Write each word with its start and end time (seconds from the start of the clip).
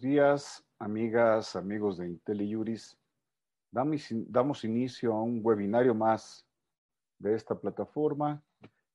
días, 0.00 0.64
amigas, 0.78 1.54
amigos 1.56 1.98
de 1.98 2.08
IntelliJuris. 2.08 2.98
Damos, 3.70 4.06
damos 4.10 4.64
inicio 4.64 5.12
a 5.12 5.22
un 5.22 5.40
webinario 5.42 5.94
más 5.94 6.46
de 7.18 7.34
esta 7.34 7.54
plataforma 7.54 8.42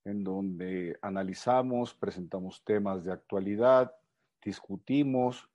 en 0.03 0.23
donde 0.23 0.97
analizamos, 1.01 1.93
presentamos 1.93 2.63
temas 2.63 3.03
de 3.03 3.11
actualidad, 3.11 3.95
discutimos, 4.43 5.49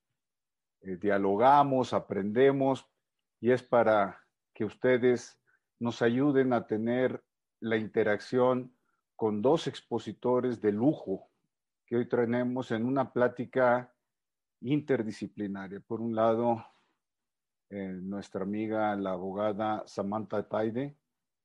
eh, 0.82 0.96
dialogamos, 0.96 1.92
aprendemos 1.92 2.86
y 3.40 3.50
es 3.50 3.62
para 3.62 4.20
que 4.54 4.64
ustedes 4.64 5.38
nos 5.78 6.00
ayuden 6.02 6.52
a 6.52 6.66
tener 6.66 7.22
la 7.60 7.76
interacción 7.76 8.74
con 9.16 9.42
dos 9.42 9.66
expositores 9.66 10.60
de 10.60 10.72
lujo 10.72 11.28
que 11.86 11.96
hoy 11.96 12.08
tenemos 12.08 12.70
en 12.70 12.86
una 12.86 13.12
plática 13.12 13.92
interdisciplinaria. 14.60 15.80
Por 15.80 16.00
un 16.00 16.14
lado, 16.14 16.64
eh, 17.70 17.98
nuestra 18.02 18.42
amiga, 18.42 18.94
la 18.96 19.12
abogada 19.12 19.84
Samantha 19.86 20.42
Taide, 20.48 20.96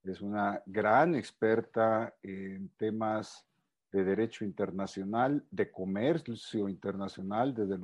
es 0.03 0.21
una 0.21 0.61
gran 0.65 1.15
experta 1.15 2.13
en 2.21 2.69
temas 2.77 3.47
de 3.91 4.03
derecho 4.03 4.45
internacional, 4.45 5.43
de 5.49 5.71
comercio 5.71 6.69
internacional 6.69 7.53
desde, 7.55 7.75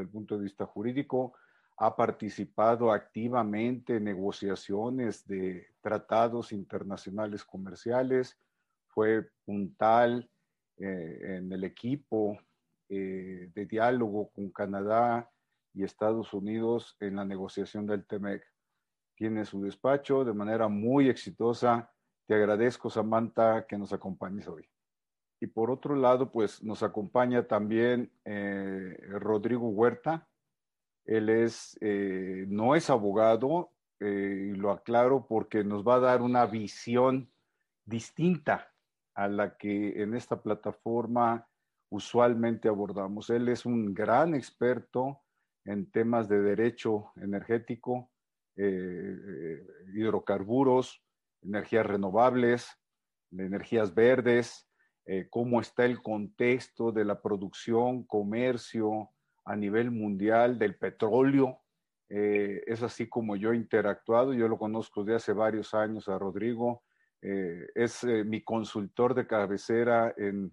el 0.00 0.08
punto 0.08 0.36
de 0.36 0.44
vista 0.44 0.66
jurídico. 0.66 1.34
Ha 1.78 1.96
participado 1.96 2.92
activamente 2.92 3.96
en 3.96 4.04
negociaciones 4.04 5.26
de 5.26 5.66
tratados 5.80 6.52
internacionales 6.52 7.44
comerciales. 7.44 8.38
Fue 8.86 9.28
puntal 9.44 10.30
eh, 10.78 11.38
en 11.38 11.52
el 11.52 11.64
equipo 11.64 12.38
eh, 12.94 13.50
de 13.54 13.64
diálogo 13.64 14.30
con 14.32 14.50
Canadá 14.50 15.30
y 15.72 15.82
Estados 15.82 16.34
Unidos 16.34 16.94
en 17.00 17.16
la 17.16 17.24
negociación 17.24 17.86
del 17.86 18.04
TEMEC. 18.04 18.44
Tiene 19.16 19.46
su 19.46 19.62
despacho 19.62 20.24
de 20.24 20.34
manera 20.34 20.68
muy 20.68 21.08
exitosa. 21.08 21.90
Te 22.26 22.34
agradezco, 22.34 22.90
Samantha, 22.90 23.64
que 23.66 23.78
nos 23.78 23.94
acompañes 23.94 24.46
hoy. 24.46 24.68
Y 25.40 25.46
por 25.46 25.70
otro 25.70 25.96
lado, 25.96 26.30
pues 26.30 26.62
nos 26.62 26.82
acompaña 26.82 27.48
también 27.48 28.12
eh, 28.26 28.94
Rodrigo 29.08 29.70
Huerta. 29.70 30.28
Él 31.06 31.30
es, 31.30 31.78
eh, 31.80 32.44
no 32.48 32.74
es 32.74 32.90
abogado, 32.90 33.70
y 34.00 34.52
lo 34.54 34.72
aclaro 34.72 35.26
porque 35.28 35.62
nos 35.62 35.86
va 35.86 35.94
a 35.94 36.00
dar 36.00 36.22
una 36.22 36.44
visión 36.44 37.32
distinta 37.86 38.72
a 39.14 39.28
la 39.28 39.56
que 39.56 40.02
en 40.02 40.14
esta 40.14 40.42
plataforma 40.42 41.48
usualmente 41.92 42.68
abordamos. 42.68 43.28
Él 43.28 43.50
es 43.50 43.66
un 43.66 43.92
gran 43.92 44.34
experto 44.34 45.20
en 45.66 45.90
temas 45.90 46.26
de 46.26 46.40
derecho 46.40 47.12
energético, 47.16 48.10
eh, 48.56 49.14
eh, 49.14 49.66
hidrocarburos, 49.94 51.04
energías 51.42 51.84
renovables, 51.84 52.66
energías 53.30 53.94
verdes, 53.94 54.66
eh, 55.04 55.26
cómo 55.28 55.60
está 55.60 55.84
el 55.84 56.02
contexto 56.02 56.92
de 56.92 57.04
la 57.04 57.20
producción, 57.20 58.04
comercio 58.04 59.10
a 59.44 59.54
nivel 59.54 59.90
mundial 59.90 60.58
del 60.58 60.76
petróleo. 60.76 61.58
es 62.08 62.82
así 62.82 63.08
como 63.08 63.36
yo 63.36 63.52
he 63.52 63.56
interactuado, 63.56 64.34
yo 64.34 64.46
lo 64.46 64.58
conozco 64.58 65.02
de 65.02 65.14
hace 65.14 65.32
varios 65.32 65.72
años 65.72 66.08
a 66.08 66.18
Rodrigo, 66.18 66.82
es 67.22 68.04
mi 68.04 68.42
consultor 68.42 69.14
de 69.14 69.26
cabecera 69.26 70.12
en 70.18 70.52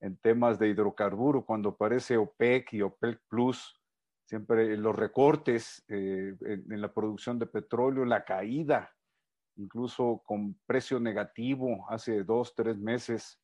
en 0.00 0.16
temas 0.16 0.58
de 0.58 0.68
hidrocarburo, 0.68 1.44
cuando 1.44 1.70
aparece 1.70 2.16
OPEC 2.16 2.72
y 2.74 2.82
OPEC 2.82 3.20
Plus, 3.28 3.80
siempre 4.24 4.76
los 4.76 4.94
recortes 4.94 5.84
eh, 5.88 6.36
en, 6.40 6.80
la 6.80 6.92
producción 6.92 7.38
de 7.38 7.46
petróleo, 7.46 8.04
la 8.04 8.24
caída, 8.24 8.92
incluso 9.56 10.22
con 10.24 10.54
precio 10.66 11.00
negativo 11.00 11.86
hace 11.88 12.22
dos, 12.22 12.54
tres 12.54 12.78
meses 12.78 13.40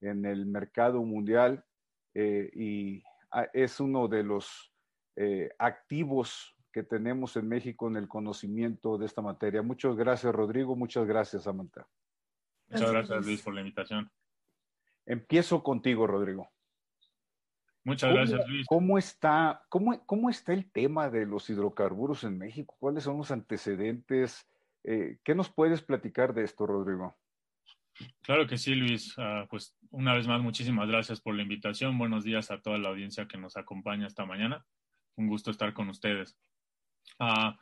en 0.00 0.26
el 0.26 0.46
mercado 0.46 1.02
mundial, 1.02 1.64
eh, 2.14 2.50
y 2.52 3.02
ah, 3.30 3.46
es 3.52 3.80
uno 3.80 4.08
de 4.08 4.24
los 4.24 4.72
eh, 5.16 5.50
activos 5.58 6.54
que 6.72 6.82
tenemos 6.82 7.36
en 7.36 7.48
México 7.48 7.88
en 7.88 7.96
el 7.96 8.08
conocimiento 8.08 8.98
de 8.98 9.06
esta 9.06 9.22
materia. 9.22 9.62
Muchas 9.62 9.96
gracias, 9.96 10.34
Rodrigo. 10.34 10.76
Muchas 10.76 11.06
gracias, 11.06 11.44
Samantha. 11.44 11.88
Muchas 12.68 12.92
gracias, 12.92 13.24
Luis, 13.24 13.42
por 13.42 13.54
la 13.54 13.60
invitación. 13.60 14.10
Empiezo 15.08 15.62
contigo, 15.62 16.06
Rodrigo. 16.06 16.50
Muchas 17.82 18.12
gracias, 18.12 18.46
Luis. 18.46 18.66
¿Cómo 18.66 18.98
está, 18.98 19.62
cómo, 19.70 20.04
cómo 20.04 20.28
está 20.28 20.52
el 20.52 20.70
tema 20.70 21.08
de 21.08 21.24
los 21.24 21.48
hidrocarburos 21.48 22.24
en 22.24 22.36
México? 22.36 22.76
¿Cuáles 22.78 23.04
son 23.04 23.16
los 23.16 23.30
antecedentes? 23.30 24.46
Eh, 24.84 25.18
¿Qué 25.24 25.34
nos 25.34 25.48
puedes 25.50 25.80
platicar 25.80 26.34
de 26.34 26.44
esto, 26.44 26.66
Rodrigo? 26.66 27.16
Claro 28.20 28.46
que 28.46 28.58
sí, 28.58 28.74
Luis. 28.74 29.14
Ah, 29.16 29.46
pues 29.48 29.74
una 29.90 30.12
vez 30.12 30.28
más, 30.28 30.42
muchísimas 30.42 30.86
gracias 30.86 31.22
por 31.22 31.34
la 31.34 31.42
invitación. 31.42 31.96
Buenos 31.96 32.24
días 32.24 32.50
a 32.50 32.60
toda 32.60 32.76
la 32.76 32.90
audiencia 32.90 33.26
que 33.26 33.38
nos 33.38 33.56
acompaña 33.56 34.06
esta 34.06 34.26
mañana. 34.26 34.66
Un 35.16 35.28
gusto 35.28 35.50
estar 35.50 35.72
con 35.72 35.88
ustedes. 35.88 36.38
Ah, 37.18 37.58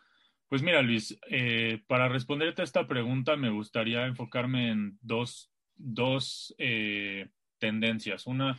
pues 0.49 0.61
mira, 0.61 0.83
Luis, 0.83 1.17
eh, 1.31 1.84
para 1.87 2.09
responderte 2.09 2.63
a 2.63 2.65
esta 2.65 2.89
pregunta 2.89 3.37
me 3.37 3.51
gustaría 3.51 4.07
enfocarme 4.07 4.73
en 4.73 4.99
dos, 5.01 5.53
dos 5.77 6.53
eh, 6.59 7.28
tendencias. 7.59 8.27
Una, 8.27 8.59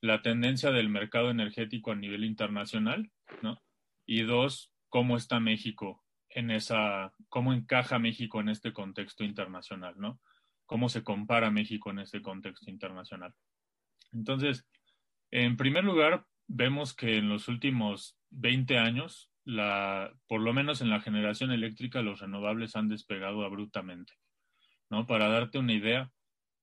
la 0.00 0.22
tendencia 0.22 0.70
del 0.70 0.88
mercado 0.88 1.30
energético 1.30 1.92
a 1.92 1.96
nivel 1.96 2.24
internacional, 2.24 3.10
¿no? 3.42 3.62
Y 4.06 4.22
dos, 4.22 4.72
cómo 4.88 5.16
está 5.16 5.40
México 5.40 6.04
en 6.30 6.50
esa, 6.50 7.12
cómo 7.28 7.52
encaja 7.52 7.98
México 7.98 8.40
en 8.40 8.50
este 8.50 8.72
contexto 8.72 9.24
internacional, 9.24 9.94
¿no? 9.98 10.20
Cómo 10.66 10.88
se 10.88 11.02
compara 11.02 11.50
México 11.50 11.90
en 11.90 12.00
este 12.00 12.20
contexto 12.22 12.70
internacional. 12.70 13.34
Entonces, 14.12 14.66
en 15.30 15.56
primer 15.56 15.84
lugar, 15.84 16.26
vemos 16.46 16.94
que 16.94 17.16
en 17.16 17.28
los 17.28 17.48
últimos 17.48 18.18
20 18.30 18.78
años, 18.78 19.30
la, 19.44 20.12
por 20.26 20.40
lo 20.40 20.52
menos 20.52 20.80
en 20.80 20.90
la 20.90 21.00
generación 21.00 21.52
eléctrica, 21.52 22.02
los 22.02 22.20
renovables 22.20 22.76
han 22.76 22.88
despegado 22.88 23.44
abruptamente. 23.44 24.12
¿no? 24.90 25.06
Para 25.06 25.28
darte 25.28 25.58
una 25.58 25.72
idea, 25.72 26.12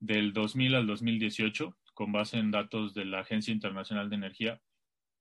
del 0.03 0.33
2000 0.33 0.75
al 0.75 0.85
2018, 0.85 1.77
con 1.93 2.11
base 2.11 2.37
en 2.37 2.51
datos 2.51 2.93
de 2.93 3.05
la 3.05 3.21
Agencia 3.21 3.53
Internacional 3.53 4.09
de 4.09 4.17
Energía, 4.17 4.61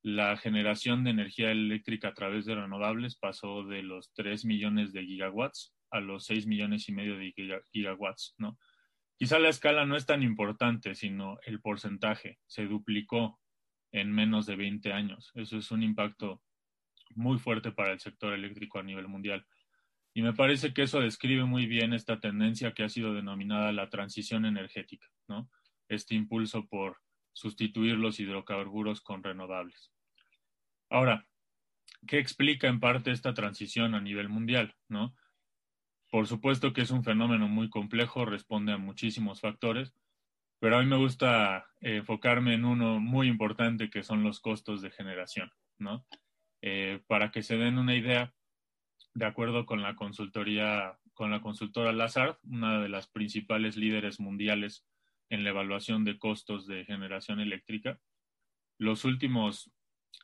la 0.02 0.36
generación 0.36 1.04
de 1.04 1.10
energía 1.10 1.52
eléctrica 1.52 2.08
a 2.08 2.14
través 2.14 2.46
de 2.46 2.56
renovables 2.56 3.14
pasó 3.14 3.62
de 3.62 3.84
los 3.84 4.12
3 4.14 4.44
millones 4.44 4.92
de 4.92 5.04
gigawatts 5.04 5.72
a 5.92 6.00
los 6.00 6.24
6 6.26 6.48
millones 6.48 6.88
y 6.88 6.92
medio 6.92 7.16
de 7.16 7.32
gigawatts, 7.70 8.34
¿no? 8.38 8.58
Quizá 9.16 9.38
la 9.38 9.50
escala 9.50 9.86
no 9.86 9.96
es 9.96 10.04
tan 10.04 10.24
importante, 10.24 10.96
sino 10.96 11.38
el 11.46 11.60
porcentaje 11.60 12.40
se 12.46 12.66
duplicó 12.66 13.38
en 13.92 14.10
menos 14.10 14.46
de 14.46 14.56
20 14.56 14.92
años. 14.92 15.30
Eso 15.34 15.58
es 15.58 15.70
un 15.70 15.84
impacto 15.84 16.42
muy 17.14 17.38
fuerte 17.38 17.70
para 17.70 17.92
el 17.92 18.00
sector 18.00 18.32
eléctrico 18.32 18.80
a 18.80 18.82
nivel 18.82 19.06
mundial. 19.06 19.46
Y 20.14 20.22
me 20.22 20.34
parece 20.34 20.74
que 20.74 20.82
eso 20.82 21.00
describe 21.00 21.44
muy 21.44 21.66
bien 21.66 21.92
esta 21.92 22.20
tendencia 22.20 22.72
que 22.72 22.84
ha 22.84 22.88
sido 22.88 23.14
denominada 23.14 23.72
la 23.72 23.88
transición 23.88 24.44
energética, 24.44 25.06
¿no? 25.26 25.50
Este 25.88 26.14
impulso 26.14 26.66
por 26.66 26.98
sustituir 27.32 27.96
los 27.96 28.20
hidrocarburos 28.20 29.00
con 29.00 29.22
renovables. 29.22 29.90
Ahora, 30.90 31.26
¿qué 32.06 32.18
explica 32.18 32.68
en 32.68 32.80
parte 32.80 33.10
esta 33.10 33.32
transición 33.32 33.94
a 33.94 34.00
nivel 34.00 34.28
mundial, 34.28 34.74
no? 34.88 35.14
Por 36.10 36.26
supuesto 36.26 36.74
que 36.74 36.82
es 36.82 36.90
un 36.90 37.04
fenómeno 37.04 37.48
muy 37.48 37.70
complejo, 37.70 38.26
responde 38.26 38.72
a 38.72 38.76
muchísimos 38.76 39.40
factores, 39.40 39.94
pero 40.60 40.76
a 40.76 40.82
mí 40.82 40.86
me 40.86 40.98
gusta 40.98 41.66
enfocarme 41.80 42.52
en 42.54 42.66
uno 42.66 43.00
muy 43.00 43.28
importante 43.28 43.88
que 43.88 44.02
son 44.02 44.22
los 44.22 44.38
costos 44.38 44.82
de 44.82 44.90
generación, 44.90 45.50
¿no? 45.78 46.06
Eh, 46.60 47.02
para 47.06 47.30
que 47.30 47.42
se 47.42 47.56
den 47.56 47.78
una 47.78 47.96
idea, 47.96 48.34
de 49.14 49.26
acuerdo 49.26 49.66
con 49.66 49.82
la 49.82 49.94
consultoría, 49.94 50.98
con 51.14 51.30
la 51.30 51.40
consultora 51.40 51.92
Lazard, 51.92 52.38
una 52.44 52.80
de 52.80 52.88
las 52.88 53.08
principales 53.08 53.76
líderes 53.76 54.20
mundiales 54.20 54.86
en 55.28 55.44
la 55.44 55.50
evaluación 55.50 56.04
de 56.04 56.18
costos 56.18 56.66
de 56.66 56.84
generación 56.84 57.40
eléctrica. 57.40 58.00
Los 58.78 59.04
últimos 59.04 59.70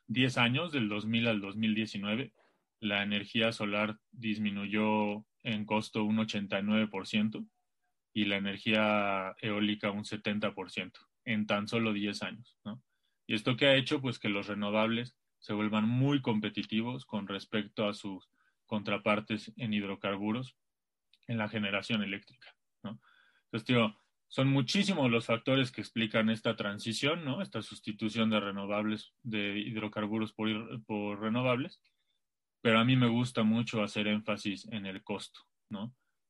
10 0.07 0.39
años, 0.39 0.73
del 0.73 0.89
2000 0.89 1.29
al 1.29 1.41
2019, 1.41 2.33
la 2.81 3.03
energía 3.03 3.53
solar 3.53 3.99
disminuyó 4.11 5.25
en 5.43 5.65
costo 5.65 6.05
un 6.05 6.19
89% 6.19 7.47
y 8.15 8.25
la 8.25 8.37
energía 8.37 9.35
eólica 9.41 9.91
un 9.91 10.05
70% 10.05 10.93
en 11.25 11.47
tan 11.47 11.69
solo 11.69 11.93
10 11.93 12.23
años. 12.23 12.59
¿no? 12.65 12.83
Y 13.27 13.35
esto 13.35 13.57
que 13.57 13.67
ha 13.67 13.77
hecho, 13.77 14.01
pues 14.01 14.19
que 14.19 14.29
los 14.29 14.47
renovables 14.47 15.17
se 15.39 15.53
vuelvan 15.53 15.89
muy 15.89 16.21
competitivos 16.21 17.05
con 17.05 17.27
respecto 17.29 17.87
a 17.89 17.95
sus 17.95 18.29
contrapartes 18.69 19.53
en 19.57 19.73
hidrocarburos 19.73 20.57
en 21.27 21.39
la 21.39 21.49
generación 21.49 22.03
eléctrica. 22.03 22.55
Entonces, 23.51 23.95
Son 24.31 24.49
muchísimos 24.49 25.11
los 25.11 25.25
factores 25.25 25.73
que 25.73 25.81
explican 25.81 26.29
esta 26.29 26.55
transición. 26.55 27.41
Esta 27.41 27.63
sustitución 27.63 28.31
de 28.31 28.41
renovables, 28.41 29.13
de 29.23 29.59
hidrocarburos 29.59 30.33
por, 30.33 31.21
renovables. 31.21 31.81
Pero 32.61 32.79
a 32.79 32.85
mí 32.85 32.95
me 32.95 33.09
gusta 33.09 33.43
mucho 33.43 33.83
hacer 33.83 34.07
énfasis 34.07 34.69
en 34.71 34.87
el 34.87 35.03
costo. 35.03 35.41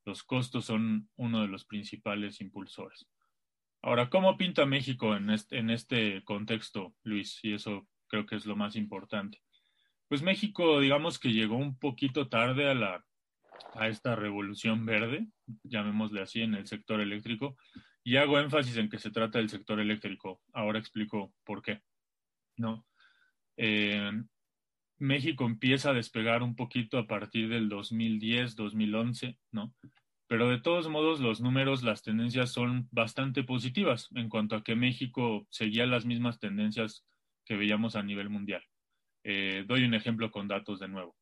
Los 0.04 0.22
costos 0.22 0.64
son 0.64 1.10
uno 1.16 1.42
de 1.42 1.48
los 1.48 1.64
principales 1.64 2.40
impulsores. 2.40 3.06
Ahora, 3.82 4.08
¿cómo 4.10 4.36
pinta 4.36 4.64
México 4.64 5.16
en 5.16 5.30
este, 5.30 5.58
en 5.58 5.70
este 5.70 6.22
contexto, 6.24 6.94
Luis? 7.02 7.40
Y 7.42 7.52
eso 7.52 7.86
creo 8.08 8.26
que 8.26 8.36
es 8.36 8.46
lo 8.46 8.56
más 8.56 8.74
importante. 8.76 9.40
Pues 10.08 10.22
México, 10.22 10.80
digamos 10.80 11.18
que 11.18 11.32
llegó 11.32 11.56
un 11.56 11.78
poquito 11.78 12.28
tarde 12.28 12.70
a, 12.70 12.74
la, 12.74 13.04
a 13.74 13.88
esta 13.88 14.16
revolución 14.16 14.86
verde, 14.86 15.28
llamémosle 15.62 16.22
así, 16.22 16.40
en 16.40 16.54
el 16.54 16.66
sector 16.66 17.00
eléctrico, 17.00 17.56
y 18.02 18.16
hago 18.16 18.38
énfasis 18.38 18.76
en 18.78 18.88
que 18.88 18.98
se 18.98 19.10
trata 19.10 19.38
del 19.38 19.50
sector 19.50 19.78
eléctrico. 19.80 20.40
Ahora 20.52 20.78
explico 20.78 21.34
por 21.44 21.62
qué. 21.62 21.82
¿no? 22.58 22.86
Eh, 23.56 24.10
México 24.98 25.46
empieza 25.46 25.90
a 25.90 25.94
despegar 25.94 26.42
un 26.42 26.56
poquito 26.56 26.98
a 26.98 27.06
partir 27.06 27.48
del 27.48 27.68
2010, 27.68 28.56
2011, 28.56 29.38
¿no? 29.52 29.74
Pero 30.26 30.50
de 30.50 30.60
todos 30.60 30.88
modos, 30.88 31.20
los 31.20 31.40
números, 31.40 31.82
las 31.82 32.02
tendencias 32.02 32.52
son 32.52 32.88
bastante 32.90 33.44
positivas 33.44 34.08
en 34.14 34.28
cuanto 34.28 34.56
a 34.56 34.62
que 34.62 34.74
México 34.74 35.46
seguía 35.50 35.86
las 35.86 36.04
mismas 36.04 36.38
tendencias 36.38 37.06
que 37.46 37.56
veíamos 37.56 37.96
a 37.96 38.02
nivel 38.02 38.28
mundial. 38.28 38.62
Eh, 39.30 39.64
doy 39.66 39.84
un 39.84 39.92
ejemplo 39.92 40.30
con 40.30 40.48
datos 40.48 40.80
de 40.80 40.88
nuevo. 40.88 41.14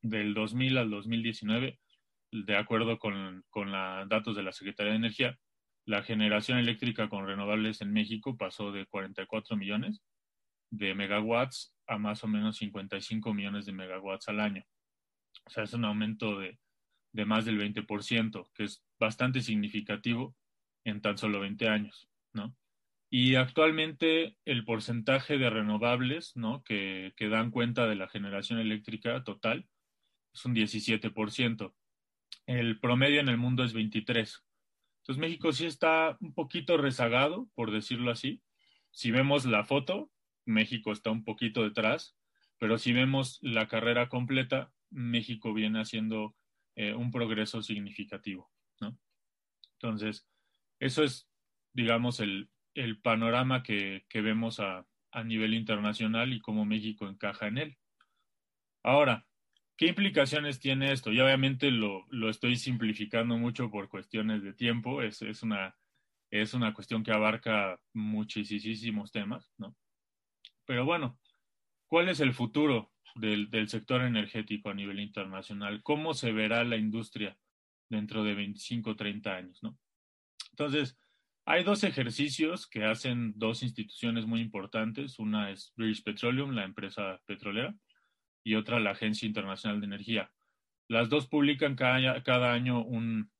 Del 0.00 0.32
2000 0.32 0.78
al 0.78 0.88
2019, 0.88 1.78
de 2.32 2.56
acuerdo 2.56 2.98
con, 2.98 3.44
con 3.50 3.70
los 3.70 4.08
datos 4.08 4.34
de 4.36 4.42
la 4.42 4.52
Secretaría 4.52 4.92
de 4.92 4.96
Energía, 4.96 5.38
la 5.84 6.02
generación 6.02 6.56
eléctrica 6.56 7.10
con 7.10 7.26
renovables 7.26 7.82
en 7.82 7.92
México 7.92 8.38
pasó 8.38 8.72
de 8.72 8.86
44 8.86 9.54
millones 9.54 10.00
de 10.70 10.94
megawatts 10.94 11.76
a 11.86 11.98
más 11.98 12.24
o 12.24 12.26
menos 12.26 12.56
55 12.56 13.34
millones 13.34 13.66
de 13.66 13.72
megawatts 13.74 14.28
al 14.28 14.40
año. 14.40 14.64
O 15.44 15.50
sea, 15.50 15.64
es 15.64 15.74
un 15.74 15.84
aumento 15.84 16.38
de, 16.38 16.58
de 17.12 17.26
más 17.26 17.44
del 17.44 17.58
20%, 17.60 18.50
que 18.54 18.64
es 18.64 18.82
bastante 18.98 19.42
significativo 19.42 20.34
en 20.84 21.02
tan 21.02 21.18
solo 21.18 21.40
20 21.40 21.68
años, 21.68 22.08
¿no? 22.32 22.56
Y 23.18 23.36
actualmente 23.36 24.36
el 24.44 24.66
porcentaje 24.66 25.38
de 25.38 25.48
renovables 25.48 26.36
¿no? 26.36 26.62
que, 26.62 27.14
dan 27.18 27.50
cuenta 27.50 27.86
de 27.86 27.94
la 27.94 28.08
generación 28.08 28.58
eléctrica 28.58 29.24
total 29.24 29.66
es 30.34 30.44
un 30.44 30.54
17%. 30.54 31.74
El 32.44 32.78
promedio 32.78 33.20
en 33.20 33.30
el 33.30 33.38
mundo 33.38 33.64
es 33.64 33.74
23%. 33.74 34.42
Entonces 34.98 35.16
México 35.16 35.50
sí 35.52 35.64
está 35.64 36.18
un 36.20 36.34
poquito 36.34 36.76
rezagado, 36.76 37.48
por 37.54 37.70
decirlo 37.70 38.10
así. 38.10 38.42
Si 38.90 39.10
vemos 39.10 39.46
la 39.46 39.64
foto, 39.64 40.10
México 40.44 40.92
está 40.92 41.10
un 41.10 41.24
poquito 41.24 41.62
detrás, 41.62 42.18
pero 42.58 42.76
si 42.76 42.92
vemos 42.92 43.38
la 43.40 43.66
carrera 43.66 44.10
completa, 44.10 44.74
México 44.90 45.54
viene 45.54 45.80
haciendo 45.80 46.36
eh, 46.74 46.92
un 46.92 47.10
progreso 47.10 47.62
significativo. 47.62 48.52
Entonces, 49.78 50.28
eso 50.80 51.02
es, 51.02 51.30
digamos, 51.72 52.20
el, 52.20 52.50
el 52.76 52.98
panorama 52.98 53.62
que, 53.62 54.04
vemos 54.12 54.60
a, 54.60 54.86
nivel 55.24 55.54
internacional 55.54 56.34
y 56.34 56.40
cómo 56.40 56.66
México 56.66 57.08
encaja 57.08 57.46
en 57.46 57.56
él. 57.56 57.78
Ahora, 58.82 59.26
¿qué 59.78 59.86
implicaciones 59.86 60.60
tiene 60.60 60.92
esto? 60.92 61.10
Y 61.10 61.18
obviamente 61.20 61.70
lo, 61.70 62.04
estoy 62.28 62.56
simplificando 62.56 63.38
mucho 63.38 63.70
por 63.70 63.88
cuestiones 63.88 64.42
de 64.42 64.52
tiempo, 64.52 65.00
es, 65.00 65.22
una, 65.42 65.74
es 66.30 66.52
una 66.52 66.74
cuestión 66.74 67.02
que 67.02 67.12
abarca 67.12 67.80
muchísimos 67.94 69.10
temas, 69.10 69.50
¿no? 69.56 69.74
Pero 70.66 70.84
bueno, 70.84 71.18
¿cuál 71.86 72.10
es 72.10 72.20
el 72.20 72.34
futuro 72.34 72.92
del, 73.14 73.48
del 73.48 73.70
sector 73.70 74.02
energético 74.02 74.68
a 74.68 74.74
nivel 74.74 75.00
internacional? 75.00 75.82
¿Cómo 75.82 76.12
se 76.12 76.32
verá 76.32 76.62
la 76.62 76.76
industria 76.76 77.38
dentro 77.88 78.22
de 78.22 78.34
25 78.34 78.90
o 78.90 78.96
30 78.96 79.34
años, 79.34 79.62
¿no? 79.62 79.78
Entonces, 80.50 80.98
hay 81.48 81.62
dos 81.62 81.84
ejercicios 81.84 82.66
que 82.66 82.84
hacen 82.84 83.32
dos 83.36 83.62
instituciones 83.62 84.26
muy 84.26 84.40
importantes. 84.40 85.20
Una 85.20 85.50
es 85.52 85.72
British 85.76 86.02
Petroleum, 86.02 86.50
la 86.50 86.64
empresa 86.64 87.22
petrolera, 87.24 87.72
y 88.42 88.56
otra 88.56 88.80
la 88.80 88.90
Agencia 88.90 89.26
Internacional 89.26 89.80
de 89.80 89.86
Energía. 89.86 90.32
Las 90.88 91.08
dos 91.08 91.28
publican 91.28 91.76
cada, 91.76 92.52
año 92.52 92.82
un, 92.82 93.30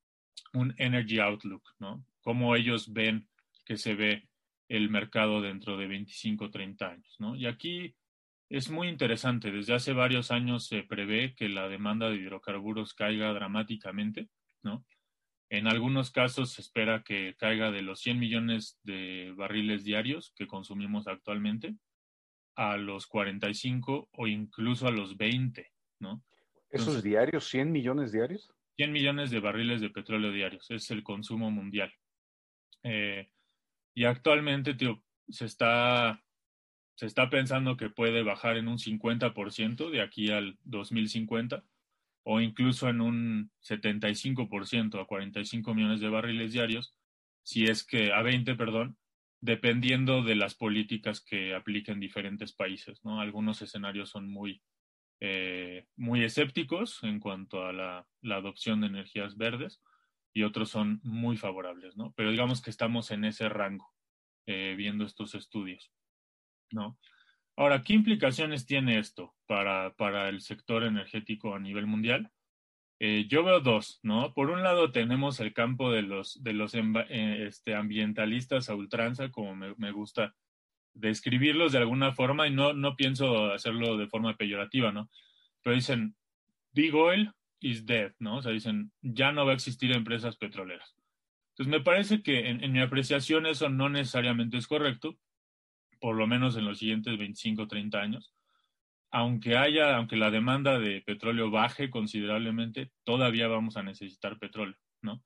Energy 0.78 1.18
Outlook, 1.18 1.64
¿no? 1.80 2.06
Cómo 2.22 2.54
ellos 2.54 2.92
ven 2.92 3.28
que 3.64 3.76
se 3.76 3.96
ve 3.96 4.28
el 4.68 4.88
mercado 4.88 5.40
dentro 5.42 5.76
de 5.76 5.88
25 5.88 6.44
o 6.44 6.50
30 6.50 6.88
años, 6.88 7.16
¿no? 7.18 7.34
Y 7.34 7.46
aquí 7.46 7.96
es 8.48 8.70
muy 8.70 8.86
interesante. 8.86 9.50
Desde 9.50 9.74
hace 9.74 9.92
varios 9.92 10.30
años 10.30 10.68
se 10.68 10.84
prevé 10.84 11.34
que 11.34 11.48
la 11.48 11.68
demanda 11.68 12.08
de 12.08 12.16
hidrocarburos 12.16 12.94
caiga 12.94 13.32
dramáticamente, 13.32 14.28
¿no? 14.62 14.84
En 15.48 15.68
algunos 15.68 16.10
casos 16.10 16.52
se 16.52 16.60
espera 16.60 17.04
que 17.04 17.36
caiga 17.38 17.70
de 17.70 17.82
los 17.82 18.00
100 18.00 18.18
millones 18.18 18.80
de 18.82 19.32
barriles 19.36 19.84
diarios 19.84 20.32
que 20.34 20.46
consumimos 20.46 21.06
actualmente 21.06 21.76
a 22.56 22.76
los 22.76 23.06
45 23.06 24.08
o 24.12 24.26
incluso 24.26 24.88
a 24.88 24.90
los 24.90 25.16
20, 25.16 25.72
¿no? 26.00 26.24
¿Esos 26.70 27.02
diarios, 27.02 27.48
100 27.48 27.70
millones 27.70 28.10
diarios? 28.10 28.52
100 28.76 28.92
millones 28.92 29.30
de 29.30 29.40
barriles 29.40 29.80
de 29.80 29.90
petróleo 29.90 30.32
diarios, 30.32 30.70
es 30.70 30.90
el 30.90 31.04
consumo 31.04 31.50
mundial. 31.50 31.92
Eh, 32.82 33.30
y 33.94 34.04
actualmente, 34.04 34.74
tío, 34.74 35.02
se 35.28 35.44
está, 35.44 36.22
se 36.96 37.06
está 37.06 37.30
pensando 37.30 37.76
que 37.76 37.88
puede 37.88 38.22
bajar 38.22 38.56
en 38.56 38.68
un 38.68 38.78
50% 38.78 39.90
de 39.90 40.02
aquí 40.02 40.30
al 40.30 40.58
2050 40.64 41.64
o 42.28 42.40
incluso 42.40 42.88
en 42.88 43.00
un 43.00 43.52
75% 43.62 45.00
a 45.00 45.06
45 45.06 45.74
millones 45.74 46.00
de 46.00 46.08
barriles 46.08 46.52
diarios, 46.52 46.92
si 47.44 47.66
es 47.66 47.86
que 47.86 48.12
a 48.12 48.20
20, 48.22 48.56
perdón, 48.56 48.98
dependiendo 49.40 50.24
de 50.24 50.34
las 50.34 50.56
políticas 50.56 51.20
que 51.20 51.54
apliquen 51.54 52.00
diferentes 52.00 52.52
países. 52.52 52.98
¿no? 53.04 53.20
Algunos 53.20 53.62
escenarios 53.62 54.10
son 54.10 54.28
muy, 54.28 54.60
eh, 55.20 55.86
muy 55.94 56.24
escépticos 56.24 56.98
en 57.04 57.20
cuanto 57.20 57.64
a 57.64 57.72
la, 57.72 58.08
adopción 58.24 58.80
de 58.80 58.88
energías 58.88 59.36
verdes 59.36 59.80
y 60.34 60.42
otros 60.42 60.68
son 60.68 60.98
muy 61.04 61.36
favorables, 61.36 61.96
¿no? 61.96 62.12
Pero 62.16 62.32
digamos 62.32 62.60
que 62.60 62.70
estamos 62.70 63.12
en 63.12 63.24
ese 63.24 63.48
rango 63.48 63.88
eh, 64.46 64.74
viendo 64.76 65.04
estos 65.04 65.36
estudios, 65.36 65.92
¿no? 66.72 66.98
Ahora, 67.56 67.82
¿qué 67.82 67.94
implicaciones 67.94 68.66
tiene 68.66 68.98
esto 68.98 69.34
para, 69.46 69.94
para 69.94 70.28
el 70.28 70.42
sector 70.42 70.84
energético 70.84 71.54
a 71.54 71.58
nivel 71.58 71.86
mundial? 71.86 72.30
Eh, 72.98 73.26
yo 73.28 73.44
veo 73.44 73.60
dos, 73.60 73.98
¿no? 74.02 74.34
Por 74.34 74.50
un 74.50 74.62
lado 74.62 74.92
tenemos 74.92 75.40
el 75.40 75.54
campo 75.54 75.90
de 75.90 76.02
los, 76.02 76.42
de 76.42 76.52
los 76.52 76.74
eh, 76.74 77.46
este, 77.46 77.74
ambientalistas 77.74 78.68
a 78.68 78.74
ultranza, 78.74 79.30
como 79.30 79.54
me, 79.54 79.74
me, 79.76 79.90
gusta 79.90 80.34
describirlos 80.92 81.72
de 81.72 81.78
alguna 81.78 82.12
forma, 82.12 82.46
y 82.46 82.50
no, 82.50 82.74
no 82.74 82.94
pienso 82.94 83.52
hacerlo 83.52 83.96
de 83.96 84.08
forma 84.08 84.36
peyorativa, 84.36 84.92
¿no? 84.92 85.10
Pero 85.62 85.76
dicen, 85.76 86.14
big 86.72 86.94
oil 86.94 87.32
is 87.60 87.86
dead, 87.86 88.12
¿no? 88.18 88.36
O 88.36 88.42
sea, 88.42 88.52
dicen, 88.52 88.92
ya 89.00 89.32
no 89.32 89.46
va 89.46 89.52
a 89.52 89.54
existir 89.54 89.92
empresas 89.92 90.36
petroleras. 90.36 90.94
Entonces, 91.50 91.70
me 91.70 91.80
parece 91.80 92.22
que 92.22 92.48
en, 92.50 92.62
en 92.62 92.72
mi 92.72 92.80
apreciación 92.80 93.46
eso 93.46 93.70
no 93.70 93.88
necesariamente 93.88 94.58
es 94.58 94.66
correcto, 94.66 95.18
por 96.00 96.16
lo 96.16 96.26
menos 96.26 96.56
en 96.56 96.64
los 96.64 96.78
siguientes 96.78 97.18
25 97.18 97.62
o 97.62 97.68
30 97.68 98.00
años. 98.00 98.34
Aunque 99.10 99.56
haya, 99.56 99.96
aunque 99.96 100.16
la 100.16 100.30
demanda 100.30 100.78
de 100.78 101.00
petróleo 101.00 101.50
baje 101.50 101.90
considerablemente, 101.90 102.90
todavía 103.04 103.48
vamos 103.48 103.76
a 103.76 103.82
necesitar 103.82 104.38
petróleo, 104.38 104.76
¿no? 105.02 105.22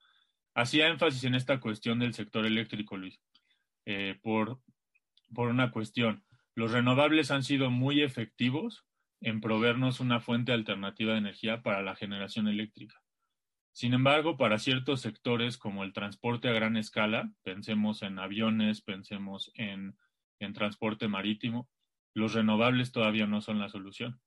Hacía 0.55 0.89
énfasis 0.89 1.25
en 1.25 1.35
esta 1.35 1.61
cuestión 1.61 1.99
del 1.99 2.15
sector 2.15 2.45
eléctrico, 2.45 2.97
Luis, 2.97 3.21
eh, 3.87 4.19
por, 4.23 4.61
por 5.33 5.49
una 5.49 5.71
cuestión. 5.71 6.25
Los 6.55 6.73
renovables 6.73 7.31
han 7.31 7.43
sido 7.43 7.71
muy 7.71 8.03
efectivos 8.03 8.85
en 9.21 9.41
proveernos 9.41 10.00
una 10.00 10.21
fuente 10.21 10.53
alternativa 10.53 11.12
de 11.12 11.19
energía 11.19 11.62
para 11.62 11.83
la 11.83 11.95
generación 11.95 12.49
eléctrica. 12.49 13.00
Sin 13.73 13.95
embargo, 13.95 14.37
para 14.37 14.59
ciertos 14.59 15.00
sectores 15.00 15.57
como 15.57 15.85
el 15.85 15.93
transporte 15.93 16.49
a 16.49 16.53
gran 16.53 16.77
escala, 16.77 17.33
pensemos 17.43 18.03
en 18.03 18.19
aviones, 18.19 18.83
pensemos 18.83 19.53
en 19.55 19.97
en 20.40 20.52
transporte 20.52 21.06
marítimo, 21.06 21.68
los 22.14 22.35
renovables 22.35 22.92
todavía 22.92 23.26
no 23.26 23.40
son 23.40 23.59
la 23.59 23.68
solución, 23.68 24.20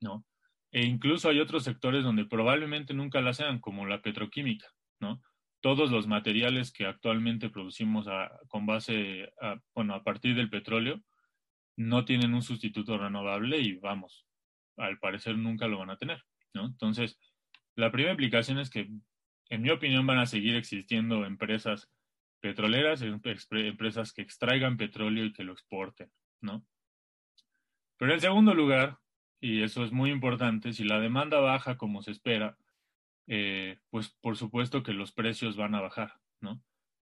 ¿no? 0.00 0.24
E 0.70 0.86
incluso 0.86 1.28
hay 1.28 1.40
otros 1.40 1.64
sectores 1.64 2.02
donde 2.02 2.24
probablemente 2.24 2.94
nunca 2.94 3.20
la 3.20 3.34
sean, 3.34 3.60
como 3.60 3.86
la 3.86 4.00
petroquímica, 4.00 4.68
¿no? 5.00 5.22
Todos 5.60 5.90
los 5.90 6.06
materiales 6.06 6.72
que 6.72 6.86
actualmente 6.86 7.50
producimos 7.50 8.06
con 8.48 8.64
base, 8.64 9.30
a, 9.40 9.60
bueno, 9.74 9.94
a 9.94 10.02
partir 10.02 10.34
del 10.34 10.48
petróleo, 10.48 11.02
no 11.76 12.04
tienen 12.04 12.34
un 12.34 12.42
sustituto 12.42 12.96
renovable 12.96 13.58
y 13.58 13.76
vamos, 13.76 14.26
al 14.76 14.98
parecer 14.98 15.36
nunca 15.36 15.68
lo 15.68 15.78
van 15.78 15.90
a 15.90 15.96
tener, 15.96 16.22
¿no? 16.54 16.66
Entonces, 16.66 17.18
la 17.76 17.90
primera 17.90 18.12
implicación 18.12 18.58
es 18.58 18.70
que, 18.70 18.90
en 19.50 19.62
mi 19.62 19.70
opinión, 19.70 20.06
van 20.06 20.18
a 20.18 20.26
seguir 20.26 20.56
existiendo 20.56 21.24
empresas 21.24 21.90
petroleras, 22.42 23.02
empresas 23.02 24.12
que 24.12 24.20
extraigan 24.20 24.76
petróleo 24.76 25.24
y 25.24 25.32
que 25.32 25.44
lo 25.44 25.52
exporten, 25.52 26.10
¿no? 26.40 26.66
Pero 27.96 28.12
en 28.12 28.20
segundo 28.20 28.52
lugar, 28.52 28.98
y 29.40 29.62
eso 29.62 29.84
es 29.84 29.92
muy 29.92 30.10
importante, 30.10 30.72
si 30.72 30.82
la 30.82 30.98
demanda 30.98 31.38
baja 31.38 31.78
como 31.78 32.02
se 32.02 32.10
espera, 32.10 32.58
eh, 33.28 33.78
pues 33.90 34.08
por 34.20 34.36
supuesto 34.36 34.82
que 34.82 34.92
los 34.92 35.12
precios 35.12 35.56
van 35.56 35.76
a 35.76 35.80
bajar, 35.80 36.20
¿no? 36.40 36.60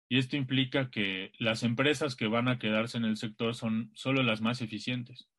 Y 0.08 0.18
esto 0.18 0.36
implica 0.36 0.90
que 0.90 1.30
las 1.38 1.62
empresas 1.62 2.16
que 2.16 2.26
van 2.26 2.48
a 2.48 2.58
quedarse 2.58 2.98
en 2.98 3.04
el 3.04 3.16
sector 3.16 3.54
son 3.54 3.92
solo 3.94 4.24
las 4.24 4.40
más 4.40 4.60
eficientes. 4.60 5.30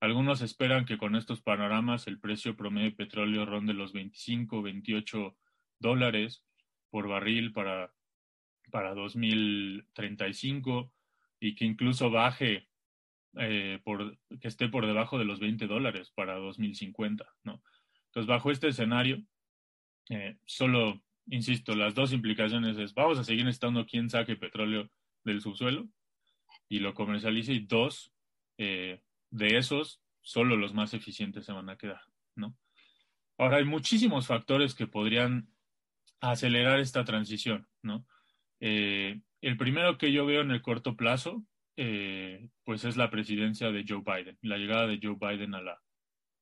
Algunos 0.00 0.42
esperan 0.42 0.86
que 0.86 0.98
con 0.98 1.14
estos 1.14 1.40
panoramas 1.40 2.08
el 2.08 2.18
precio 2.18 2.56
promedio 2.56 2.90
de 2.90 2.96
petróleo 2.96 3.46
ronde 3.46 3.74
los 3.74 3.92
25, 3.92 4.60
28 4.60 5.36
dólares 5.78 6.44
por 6.90 7.06
barril 7.06 7.52
para, 7.52 7.95
para 8.70 8.94
2035 8.94 10.92
y 11.40 11.54
que 11.54 11.64
incluso 11.64 12.10
baje, 12.10 12.68
eh, 13.36 13.80
por, 13.84 14.18
que 14.40 14.48
esté 14.48 14.68
por 14.68 14.86
debajo 14.86 15.18
de 15.18 15.24
los 15.24 15.40
20 15.40 15.66
dólares 15.66 16.10
para 16.14 16.36
2050, 16.36 17.26
¿no? 17.44 17.62
Entonces, 18.06 18.26
bajo 18.26 18.50
este 18.50 18.68
escenario, 18.68 19.22
eh, 20.08 20.38
solo, 20.46 21.02
insisto, 21.26 21.74
las 21.74 21.94
dos 21.94 22.12
implicaciones 22.12 22.78
es, 22.78 22.94
vamos 22.94 23.18
a 23.18 23.24
seguir 23.24 23.44
necesitando 23.44 23.86
quien 23.86 24.08
saque 24.08 24.36
petróleo 24.36 24.90
del 25.24 25.40
subsuelo 25.40 25.88
y 26.68 26.78
lo 26.78 26.94
comercialice 26.94 27.52
y 27.52 27.60
dos, 27.60 28.12
eh, 28.58 29.02
de 29.30 29.58
esos, 29.58 30.00
solo 30.22 30.56
los 30.56 30.72
más 30.72 30.94
eficientes 30.94 31.44
se 31.44 31.52
van 31.52 31.68
a 31.68 31.76
quedar, 31.76 32.00
¿no? 32.34 32.56
Ahora, 33.38 33.58
hay 33.58 33.64
muchísimos 33.64 34.26
factores 34.26 34.74
que 34.74 34.86
podrían 34.86 35.50
acelerar 36.20 36.80
esta 36.80 37.04
transición, 37.04 37.68
¿no? 37.82 38.06
Eh, 38.60 39.20
el 39.40 39.56
primero 39.56 39.98
que 39.98 40.12
yo 40.12 40.26
veo 40.26 40.40
en 40.40 40.50
el 40.50 40.62
corto 40.62 40.96
plazo, 40.96 41.44
pues 42.64 42.84
es 42.84 42.96
la 42.96 43.10
presidencia 43.10 43.70
de 43.70 43.84
Joe 43.86 44.02
Biden, 44.04 44.38
la 44.40 44.56
llegada 44.56 44.86
de 44.86 44.98
Joe 45.02 45.16
Biden 45.20 45.54
a 45.54 45.60
la, 45.60 45.78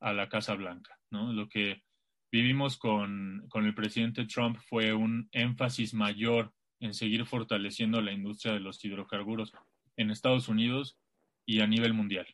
a 0.00 0.12
la 0.12 0.28
Casa 0.28 0.54
Blanca, 0.54 0.96
¿no? 1.10 1.32
Lo 1.32 1.48
que 1.48 1.82
vivimos 2.30 2.78
con, 2.78 3.44
con, 3.48 3.66
el 3.66 3.74
presidente 3.74 4.26
Trump 4.26 4.58
fue 4.68 4.92
un 4.92 5.28
énfasis 5.32 5.92
mayor 5.92 6.52
en 6.80 6.94
seguir 6.94 7.26
fortaleciendo 7.26 8.00
la 8.00 8.12
industria 8.12 8.54
de 8.54 8.60
los 8.60 8.84
hidrocarburos 8.84 9.52
en 9.96 10.10
Estados 10.10 10.48
Unidos 10.48 10.98
y 11.46 11.60
a 11.60 11.66
nivel 11.66 11.94
mundial. 11.94 12.26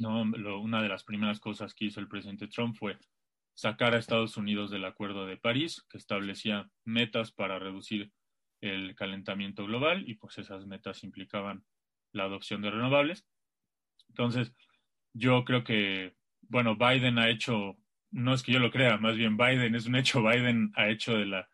¿no? 0.00 0.22
una 0.22 0.82
de 0.82 0.88
las 0.88 1.04
primeras 1.04 1.40
cosas 1.40 1.74
que 1.74 1.84
hizo 1.84 2.00
el 2.00 2.08
presidente 2.08 2.48
Trump 2.48 2.74
fue 2.76 2.98
sacar 3.54 3.94
a 3.94 3.98
Estados 3.98 4.36
Unidos 4.36 4.70
del 4.70 4.86
Acuerdo 4.86 5.26
de 5.26 5.36
París, 5.36 5.84
que 5.90 5.98
establecía 5.98 6.70
metas 6.84 7.32
para 7.32 7.58
reducir 7.58 8.10
el 8.60 8.94
calentamiento 8.94 9.64
global 9.66 10.08
y 10.08 10.14
pues 10.14 10.38
esas 10.38 10.66
metas 10.66 11.04
implicaban 11.04 11.64
la 12.12 12.24
adopción 12.24 12.62
de 12.62 12.70
renovables. 12.70 13.26
Entonces, 14.08 14.52
yo 15.12 15.44
creo 15.44 15.64
que, 15.64 16.14
bueno, 16.42 16.76
Biden 16.76 17.18
ha 17.18 17.28
hecho 17.28 17.76
no 18.10 18.34
es 18.34 18.42
que 18.42 18.52
yo 18.52 18.58
lo 18.58 18.70
crea, 18.70 18.98
más 18.98 19.16
bien 19.16 19.36
Biden, 19.36 19.74
es 19.74 19.86
un 19.86 19.96
hecho, 19.96 20.22
Biden 20.22 20.72
ha 20.74 20.88
hecho 20.88 21.16
de 21.16 21.26
la, 21.26 21.48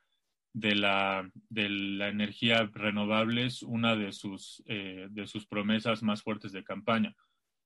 de 0.52 0.74
la, 0.74 1.30
de 1.48 1.68
la 1.68 2.08
energía 2.08 2.68
renovables 2.72 3.62
una 3.62 3.94
de 3.96 4.12
sus, 4.12 4.62
eh, 4.66 5.08
de 5.10 5.26
sus 5.26 5.46
promesas 5.46 6.02
más 6.02 6.22
fuertes 6.22 6.52
de 6.52 6.64
campaña. 6.64 7.14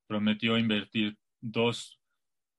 Prometió 0.07 0.59
invertir 0.59 1.17
dos 1.41 2.01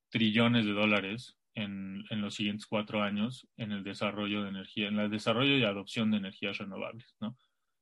trillones 0.10 0.66
de 0.66 0.72
dólares 0.72 1.38
en, 1.56 2.06
en, 2.10 2.22
los 2.22 2.36
siguientes 2.36 2.66
cuatro 2.66 3.04
años 3.04 3.48
en 3.58 3.72
el 3.72 3.84
desarrollo 3.84 4.44
de 4.44 4.50
energía, 4.50 4.88
en 4.88 5.00
el 5.00 5.10
desarrollo 5.10 5.58
y 5.58 5.64
adopción 5.64 6.12
de 6.12 6.18
energías 6.18 6.58
renovables, 6.58 7.16
¿no? 7.20 7.38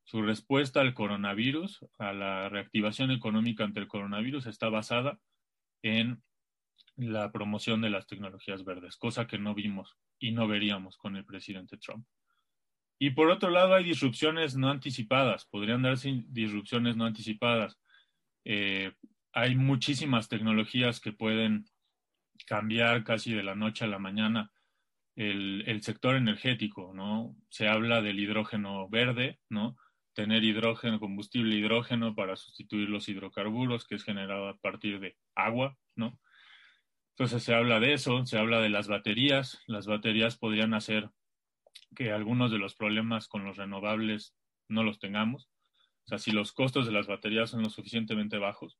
Su 0.10 0.24
respuesta 0.24 0.82
al 0.82 0.96
coronavirus, 0.96 1.86
a 2.00 2.14
la 2.14 2.50
reactivación 2.50 3.12
económica 3.12 3.64
ante 3.64 3.80
el 3.80 3.88
coronavirus, 3.88 4.48
está 4.48 4.68
basada 4.70 5.20
en 5.84 6.24
la 6.96 7.32
promoción 7.32 7.82
de 7.82 7.92
las 7.92 8.08
tecnologías 8.08 8.64
verdes, 8.66 8.98
cosa 8.98 9.28
que 9.28 9.38
no 9.38 9.54
vimos 9.54 9.98
y 10.18 10.32
no 10.32 10.48
veríamos 10.48 10.98
con 10.98 11.16
el 11.16 11.26
presidente 11.26 11.78
Trump. 11.78 12.08
Y 13.00 13.12
por 13.12 13.30
otro 13.30 13.50
lado, 13.50 13.76
hay 13.76 13.84
disrupciones 13.84 14.58
no 14.58 14.70
anticipadas, 14.70 15.46
podrían 15.46 15.84
darse 15.84 16.24
disrupciones 16.28 16.98
no 16.98 17.06
anticipadas. 17.06 17.80
Eh, 18.46 18.92
hay 19.32 19.56
muchísimas 19.56 20.28
tecnologías 20.28 21.00
que 21.00 21.14
pueden 21.14 21.66
cambiar 22.46 23.03
casi 23.03 23.34
de 23.34 23.43
la 23.43 23.55
noche 23.55 23.86
a 23.86 23.88
la 23.88 24.00
mañana 24.00 24.51
el, 25.15 25.63
el, 25.67 25.81
sector 25.81 26.15
energético, 26.15 26.93
¿no? 26.93 27.36
Se 27.50 27.67
habla 27.67 28.01
del 28.01 28.19
hidrógeno 28.19 28.88
verde, 28.89 29.39
¿no? 29.50 29.75
Tener 30.13 30.43
hidrógeno, 30.43 31.00
combustible 31.00 31.55
hidrógeno 31.55 32.15
para 32.15 32.36
sustituir 32.36 32.89
los 32.89 33.10
hidrocarburos, 33.10 33.86
que 33.86 33.96
es 33.96 34.03
generado 34.03 34.48
a 34.48 34.58
partir 34.58 35.00
de 35.00 35.17
agua, 35.36 35.77
¿no? 35.96 36.19
Entonces 37.19 37.43
se 37.43 37.53
habla 37.53 37.81
de 37.81 37.91
eso, 37.91 38.25
se 38.25 38.38
habla 38.38 38.62
de 38.62 38.69
las 38.69 38.88
baterías. 38.88 39.62
Las 39.67 39.88
baterías 39.88 40.38
podrían 40.38 40.74
hacer 40.74 41.10
que 41.93 42.13
algunos 42.13 42.50
de 42.50 42.60
los 42.60 42.75
problemas 42.75 43.27
con 43.27 43.43
los 43.43 43.58
renovables 43.58 44.38
no 44.69 44.84
los 44.84 45.00
tengamos. 45.00 45.50
O 46.05 46.08
sea, 46.08 46.17
si 46.17 46.31
los 46.31 46.53
costos 46.53 46.86
de 46.86 46.93
las 46.93 47.08
baterías 47.08 47.50
son 47.50 47.62
lo 47.62 47.69
suficientemente 47.69 48.38
bajos, 48.38 48.79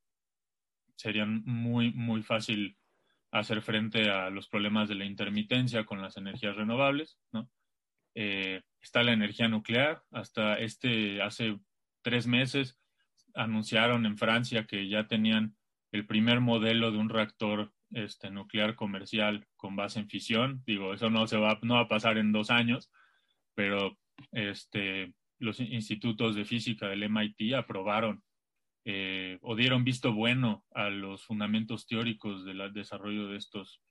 serían 0.96 1.42
muy, 1.44 1.92
muy 1.92 2.22
fácil 2.22 2.78
hacer 3.30 3.62
frente 3.62 4.10
a 4.10 4.30
los 4.30 4.48
problemas 4.48 4.88
de 4.88 4.96
la 4.96 5.04
intermitencia 5.04 5.84
con 5.84 6.02
las 6.02 6.16
energías 6.16 6.56
renovables, 6.56 7.18
¿no? 7.32 7.48
Eh, 8.14 8.62
está 8.80 9.02
la 9.02 9.12
energía 9.12 9.48
nuclear. 9.48 10.02
Hasta 10.10 10.54
este, 10.54 11.22
hace 11.22 11.58
tres 12.02 12.26
meses, 12.26 12.78
anunciaron 13.34 14.06
en 14.06 14.18
Francia 14.18 14.66
que 14.66 14.88
ya 14.88 15.06
tenían 15.06 15.56
el 15.92 16.06
primer 16.06 16.40
modelo 16.40 16.90
de 16.90 16.98
un 16.98 17.08
reactor 17.08 17.72
este, 17.92 18.30
nuclear 18.30 18.74
comercial 18.74 19.46
con 19.56 19.76
base 19.76 20.00
en 20.00 20.08
fisión. 20.08 20.62
Digo, 20.66 20.94
eso 20.94 21.10
no, 21.10 21.26
se 21.26 21.36
va, 21.36 21.58
no 21.62 21.74
va 21.74 21.80
a 21.82 21.88
pasar 21.88 22.18
en 22.18 22.32
dos 22.32 22.50
años, 22.50 22.90
pero 23.54 23.98
este, 24.32 25.14
los 25.38 25.60
institutos 25.60 26.34
de 26.34 26.44
física 26.44 26.88
del 26.88 27.08
MIT 27.08 27.54
aprobaron 27.54 28.22
eh, 28.84 29.38
o 29.42 29.56
dieron 29.56 29.84
visto 29.84 30.12
bueno 30.12 30.64
a 30.72 30.88
los 30.88 31.24
fundamentos 31.24 31.86
teóricos 31.86 32.44
del 32.44 32.72
desarrollo 32.72 33.28
de 33.28 33.36
estos 33.36 33.82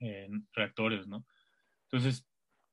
eh, 0.00 0.28
reactores, 0.52 1.06
¿no? 1.06 1.26
Entonces, 1.90 2.28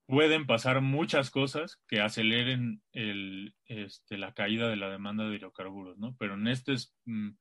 pueden 0.08 0.46
pasar 0.46 0.82
muchas 0.82 1.32
cosas 1.32 1.82
que 1.88 2.02
aceleren 2.02 2.82
el, 2.92 3.56
este, 3.66 4.18
la 4.18 4.34
caída 4.34 4.70
de 4.70 4.76
la 4.76 4.90
demanda 4.90 5.28
de 5.28 5.36
hidrocarburos, 5.36 5.98
¿no? 5.98 6.16
Pero 6.20 6.36
en 6.36 6.48
este 6.48 6.76
mm, 7.06 7.32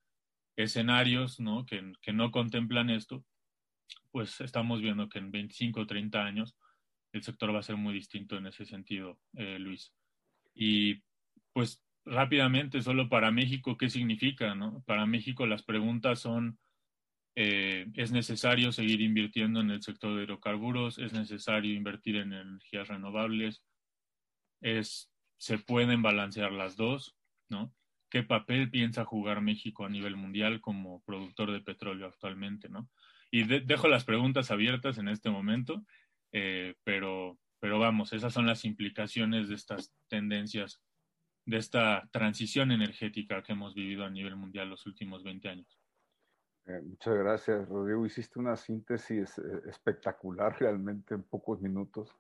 escenarios 0.57 1.41
¿no? 1.41 1.67
Que, 1.67 1.93
que, 2.01 2.13
no 2.13 2.31
contemplan 2.31 2.91
esto, 2.91 3.25
pues 4.11 4.41
estamos 4.41 4.81
viendo 4.81 5.09
que 5.09 5.19
en 5.19 5.31
25 5.31 5.81
o 5.81 5.87
30 5.87 6.25
años 6.25 6.57
el 7.13 7.23
sector 7.23 7.55
va 7.55 7.61
a 7.61 7.63
ser 7.63 7.77
muy 7.77 7.95
distinto 7.95 8.37
en 8.37 8.47
ese 8.47 8.65
sentido, 8.65 9.21
eh, 9.35 9.59
Luis. 9.59 9.93
Y 10.55 11.03
pues 11.53 11.84
rápidamente, 12.05 12.83
solo 12.83 13.09
para 13.09 13.31
México, 13.31 13.77
¿qué 13.77 13.91
significa? 13.91 14.55
No? 14.55 14.83
Para 14.87 15.07
México 15.07 15.47
las 15.47 15.63
preguntas 15.63 16.21
son, 16.21 16.59
eh, 17.37 17.87
¿es 17.95 18.13
necesario 18.13 18.73
seguir 18.73 19.01
invirtiendo 19.01 19.61
en 19.61 19.71
el 19.71 19.83
sector 19.83 20.17
de 20.17 20.25
hidrocarburos? 20.25 20.99
¿Es 20.99 21.13
necesario 21.13 21.75
invertir 21.75 22.17
en 22.17 22.33
energías 22.33 22.89
renovables? 22.89 23.63
Es, 24.61 25.11
¿Se 25.39 25.59
pueden 25.59 26.03
balancear 26.03 26.53
las 26.53 26.77
dos? 26.77 27.17
¿no? 27.49 27.75
qué 28.15 28.23
papel 28.23 28.71
piensa 28.71 29.05
jugar 29.05 29.41
México 29.41 29.85
a 29.85 29.89
nivel 29.89 30.15
mundial 30.15 30.61
como 30.61 31.03
productor 31.03 31.51
de 31.51 31.59
petróleo 31.59 32.07
actualmente, 32.07 32.69
¿no? 32.69 32.89
Y 33.33 33.43
dejo 33.43 33.89
las 33.89 34.05
preguntas 34.05 34.53
abiertas 34.53 34.99
en 34.99 35.09
este 35.09 35.31
momento, 35.31 35.85
eh, 36.31 36.77
pero, 36.85 37.41
pero 37.59 37.81
vamos, 37.81 38.13
esas 38.13 38.33
son 38.33 38.47
las 38.47 38.65
implicaciones 38.65 39.49
de 39.49 39.57
estas 39.57 39.93
tendencias, 40.07 40.81
de 41.47 41.59
esta 41.59 42.09
transición 42.11 42.73
energética 42.73 43.43
que 43.43 43.53
hemos 43.53 43.75
vivido 43.75 44.05
a 44.05 44.11
nivel 44.11 44.37
mundial 44.37 44.71
los 44.71 44.87
últimos 44.87 45.23
20 45.23 45.49
años. 45.49 45.79
Eh, 46.67 46.81
muchas 46.83 47.15
gracias, 47.17 47.69
Rodrigo. 47.69 48.07
Hiciste 48.07 48.39
una 48.39 48.57
síntesis 48.57 49.39
eh, 49.39 49.43
espectacular 49.69 50.57
realmente 50.59 51.15
en 51.15 51.23
pocos 51.23 51.61
minutos, 51.61 52.15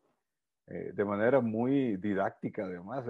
de 0.66 1.04
manera 1.04 1.40
muy 1.40 1.99
didáctica 1.99 2.64
además. 2.64 3.04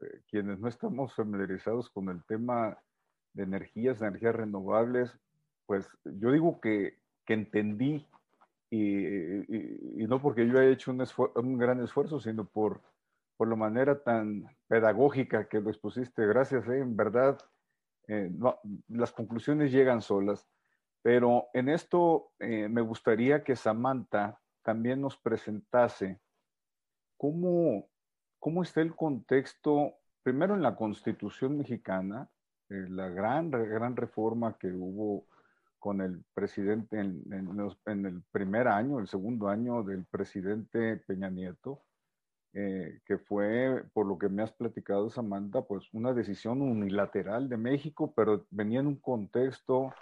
Eh, 0.00 0.20
quienes 0.28 0.58
no 0.58 0.68
estamos 0.68 1.14
familiarizados 1.14 1.88
con 1.90 2.08
el 2.10 2.22
tema 2.24 2.78
de 3.32 3.44
energías, 3.44 3.98
de 3.98 4.06
energías 4.06 4.34
renovables, 4.34 5.18
pues 5.66 5.88
yo 6.04 6.30
digo 6.30 6.60
que, 6.60 6.98
que 7.24 7.34
entendí 7.34 8.06
y, 8.70 9.06
y, 10.02 10.06
no 10.06 10.20
porque 10.20 10.46
yo 10.46 10.58
haya 10.58 10.70
hecho 10.70 10.90
un, 10.90 11.02
un 11.36 11.58
gran 11.58 11.82
esfuerzo, 11.82 12.20
sino 12.20 12.44
por, 12.44 12.82
por 13.36 13.48
la 13.48 13.56
manera 13.56 14.02
tan 14.02 14.44
pedagógica 14.68 15.48
que 15.48 15.60
lo 15.60 15.70
expusiste. 15.70 16.26
Gracias, 16.26 16.66
¿eh? 16.68 16.78
en 16.78 16.96
verdad, 16.96 17.38
eh, 18.08 18.30
las 18.88 19.12
conclusiones 19.12 19.72
llegan 19.72 20.02
solas. 20.02 20.46
Pero 21.02 21.46
en 21.52 21.68
esto 21.68 22.32
me 22.40 22.80
gustaría 22.80 23.44
que 23.44 23.54
Samantha 23.54 24.40
también 24.62 25.00
nos 25.00 25.16
presentase 25.16 26.20
cómo, 27.16 27.88
¿Cómo 28.46 28.62
está 28.62 28.80
el 28.80 28.94
contexto 28.94 29.94
primero 30.22 30.54
en 30.54 30.62
la 30.62 30.76
Constitución 30.76 31.58
mexicana, 31.58 32.28
eh, 32.68 32.86
la 32.88 33.08
gran, 33.08 33.50
gran 33.50 33.96
reforma 33.96 34.56
que 34.58 34.68
hubo 34.68 35.26
con 35.78 36.00
el 36.00 36.24
presidente 36.34 37.00
en, 37.00 37.22
en, 37.32 38.06
el 38.06 38.22
primer 38.30 38.68
año, 38.68 38.98
el 38.98 39.08
segundo 39.08 39.48
año 39.48 39.82
del 39.82 40.04
presidente 40.04 40.96
Peña 40.96 41.30
Nieto, 41.30 41.82
eh, 42.58 43.00
que 43.04 43.18
fue, 43.18 43.84
por 43.92 44.06
lo 44.06 44.16
que 44.16 44.30
me 44.30 44.42
has 44.42 44.50
platicado, 44.50 45.10
Samantha, 45.10 45.60
pues 45.60 45.92
una 45.92 46.14
decisión 46.14 46.62
unilateral 46.62 47.50
de 47.50 47.58
México, 47.58 48.14
pero 48.16 48.46
venía 48.50 48.80
en 48.80 48.86
un 48.86 48.96
contexto 48.96 49.92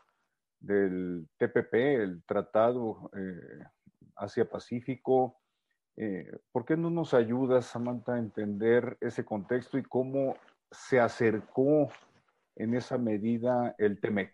del 0.60 1.26
TPP, 1.36 1.74
el 1.74 2.22
Tratado 2.22 3.10
eh, 3.16 3.64
Asia-Pacífico. 4.14 5.36
Eh, 5.96 6.30
¿Por 6.52 6.64
qué 6.64 6.76
no 6.76 6.90
nos 6.90 7.12
ayudas, 7.12 7.66
Samantha, 7.66 8.14
a 8.14 8.20
entender 8.20 8.98
ese 9.00 9.24
contexto 9.24 9.76
y 9.76 9.82
cómo 9.82 10.36
se 10.70 11.00
acercó 11.00 11.90
en 12.54 12.76
esa 12.76 12.98
medida 12.98 13.74
el 13.78 14.00
TEMEC? 14.00 14.32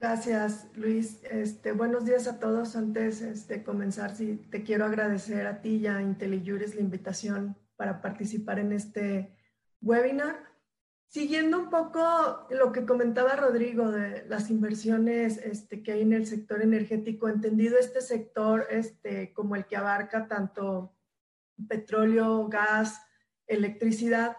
Gracias, 0.00 0.66
Luis. 0.76 1.22
Este, 1.24 1.72
buenos 1.72 2.06
días 2.06 2.26
a 2.26 2.40
todos. 2.40 2.74
Antes 2.74 3.20
de 3.20 3.32
este, 3.32 3.62
comenzar, 3.62 4.16
sí, 4.16 4.36
te 4.50 4.62
quiero 4.62 4.86
agradecer 4.86 5.46
a 5.46 5.60
ti 5.60 5.76
y 5.76 5.86
a 5.88 6.00
IntelliJuris 6.00 6.74
la 6.74 6.80
invitación 6.80 7.54
para 7.76 8.00
participar 8.00 8.58
en 8.58 8.72
este 8.72 9.36
webinar. 9.82 10.42
Siguiendo 11.06 11.58
un 11.58 11.68
poco 11.68 12.46
lo 12.48 12.72
que 12.72 12.86
comentaba 12.86 13.36
Rodrigo 13.36 13.90
de 13.90 14.24
las 14.26 14.48
inversiones 14.48 15.36
este, 15.36 15.82
que 15.82 15.92
hay 15.92 16.00
en 16.00 16.14
el 16.14 16.26
sector 16.26 16.62
energético, 16.62 17.28
entendido 17.28 17.78
este 17.78 18.00
sector 18.00 18.68
este, 18.70 19.34
como 19.34 19.54
el 19.54 19.66
que 19.66 19.76
abarca 19.76 20.26
tanto 20.28 20.96
petróleo, 21.68 22.48
gas, 22.48 23.02
electricidad, 23.46 24.34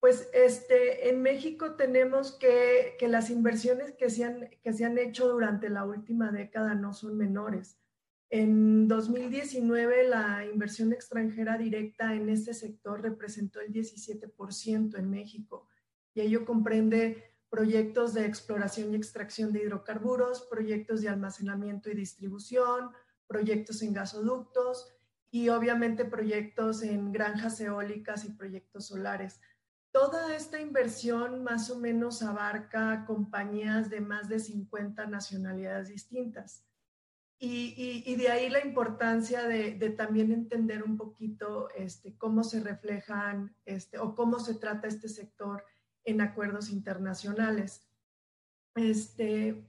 pues 0.00 0.28
este, 0.32 1.08
en 1.08 1.22
México 1.22 1.74
tenemos 1.74 2.32
que, 2.32 2.96
que 2.98 3.08
las 3.08 3.30
inversiones 3.30 3.92
que 3.92 4.10
se, 4.10 4.24
han, 4.24 4.50
que 4.62 4.72
se 4.72 4.84
han 4.84 4.98
hecho 4.98 5.28
durante 5.28 5.68
la 5.68 5.84
última 5.84 6.30
década 6.30 6.74
no 6.74 6.92
son 6.92 7.16
menores. 7.16 7.78
En 8.28 8.88
2019, 8.88 10.08
la 10.08 10.44
inversión 10.44 10.92
extranjera 10.92 11.56
directa 11.56 12.14
en 12.14 12.28
este 12.28 12.54
sector 12.54 13.00
representó 13.00 13.60
el 13.60 13.72
17% 13.72 14.98
en 14.98 15.10
México 15.10 15.68
y 16.12 16.22
ello 16.22 16.44
comprende 16.44 17.36
proyectos 17.48 18.14
de 18.14 18.26
exploración 18.26 18.92
y 18.92 18.96
extracción 18.96 19.52
de 19.52 19.62
hidrocarburos, 19.62 20.42
proyectos 20.50 21.02
de 21.02 21.08
almacenamiento 21.08 21.88
y 21.88 21.94
distribución, 21.94 22.90
proyectos 23.28 23.82
en 23.82 23.92
gasoductos 23.92 24.92
y 25.30 25.48
obviamente 25.48 26.04
proyectos 26.04 26.82
en 26.82 27.12
granjas 27.12 27.60
eólicas 27.60 28.24
y 28.24 28.30
proyectos 28.30 28.86
solares. 28.86 29.40
Toda 29.96 30.36
esta 30.36 30.60
inversión 30.60 31.42
más 31.42 31.70
o 31.70 31.78
menos 31.78 32.22
abarca 32.22 33.06
compañías 33.06 33.88
de 33.88 34.02
más 34.02 34.28
de 34.28 34.40
50 34.40 35.06
nacionalidades 35.06 35.88
distintas. 35.88 36.66
Y, 37.38 38.14
de 38.16 38.28
ahí 38.28 38.50
la 38.50 38.62
importancia 38.62 39.48
de, 39.48 39.72
también 39.96 40.32
entender 40.32 40.82
un 40.82 40.98
poquito 40.98 41.70
este, 41.74 42.14
cómo 42.18 42.44
se 42.44 42.60
reflejan 42.60 43.56
este, 43.64 43.98
o 43.98 44.14
cómo 44.14 44.38
se 44.38 44.56
trata 44.56 44.86
este 44.86 45.08
sector 45.08 45.64
en 46.04 46.20
acuerdos 46.20 46.68
internacionales. 46.68 47.88
Este, 48.74 49.66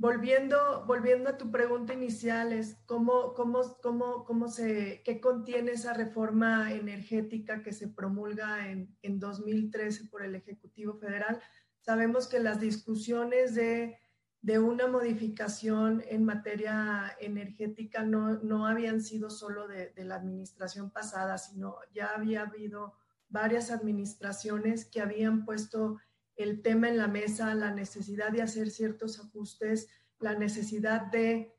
volviendo, 0.00 0.86
volviendo 0.86 1.28
a 1.28 1.36
tu 1.36 1.50
pregunta 1.50 1.92
inicial, 1.92 2.54
es 2.54 2.78
cómo, 2.86 3.34
cómo, 3.34 3.60
cómo, 3.82 4.24
cómo 4.24 4.48
se, 4.48 5.02
qué 5.04 5.20
contiene 5.20 5.72
esa 5.72 5.92
reforma 5.92 6.72
energética 6.72 7.62
que 7.62 7.74
se 7.74 7.86
promulga 7.86 8.70
en, 8.70 8.96
en 9.02 9.20
2013 9.20 10.06
por 10.06 10.24
el 10.24 10.34
Ejecutivo 10.34 10.94
Federal. 10.94 11.38
Sabemos 11.82 12.28
que 12.28 12.40
las 12.40 12.60
discusiones 12.60 13.54
de, 13.54 13.98
de 14.40 14.58
una 14.58 14.86
modificación 14.86 16.02
en 16.08 16.24
materia 16.24 17.14
energética 17.20 18.02
no, 18.02 18.38
no 18.38 18.66
habían 18.66 19.02
sido 19.02 19.28
solo 19.28 19.68
de, 19.68 19.90
de, 19.90 20.04
la 20.04 20.14
administración 20.14 20.90
pasada, 20.90 21.36
sino 21.36 21.76
ya 21.92 22.14
había 22.16 22.40
habido 22.40 22.94
varias 23.28 23.70
administraciones 23.70 24.86
que 24.86 25.02
habían 25.02 25.44
puesto 25.44 25.98
el 26.36 26.62
tema 26.62 26.88
en 26.88 26.96
la 26.96 27.06
mesa, 27.06 27.54
la 27.54 27.70
necesidad 27.70 28.32
de 28.32 28.40
hacer 28.40 28.70
ciertos 28.70 29.20
ajustes, 29.20 29.88
la 30.20 30.34
necesidad 30.34 31.02
de, 31.06 31.54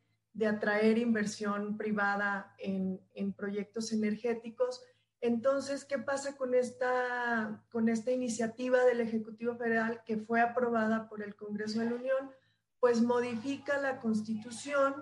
atraer 0.48 0.98
inversión 0.98 1.78
privada 1.78 2.56
en, 2.58 3.34
proyectos 3.34 3.92
energéticos. 3.92 4.82
Entonces, 5.20 5.84
¿qué 5.84 5.98
pasa 5.98 6.38
con 6.38 6.56
esta, 6.56 7.64
con 7.70 7.90
esta 7.90 8.12
iniciativa 8.12 8.84
del 8.86 9.02
Ejecutivo 9.02 9.56
Federal 9.56 10.02
que 10.06 10.18
fue 10.18 10.42
aprobada 10.42 11.10
por 11.10 11.22
el 11.22 11.36
Congreso 11.36 11.80
de 11.80 11.90
la 11.90 11.96
Unión? 11.96 12.32
Pues 12.80 13.02
modifica 13.02 13.78
la 13.80 14.00
constitución 14.00 14.96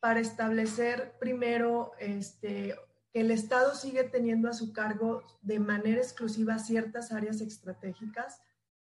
para 0.00 0.20
establecer 0.20 1.16
primero 1.20 1.92
este, 1.98 2.74
que 3.12 3.20
el 3.20 3.30
Estado 3.30 3.74
sigue 3.74 4.04
teniendo 4.04 4.48
a 4.48 4.54
su 4.54 4.72
cargo 4.72 5.22
de 5.42 5.58
manera 5.58 6.00
exclusiva 6.00 6.58
ciertas 6.58 7.12
áreas 7.12 7.40
estratégicas, 7.40 8.40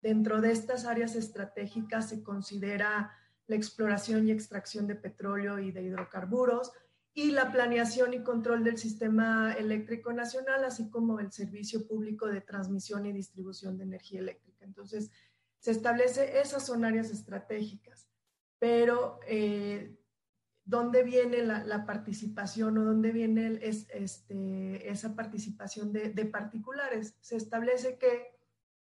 Dentro 0.03 0.41
de 0.41 0.51
estas 0.51 0.85
áreas 0.85 1.15
estratégicas 1.15 2.09
se 2.09 2.25
considera 2.25 3.13
la 3.47 3.57
exploración 3.57 4.27
y 4.27 4.31
extracción 4.31 4.87
de 4.87 4.95
petróleo 4.95 5.59
y 5.59 5.73
de 5.73 5.83
hidrocarburos 5.83 6.73
y 7.15 7.31
la 7.31 7.53
planeación 7.53 8.15
y 8.15 8.23
control 8.23 8.65
del 8.65 8.79
sistema 8.79 9.53
eléctrico 9.53 10.13
nacional, 10.13 10.65
así 10.65 10.89
como 10.89 11.21
el 11.21 11.31
servicio 11.31 11.87
público 11.87 12.27
de 12.27 12.41
transmisión 12.41 13.05
y 13.05 13.13
distribución 13.13 13.77
de 13.77 13.85
energía 13.85 14.21
eléctrica. 14.21 14.65
Entonces, 14.65 15.11
se 15.59 15.73
establece, 15.73 16.41
esas 16.41 16.65
son 16.65 16.85
áreas 16.85 17.11
estratégicas, 17.11 18.09
pero 18.59 19.21
eh, 19.27 19.95
¿dónde 20.65 21.03
viene 21.03 21.43
la, 21.43 21.85
participación 21.85 22.79
o 22.79 22.85
dónde 22.85 23.13
viene 23.13 23.59
este, 23.63 24.91
esa 24.91 25.15
participación 25.15 25.93
de, 25.93 26.11
de 26.11 26.25
particulares? 26.25 27.15
Se 27.21 27.37
establece 27.37 27.99
que 27.99 28.42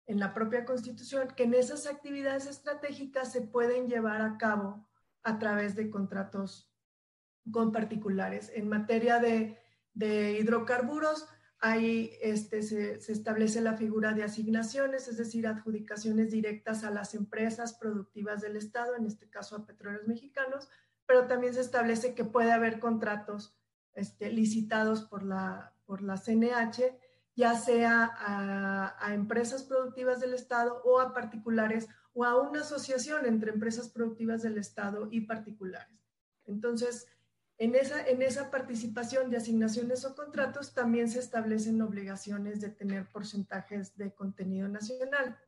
en 0.06 0.20
la 0.20 0.32
propia 0.32 0.64
Constitución 0.64 1.28
que 1.36 1.44
en 1.44 1.54
esas 1.54 1.86
actividades 1.86 2.46
estratégicas 2.46 3.32
se 3.32 3.42
pueden 3.42 3.88
llevar 3.88 4.22
a 4.22 4.38
cabo 4.38 4.86
a 5.22 5.38
través 5.38 5.74
de 5.74 5.90
contratos 5.90 6.72
con 7.50 7.72
particulares. 7.72 8.50
En 8.54 8.68
materia 8.68 9.18
de, 9.18 9.58
hidrocarburos, 10.40 11.26
ahí 11.58 12.12
este, 12.20 12.62
se, 12.62 13.00
se, 13.00 13.12
establece 13.12 13.60
la 13.60 13.76
figura 13.76 14.12
de 14.12 14.22
asignaciones, 14.22 15.08
es 15.08 15.16
decir, 15.16 15.46
adjudicaciones 15.46 16.30
directas 16.30 16.84
a 16.84 16.90
las 16.90 17.14
empresas 17.14 17.74
productivas 17.74 18.42
del 18.42 18.56
Estado, 18.56 18.94
en 18.94 19.06
este 19.06 19.28
caso 19.28 19.56
a 19.56 19.66
petróleos 19.66 20.06
mexicanos, 20.06 20.68
pero 21.06 21.26
también 21.26 21.54
se 21.54 21.60
establece 21.60 22.14
que 22.14 22.24
puede 22.24 22.52
haber 22.52 22.78
contratos 22.78 23.56
este, 23.94 24.30
licitados 24.30 25.02
por 25.02 25.22
la, 25.22 25.74
por 25.86 26.02
la 26.02 26.16
CNH 26.16 26.96
ya 27.36 27.54
sea 27.54 28.10
a, 28.98 29.14
empresas 29.14 29.62
productivas 29.62 30.20
del 30.20 30.32
Estado 30.32 30.80
o 30.84 31.00
a 31.00 31.12
particulares 31.12 31.86
o 32.14 32.24
a 32.24 32.40
una 32.40 32.62
asociación 32.62 33.26
entre 33.26 33.52
empresas 33.52 33.90
productivas 33.90 34.42
del 34.42 34.56
Estado 34.56 35.08
y 35.10 35.20
particulares. 35.20 35.94
Entonces, 36.46 37.06
en 37.58 37.74
esa, 37.74 38.06
en 38.06 38.22
esa 38.22 38.50
participación 38.50 39.30
de 39.30 39.36
asignaciones 39.36 40.04
o 40.06 40.14
contratos 40.14 40.72
también 40.72 41.10
se 41.10 41.18
establecen 41.18 41.80
obligaciones 41.82 42.60
de 42.62 42.70
tener 42.70 43.10
porcentajes 43.10 43.96
de 43.96 44.14
contenido 44.14 44.68
nacional. 44.68 45.38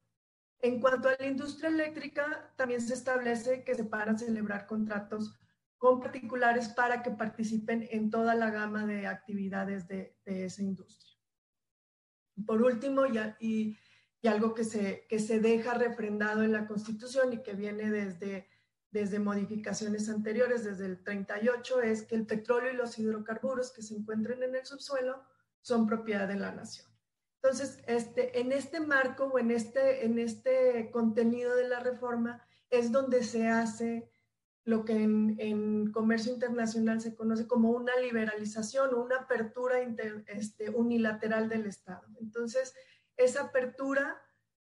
En 0.60 0.80
cuanto 0.80 1.08
a 1.08 1.16
la 1.18 1.26
industria 1.26 1.70
eléctrica, 1.70 2.52
también 2.56 2.82
se 2.82 2.94
establece 2.94 3.64
que 3.64 3.74
se 3.74 3.84
para 3.84 4.16
celebrar 4.18 4.66
contratos 4.66 5.34
con 5.78 6.00
particulares 6.00 6.68
para 6.68 7.02
que 7.02 7.12
participen 7.12 7.86
en 7.90 8.10
toda 8.10 8.34
la 8.34 8.50
gama 8.50 8.84
de 8.84 9.06
actividades 9.06 9.86
de 9.86 10.16
esa 10.24 10.62
industria. 10.62 11.17
Por 12.46 12.62
último, 12.62 13.02
y, 13.40 13.76
algo 14.24 14.54
que 14.54 14.64
se, 14.64 15.40
deja 15.40 15.74
refrendado 15.74 16.42
en 16.42 16.52
la 16.52 16.66
Constitución 16.66 17.32
y 17.32 17.42
que 17.42 17.54
viene 17.54 17.90
desde, 17.90 19.18
modificaciones 19.18 20.08
anteriores, 20.08 20.64
desde 20.64 20.86
el 20.86 21.02
38, 21.02 21.80
es 21.82 22.02
que 22.02 22.14
el 22.14 22.26
petróleo 22.26 22.72
y 22.72 22.76
los 22.76 22.98
hidrocarburos 22.98 23.72
que 23.72 23.82
se 23.82 23.94
encuentran 23.94 24.42
en 24.42 24.54
el 24.54 24.66
subsuelo 24.66 25.22
son 25.60 25.86
propiedad 25.86 26.28
de 26.28 26.36
la 26.36 26.52
nación. 26.52 26.88
Entonces, 27.42 27.78
este, 27.86 28.40
en 28.40 28.52
este 28.52 28.80
marco 28.80 29.24
o 29.24 29.38
este, 29.38 30.04
en 30.04 30.18
este 30.18 30.90
contenido 30.90 31.54
de 31.54 31.68
la 31.68 31.80
reforma 31.80 32.42
es 32.68 32.90
donde 32.90 33.22
se 33.22 33.46
hace 33.46 34.10
lo 34.68 34.84
que 34.84 34.92
en, 34.92 35.90
comercio 35.92 36.30
internacional 36.30 37.00
se 37.00 37.14
conoce 37.14 37.46
como 37.46 37.70
una 37.70 37.96
liberalización 37.96 38.92
o 38.92 39.02
una 39.02 39.16
apertura 39.20 39.80
este, 40.26 40.68
unilateral 40.68 41.48
del 41.48 41.64
Estado. 41.64 42.06
Entonces, 42.20 42.74
esa 43.16 43.44
apertura 43.44 44.20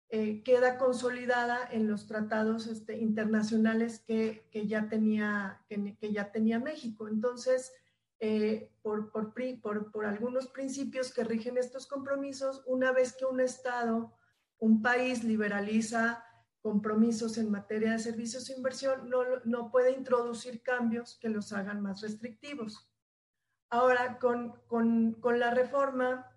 eh, 0.08 0.44
queda 0.44 0.78
consolidada 0.78 1.68
en 1.72 1.88
los 1.88 2.06
tratados 2.06 2.68
este, 2.68 2.98
internacionales 2.98 3.98
que, 3.98 4.48
ya 4.52 4.88
tenía, 4.88 5.64
que, 5.68 6.12
ya 6.12 6.30
tenía 6.30 6.60
México. 6.60 7.08
Entonces, 7.08 7.72
eh, 8.20 8.70
por, 8.82 9.10
por, 9.10 9.34
por, 9.60 9.90
por, 9.90 10.06
algunos 10.06 10.46
principios 10.46 11.12
que 11.12 11.24
rigen 11.24 11.58
estos 11.58 11.88
compromisos, 11.88 12.62
una 12.66 12.92
vez 12.92 13.12
que 13.12 13.24
un 13.24 13.40
Estado 13.40 14.14
un 14.58 14.82
país 14.82 15.24
liberaliza 15.24 16.24
compromisos 16.66 17.38
en 17.38 17.48
materia 17.48 17.92
de 17.92 18.00
servicios 18.00 18.48
de 18.48 18.54
inversión, 18.54 19.08
no, 19.08 19.22
no 19.44 19.70
puede 19.70 19.92
introducir 19.92 20.62
cambios 20.62 21.16
que 21.20 21.28
los 21.28 21.52
hagan 21.52 21.80
más 21.80 22.00
restrictivos. 22.00 22.90
Ahora, 23.70 24.18
con, 24.18 24.60
con, 24.66 25.12
con 25.20 25.38
la 25.38 25.52
reforma, 25.52 26.28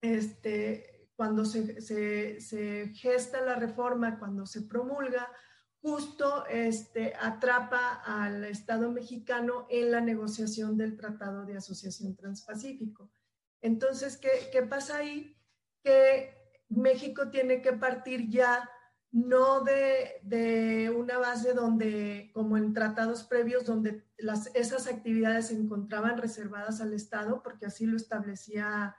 este, 0.00 1.08
cuando 1.14 1.44
se, 1.44 1.80
se, 1.82 2.40
se, 2.40 2.88
gesta 2.96 3.42
la 3.42 3.54
reforma, 3.54 4.18
cuando 4.18 4.44
se 4.44 4.62
promulga, 4.62 5.30
justo 5.80 6.44
este, 6.46 7.14
atrapa 7.14 8.02
al 8.04 8.42
Estado 8.46 8.90
mexicano 8.90 9.68
en 9.70 9.92
la 9.92 10.00
negociación 10.00 10.76
del 10.76 10.96
Tratado 10.96 11.46
de 11.46 11.58
Asociación 11.58 12.16
Transpacífico. 12.16 13.08
Entonces, 13.60 14.16
¿qué, 14.16 14.50
qué 14.50 14.62
pasa 14.62 14.96
ahí? 14.96 15.36
Que 15.84 16.34
México 16.68 17.30
tiene 17.30 17.62
que 17.62 17.74
partir 17.74 18.28
ya 18.28 18.68
no 19.12 19.64
de, 19.64 20.92
una 20.96 21.18
base 21.18 21.52
donde, 21.52 22.30
como 22.32 22.56
en 22.56 22.72
tratados 22.72 23.24
previos, 23.24 23.64
donde 23.64 24.04
las, 24.18 24.54
esas 24.54 24.86
actividades 24.86 25.48
se 25.48 25.54
encontraban 25.54 26.18
reservadas 26.18 26.80
al 26.80 26.92
Estado, 26.92 27.42
porque 27.42 27.66
así 27.66 27.86
lo 27.86 27.96
establecía 27.96 28.96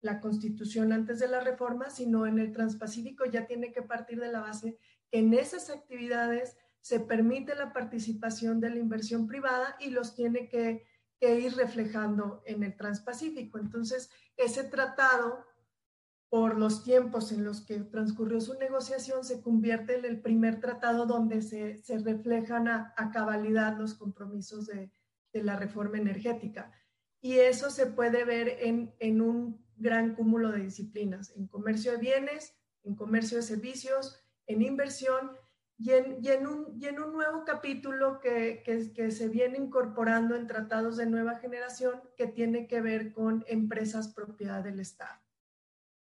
la 0.00 0.20
Constitución 0.20 0.92
antes 0.92 1.18
de 1.18 1.28
la 1.28 1.40
reforma, 1.40 1.88
sino 1.88 2.26
en 2.26 2.38
el 2.38 2.52
Transpacífico 2.52 3.24
ya 3.24 3.46
tiene 3.46 3.72
que 3.72 3.82
partir 3.82 4.20
de 4.20 4.30
la 4.30 4.40
base 4.40 4.78
que 5.10 5.20
en 5.20 5.32
esas 5.32 5.70
actividades 5.70 6.58
se 6.80 7.00
permite 7.00 7.54
la 7.54 7.72
participación 7.72 8.60
de 8.60 8.68
la 8.68 8.76
inversión 8.76 9.26
privada 9.26 9.76
y 9.80 9.88
los 9.88 10.14
tiene 10.14 10.50
que, 10.50 10.84
que 11.18 11.40
ir 11.40 11.56
reflejando 11.56 12.42
en 12.44 12.62
el 12.62 12.76
Transpacífico. 12.76 13.58
Entonces, 13.58 14.10
ese 14.36 14.64
tratado 14.64 15.46
por 16.34 16.58
los 16.58 16.82
tiempos 16.82 17.30
en 17.30 17.44
los 17.44 17.60
que 17.60 17.78
transcurrió 17.78 18.40
su 18.40 18.54
negociación, 18.54 19.22
se 19.22 19.40
convierte 19.40 19.96
en 19.96 20.04
el 20.04 20.20
primer 20.20 20.58
tratado 20.58 21.06
donde 21.06 21.42
se, 21.42 21.80
reflejan 22.02 22.66
a, 22.66 22.92
cabalidad 23.12 23.78
los 23.78 23.94
compromisos 23.94 24.66
de, 24.66 24.90
la 25.32 25.54
reforma 25.54 25.96
energética. 25.96 26.72
Y 27.20 27.34
eso 27.34 27.70
se 27.70 27.86
puede 27.86 28.24
ver 28.24 28.48
en, 28.58 29.20
un 29.20 29.64
gran 29.76 30.16
cúmulo 30.16 30.50
de 30.50 30.64
disciplinas, 30.64 31.32
en 31.36 31.46
comercio 31.46 31.92
de 31.92 31.98
bienes, 31.98 32.52
en 32.82 32.96
comercio 32.96 33.36
de 33.36 33.44
servicios, 33.44 34.20
en 34.48 34.62
inversión 34.62 35.36
y 35.78 35.92
en, 35.92 36.48
un, 36.48 37.12
nuevo 37.12 37.44
capítulo 37.44 38.18
que 38.18 39.10
se 39.12 39.28
viene 39.28 39.56
incorporando 39.56 40.34
en 40.34 40.48
tratados 40.48 40.96
de 40.96 41.06
nueva 41.06 41.36
generación 41.36 42.02
que 42.16 42.26
tiene 42.26 42.66
que 42.66 42.80
ver 42.80 43.12
con 43.12 43.44
empresas 43.46 44.12
propiedad 44.12 44.64
del 44.64 44.80
Estado. 44.80 45.23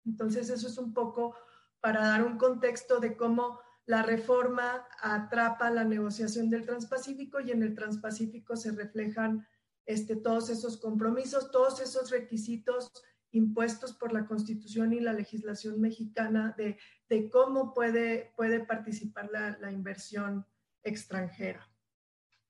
Entonces, 0.05 0.51
eso 0.51 0.67
es 0.67 0.79
un 0.79 0.93
poco 0.93 1.35
para 1.81 2.07
dar 2.07 2.25
un 2.25 2.39
contexto 2.39 3.01
de 3.01 3.17
cómo 3.17 3.61
la 3.87 4.03
reforma 4.03 4.87
atrapa 5.01 5.71
la 5.71 5.85
negociación 5.85 6.49
del 6.49 6.65
Transpacífico 6.65 7.41
y 7.41 7.51
en 7.51 7.63
el 7.63 7.75
Transpacífico 7.75 8.57
se 8.57 8.73
reflejan 8.73 9.47
este, 9.87 10.17
todos 10.17 10.49
esos 10.51 10.77
compromisos, 10.77 11.51
todos 11.51 11.81
esos 11.81 12.11
requisitos 12.11 12.93
impuestos 13.33 13.95
por 13.95 14.13
la 14.13 14.27
Constitución 14.27 14.93
y 14.93 15.01
la 15.01 15.13
legislación 15.13 15.81
mexicana 15.81 16.55
de, 16.57 16.79
de 17.09 17.31
cómo 17.31 17.75
puede, 17.75 18.33
puede 18.37 18.61
participar 18.61 19.31
la, 19.33 19.59
la, 19.59 19.73
inversión 19.73 20.47
extranjera. 20.85 21.67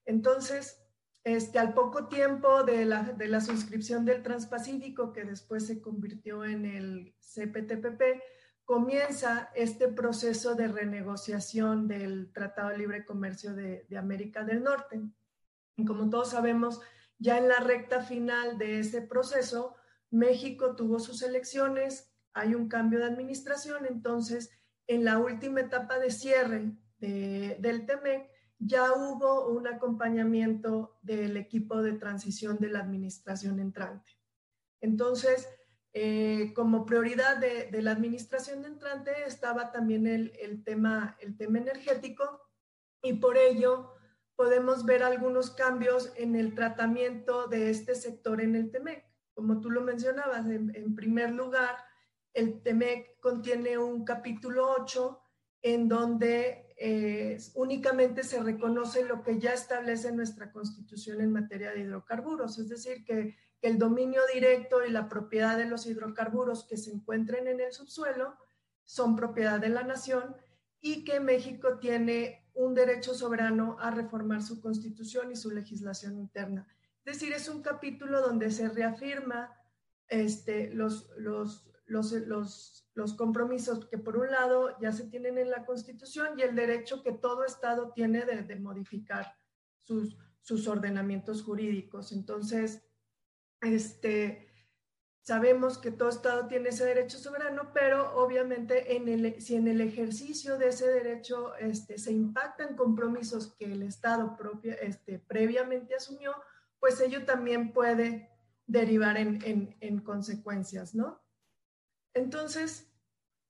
Entonces, 0.04 0.81
este, 1.24 1.58
al 1.58 1.74
poco 1.74 2.08
tiempo 2.08 2.64
de 2.64 2.84
la, 2.84 3.02
de 3.02 3.28
la 3.28 3.40
suscripción 3.40 4.04
del 4.04 4.22
Transpacífico, 4.22 5.12
que 5.12 5.24
después 5.24 5.66
se 5.66 5.80
convirtió 5.80 6.44
en 6.44 6.64
el 6.64 7.14
CPTPP, 7.20 8.02
comienza 8.64 9.50
este 9.54 9.88
proceso 9.88 10.54
de 10.54 10.68
renegociación 10.68 11.88
del 11.88 12.32
Tratado 12.32 12.70
de 12.70 12.78
Libre 12.78 13.04
Comercio 13.04 13.54
de, 13.54 13.86
América 13.96 14.44
del 14.44 14.62
Norte. 14.62 15.00
Y 15.76 15.84
como 15.84 16.08
todos 16.08 16.30
sabemos, 16.30 16.80
ya 17.18 17.38
en 17.38 17.48
la 17.48 17.60
recta 17.60 18.02
final 18.02 18.58
de 18.58 18.80
ese 18.80 19.02
proceso, 19.02 19.76
México 20.10 20.74
tuvo 20.74 21.00
sus 21.00 21.22
elecciones, 21.22 22.12
hay 22.34 22.54
un 22.54 22.68
cambio 22.68 23.00
de 23.00 23.06
administración, 23.06 23.86
entonces 23.86 24.50
en 24.86 25.04
la 25.04 25.18
última 25.18 25.60
etapa 25.60 25.98
de 25.98 26.10
cierre 26.10 26.72
de, 26.98 27.56
del 27.60 27.86
TEMEC, 27.86 28.31
ya 28.64 28.92
hubo 28.92 29.48
un 29.48 29.66
acompañamiento 29.66 30.98
del 31.02 31.36
equipo 31.36 31.82
de 31.82 31.94
transición 31.94 32.58
de 32.58 32.68
la 32.68 32.80
administración 32.80 33.58
entrante. 33.58 34.12
Entonces, 34.80 35.48
eh, 35.92 36.52
como 36.54 36.86
prioridad 36.86 37.38
de, 37.38 37.82
la 37.82 37.90
administración 37.90 38.64
entrante 38.64 39.10
estaba 39.26 39.72
también 39.72 40.06
el, 40.06 40.62
tema, 40.64 41.16
el 41.20 41.36
tema 41.36 41.58
energético 41.58 42.40
y 43.02 43.14
por 43.14 43.36
ello 43.36 43.90
podemos 44.36 44.84
ver 44.84 45.02
algunos 45.02 45.50
cambios 45.50 46.12
en 46.16 46.36
el 46.36 46.54
tratamiento 46.54 47.48
de 47.48 47.70
este 47.70 47.94
sector 47.94 48.40
en 48.40 48.54
el 48.54 48.70
TEMEC. 48.70 49.04
Como 49.34 49.60
tú 49.60 49.70
lo 49.70 49.82
mencionabas, 49.82 50.46
en, 50.46 50.74
en 50.74 50.94
primer 50.94 51.32
lugar, 51.32 51.76
el 52.32 52.62
TEMEC 52.62 53.18
contiene 53.20 53.76
un 53.76 54.04
capítulo 54.04 54.70
8 54.78 55.20
en 55.62 55.88
donde 55.88 56.61
eh, 56.84 57.38
únicamente 57.54 58.24
se 58.24 58.42
reconoce 58.42 59.04
lo 59.04 59.22
que 59.22 59.38
ya 59.38 59.52
establece 59.52 60.10
nuestra 60.10 60.50
constitución 60.50 61.20
en 61.20 61.30
materia 61.30 61.70
de 61.70 61.82
hidrocarburos, 61.82 62.58
es 62.58 62.68
decir, 62.68 63.04
que, 63.04 63.36
el 63.62 63.78
dominio 63.78 64.20
directo 64.34 64.84
y 64.84 64.90
la 64.90 65.08
propiedad 65.08 65.56
de 65.56 65.66
los 65.66 65.86
hidrocarburos 65.86 66.64
que 66.64 66.76
se 66.76 66.90
encuentren 66.90 67.46
en 67.46 67.60
el 67.60 67.72
subsuelo 67.72 68.36
son 68.82 69.14
propiedad 69.14 69.60
de 69.60 69.68
la 69.68 69.84
nación 69.84 70.34
y 70.80 71.04
que 71.04 71.20
México 71.20 71.78
tiene 71.78 72.50
un 72.54 72.74
derecho 72.74 73.14
soberano 73.14 73.76
a 73.78 73.92
reformar 73.92 74.42
su 74.42 74.60
constitución 74.60 75.30
y 75.30 75.36
su 75.36 75.52
legislación 75.52 76.18
interna. 76.18 76.66
Es 77.04 77.20
decir, 77.20 77.32
es 77.32 77.48
un 77.48 77.62
capítulo 77.62 78.20
donde 78.20 78.50
se 78.50 78.68
reafirma 78.68 79.56
este, 80.08 80.74
los, 80.74 81.08
los, 81.16 81.71
los, 81.92 82.12
los 82.12 82.82
los 82.94 83.14
compromisos 83.14 83.86
que 83.86 83.98
por 83.98 84.16
un 84.16 84.30
lado 84.30 84.76
ya 84.80 84.92
se 84.92 85.04
tienen 85.04 85.38
en 85.38 85.50
la 85.50 85.64
Constitución 85.64 86.38
y 86.38 86.42
el 86.42 86.54
derecho 86.54 87.02
que 87.02 87.12
todo 87.12 87.44
Estado 87.44 87.92
tiene 87.92 88.24
de, 88.24 88.56
modificar 88.56 89.34
sus, 89.82 90.16
sus 90.40 90.68
ordenamientos 90.68 91.42
jurídicos. 91.42 92.12
Entonces, 92.12 92.82
este, 93.62 94.48
sabemos 95.22 95.78
que 95.78 95.90
todo 95.90 96.10
Estado 96.10 96.46
tiene 96.48 96.68
ese 96.68 96.84
derecho 96.84 97.18
soberano, 97.18 97.72
pero 97.72 98.14
obviamente 98.16 98.94
en 98.94 99.08
el, 99.08 99.40
si 99.40 99.54
en 99.54 99.68
el 99.68 99.80
ejercicio 99.80 100.58
de 100.58 100.68
ese 100.68 100.88
derecho 100.88 101.54
este, 101.56 101.96
se 101.96 102.12
impactan 102.12 102.76
compromisos 102.76 103.54
que 103.54 103.72
el 103.72 103.82
Estado 103.82 104.36
propio, 104.36 104.74
este, 104.82 105.18
previamente 105.18 105.94
asumió, 105.94 106.34
pues 106.78 107.00
ello 107.00 107.24
también 107.24 107.72
puede 107.72 108.28
derivar 108.66 109.16
en, 109.16 109.40
en, 109.44 109.76
en 109.80 110.00
consecuencias, 110.00 110.94
¿no? 110.94 111.21
Entonces, 112.14 112.92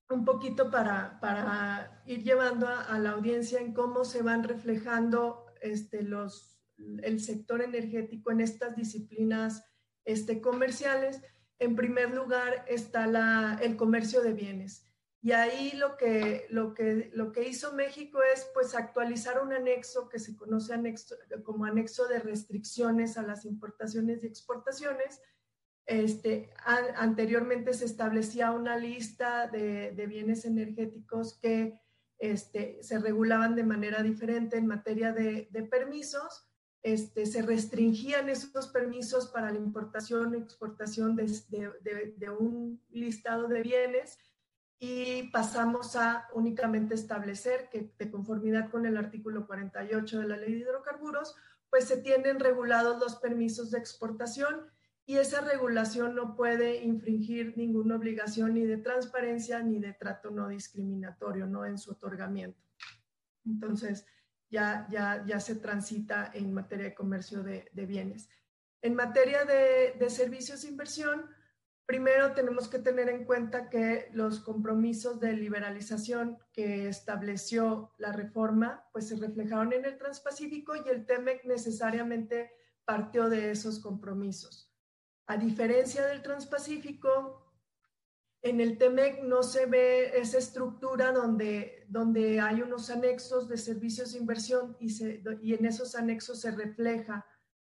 un 0.09 0.25
poquito 0.25 0.70
para, 0.70 1.18
para 1.20 2.03
ir 2.07 2.22
llevando 2.22 2.68
a, 2.68 2.98
la 2.98 3.11
audiencia 3.11 3.61
en 3.61 3.72
cómo 3.72 4.05
se 4.05 4.22
van 4.22 4.44
reflejando 4.44 5.46
este, 5.61 6.03
los, 6.03 6.61
el 7.03 7.20
sector 7.20 7.62
energético 7.62 8.31
en 8.31 8.40
estas 8.40 8.77
disciplinas 8.77 9.64
este, 10.05 10.40
comerciales. 10.40 11.22
En 11.59 11.77
primer 11.77 12.14
lugar 12.14 12.64
está 12.68 13.07
la, 13.07 13.59
el 13.62 13.77
comercio 13.77 14.22
de 14.22 14.33
bienes. 14.33 14.87
Y 15.25 15.31
ahí 15.31 15.70
lo 15.77 15.96
que, 15.96 16.46
lo, 16.51 16.75
que, 16.75 17.11
lo 17.14 17.31
que 17.31 17.48
hizo 17.48 17.72
México 17.75 18.18
es 18.35 18.48
pues 18.53 18.75
actualizar 18.75 19.40
un 19.40 19.53
anexo 19.53 20.09
que 20.09 20.18
se 20.18 20.37
conoce 20.37 20.75
anexo, 20.75 21.14
como 21.44 21.64
anexo 21.64 22.09
de 22.09 22.18
restricciones 22.18 23.16
a 23.16 23.22
las 23.22 23.44
importaciones 23.44 24.25
y 24.25 24.27
exportaciones, 24.27 25.20
este, 25.87 26.51
anteriormente 26.97 27.75
se 27.75 27.85
establecía 27.85 28.53
una 28.53 28.77
lista 28.77 29.49
de, 29.49 30.07
bienes 30.07 30.45
energéticos 30.45 31.38
que 31.38 31.81
este, 32.18 32.79
se 32.83 32.99
regulaban 32.99 33.57
de 33.57 33.64
manera 33.64 34.03
diferente 34.03 34.57
en 34.57 34.66
materia 34.66 35.12
de, 35.12 35.49
de 35.51 35.62
permisos. 35.64 36.49
Este, 36.83 37.27
se 37.27 37.42
restringían 37.42 38.29
esos 38.29 38.68
permisos 38.68 39.29
para 39.29 39.51
la 39.51 39.59
importación 39.59 40.35
y 40.35 40.38
exportación 40.38 41.14
de, 41.14 41.27
de, 42.16 42.31
un 42.31 42.81
listado 42.90 43.47
de 43.47 43.62
bienes 43.62 44.18
y 44.81 45.29
pasamos 45.31 45.95
a 45.95 46.27
únicamente 46.35 46.95
establecer 46.95 47.68
que 47.71 47.92
de 47.97 48.11
conformidad 48.11 48.68
con 48.68 48.85
el 48.85 48.97
artículo 48.97 49.47
48 49.47 50.21
de 50.21 50.27
la 50.27 50.37
ley 50.37 50.55
de 50.55 50.61
hidrocarburos, 50.61 51.37
pues 51.71 51.85
se 51.85 51.99
tienen 51.99 52.40
regulados 52.40 52.99
los 52.99 53.14
permisos 53.16 53.71
de 53.71 53.79
exportación 53.79 54.66
y 55.05 55.17
esa 55.17 55.41
regulación 55.41 56.15
no 56.15 56.37
puede 56.37 56.83
infringir 56.85 57.57
ninguna 57.57 57.97
obligación 57.97 58.55
ni 58.55 58.65
de 58.65 58.77
transparencia 58.77 59.61
ni 59.61 59.81
de 59.81 59.93
trato 59.95 60.31
no 60.31 60.49
discriminatorio, 60.49 61.47
¿no? 61.47 61.67
En 61.67 61.77
su 61.77 61.91
otorgamiento. 61.91 62.62
Entonces, 63.45 64.07
ya, 64.49 64.87
ya, 64.91 65.25
ya 65.27 65.41
se 65.41 65.57
transita 65.57 66.31
en 66.35 66.53
materia 66.53 66.85
de 66.85 66.95
comercio 66.95 67.43
de, 67.43 67.69
bienes. 67.75 68.29
En 68.81 68.95
materia 68.95 69.45
de, 69.45 70.09
servicios 70.11 70.62
de 70.62 70.69
inversión, 70.69 71.29
Primero 71.85 72.33
tenemos 72.33 72.69
que 72.69 72.79
tener 72.79 73.09
en 73.09 73.25
cuenta 73.25 73.69
que 73.69 74.09
los 74.12 74.38
compromisos 74.38 75.19
de 75.19 75.33
liberalización 75.33 76.38
que 76.53 76.88
estableció 76.88 77.93
la 77.99 78.12
reforma, 78.12 78.88
pues 78.93 79.09
se 79.09 79.17
reflejaron 79.17 79.73
en 79.73 79.85
el 79.85 79.99
Transpacífico 79.99 80.75
y 80.77 80.88
el 80.88 81.05
TEMEC 81.05 81.45
necesariamente 81.45 82.53
partió 82.85 83.29
de 83.29 83.51
esos 83.51 83.81
compromisos. 83.81 84.72
A 85.33 85.38
diferencia 85.38 86.05
del 86.09 86.21
Transpacífico, 86.21 87.42
en 88.42 88.61
el 88.61 88.77
TEMEC 88.77 89.23
no 89.23 89.42
se 89.42 89.64
ve 89.64 90.18
esa 90.18 90.37
estructura 90.37 91.11
donde, 91.11 91.87
donde 91.88 92.38
hay 92.38 92.61
unos 92.61 92.90
anexos 92.90 93.49
de 93.49 93.57
servicios 93.57 94.12
de 94.12 94.18
inversión 94.18 94.77
y, 94.79 94.92
y 95.40 95.55
en 95.55 95.64
esos 95.64 95.95
anexos 95.95 96.42
se 96.42 96.51
refleja 96.51 97.25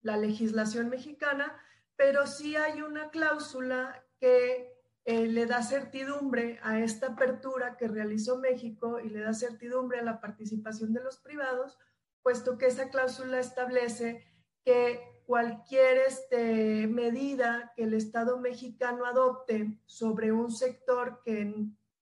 la 0.03 0.19
legislación 0.19 0.91
mexicana, 0.91 1.59
pero 1.97 2.27
sí 2.27 2.57
hay 2.57 2.83
una 2.83 3.09
cláusula 3.09 4.05
que 4.21 4.77
eh, 5.07 5.27
le 5.27 5.47
da 5.47 5.63
certidumbre 5.63 6.61
a 6.63 6.81
esta 6.81 7.07
apertura 7.07 7.79
que 7.79 7.89
realizó 7.89 8.37
México 8.37 9.01
y 9.01 9.09
le 9.09 9.21
da 9.21 9.33
certidumbre 9.33 10.01
a 10.01 10.05
la 10.05 10.21
participación 10.21 10.93
de 10.93 11.03
los 11.03 11.17
privados, 11.17 11.79
puesto 12.23 12.59
que 12.59 12.67
esa 12.67 12.91
cláusula 12.91 13.41
establece 13.41 14.27
que 14.63 15.16
cualquier 15.27 15.99
este, 15.99 16.87
medida 16.87 17.73
que 17.77 17.83
el 17.83 17.95
Estado 17.95 18.39
mexicano 18.39 19.05
adopte 19.05 19.79
sobre 19.85 20.31
un 20.31 20.53
sector 20.53 21.21
que, 21.25 21.53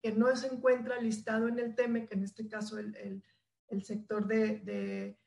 que, 0.03 0.13
no 0.13 0.35
se 0.37 0.49
encuentra 0.49 1.01
listado 1.01 1.49
en 1.49 1.59
el 1.59 1.75
TEME, 1.75 2.07
que 2.07 2.15
en 2.15 2.25
este 2.25 2.49
caso 2.49 2.79
el, 2.79 3.23
el, 3.69 3.83
sector 3.83 4.27
de, 4.27 4.59
de, 4.61 5.19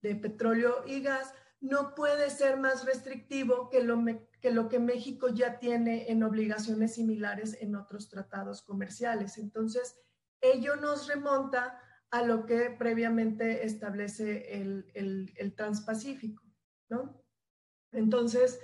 de, 0.00 0.14
petróleo 0.16 0.82
y 0.86 1.02
gas, 1.02 1.34
no 1.60 1.94
puede 1.94 2.30
ser 2.30 2.56
más 2.56 2.86
restrictivo 2.86 3.68
que 3.68 3.84
lo, 3.84 4.02
que 4.40 4.50
lo 4.50 4.68
que 4.68 4.80
México 4.80 5.28
ya 5.28 5.58
tiene 5.58 6.10
en 6.10 6.22
obligaciones 6.22 6.94
similares 6.94 7.56
en 7.60 7.76
otros 7.76 8.08
tratados 8.08 8.62
comerciales. 8.62 9.36
Entonces, 9.36 9.94
ello 10.40 10.76
nos 10.76 11.06
remonta 11.06 11.78
a 12.10 12.22
lo 12.22 12.46
que 12.46 12.70
previamente 12.70 13.64
establece 13.64 14.60
el, 14.60 14.90
el, 14.94 15.32
el 15.36 15.54
Transpacífico, 15.54 16.42
¿no? 16.88 17.21
Entonces, 17.92 18.60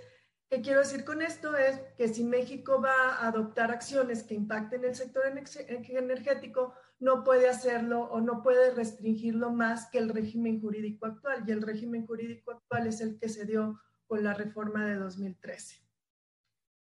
¿qué 0.51 0.61
quiero 0.61 0.81
decir 0.81 1.05
con 1.05 1.23
esto? 1.23 1.57
Es 1.57 1.81
que 1.97 2.09
si 2.09 2.25
México 2.25 2.81
va 2.81 3.15
a 3.15 3.29
adoptar 3.29 3.71
acciones 3.71 4.23
que 4.23 4.35
impacten 4.35 4.85
el 4.85 4.95
sector 4.95 5.25
energético, 5.27 6.75
no 6.99 7.23
puede 7.23 7.49
hacerlo 7.49 8.03
o 8.05 8.21
no 8.21 8.43
puede 8.43 8.75
restringirlo 8.75 9.51
más 9.51 9.87
que 9.91 9.99
el 9.99 10.09
régimen 10.09 10.61
jurídico 10.61 11.07
actual. 11.07 11.45
Y 11.47 11.53
el 11.53 11.63
régimen 11.63 12.07
jurídico 12.07 12.53
actual 12.53 12.87
es 12.87 13.01
el 13.01 13.19
que 13.19 13.29
se 13.29 13.45
dio 13.45 13.81
con 14.07 14.25
la 14.25 14.35
reforma 14.35 14.85
de 14.87 14.97
2013. 14.97 15.89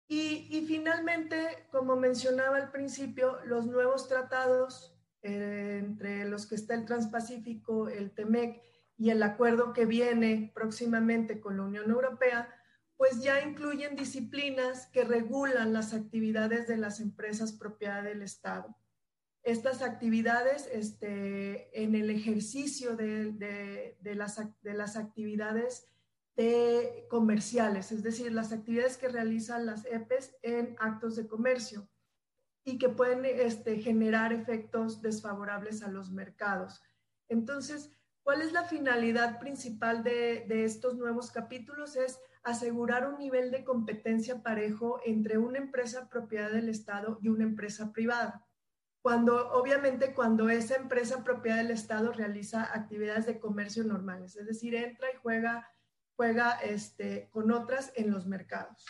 Y, 0.09 0.67
finalmente, 0.69 1.67
como 1.71 1.97
mencionaba 1.97 2.59
al 2.59 2.71
principio, 2.71 3.39
los 3.47 3.67
nuevos 3.67 4.09
tratados, 4.09 4.95
eh, 5.23 5.79
entre 5.83 6.27
los 6.27 6.47
que 6.47 6.57
está 6.57 6.75
el 6.75 6.85
Transpacífico, 6.85 7.89
el 7.89 8.11
TEMEC 8.11 8.61
y 9.03 9.11
el 9.11 9.21
acuerdo 9.25 9.73
que 9.73 9.85
viene 9.85 10.53
próximamente 10.55 11.41
con 11.41 11.57
la 11.57 11.65
Unión 11.65 11.91
Europea, 11.91 12.49
pues 12.97 13.21
ya 13.21 13.43
incluyen 13.43 13.97
disciplinas 13.97 14.87
que 14.93 15.03
regulan 15.03 15.73
las 15.73 15.93
actividades 15.93 16.69
de 16.69 16.77
las 16.77 17.01
empresas 17.01 17.53
propiedad 17.53 18.05
del 18.05 18.23
Estado. 18.23 18.77
Estas 19.43 19.83
actividades, 19.83 20.69
este, 20.71 21.83
en 21.83 21.97
el 21.97 22.11
ejercicio 22.11 22.95
de, 22.95 23.33
de, 23.33 24.15
las, 24.15 24.41
de 24.63 24.75
las 24.75 24.97
actividades 24.97 25.89
de 26.37 27.09
comerciales, 27.11 27.91
es 27.91 28.05
decir, 28.05 28.31
las 28.31 28.53
actividades 28.53 28.99
que 28.99 29.09
realizan 29.09 29.67
las 29.67 29.85
EPES 29.85 30.37
en 30.43 30.77
actos 30.79 31.17
de 31.17 31.27
comercio 31.27 31.89
y 32.65 32.79
que 32.79 32.89
pueden 32.89 33.25
este, 33.25 33.81
generar 33.81 34.33
efectos 34.33 35.03
desfavorables 35.03 35.83
a 35.83 35.89
los 35.89 36.13
mercados. 36.13 36.81
Entonces, 37.29 37.91
¿Cuál 38.23 38.43
es 38.43 38.53
la 38.53 38.65
finalidad 38.65 39.41
principal 39.41 40.05
de, 40.05 40.65
estos 40.65 40.95
nuevos 40.95 41.31
capítulos? 41.33 41.97
Es 41.97 42.21
asegurar 42.45 43.09
un 43.09 43.19
nivel 43.19 43.51
de 43.51 43.65
competencia 43.65 44.43
parejo 44.43 45.01
entre 45.05 45.39
una 45.39 45.59
empresa 45.59 46.09
propiedad 46.09 46.51
del 46.51 46.69
Estado 46.69 47.19
y 47.21 47.29
una 47.29 47.43
empresa 47.43 47.93
privada. 47.93 48.47
Cuando, 49.01 49.51
obviamente, 49.53 50.15
cuando 50.15 50.49
esa 50.49 50.77
empresa 50.77 51.25
propiedad 51.25 51.57
del 51.57 51.73
Estado 51.73 52.13
realiza 52.13 52.73
actividades 52.73 53.27
de 53.27 53.41
comercio 53.41 53.83
normales, 53.83 54.37
es 54.37 54.47
decir, 54.47 54.77
entra 54.77 55.09
y 55.13 55.17
juega, 55.17 55.69
juega 56.15 56.53
este, 56.61 57.29
con 57.33 57.51
otras 57.51 57.93
en 57.97 58.13
los 58.13 58.27
mercados. 58.29 58.87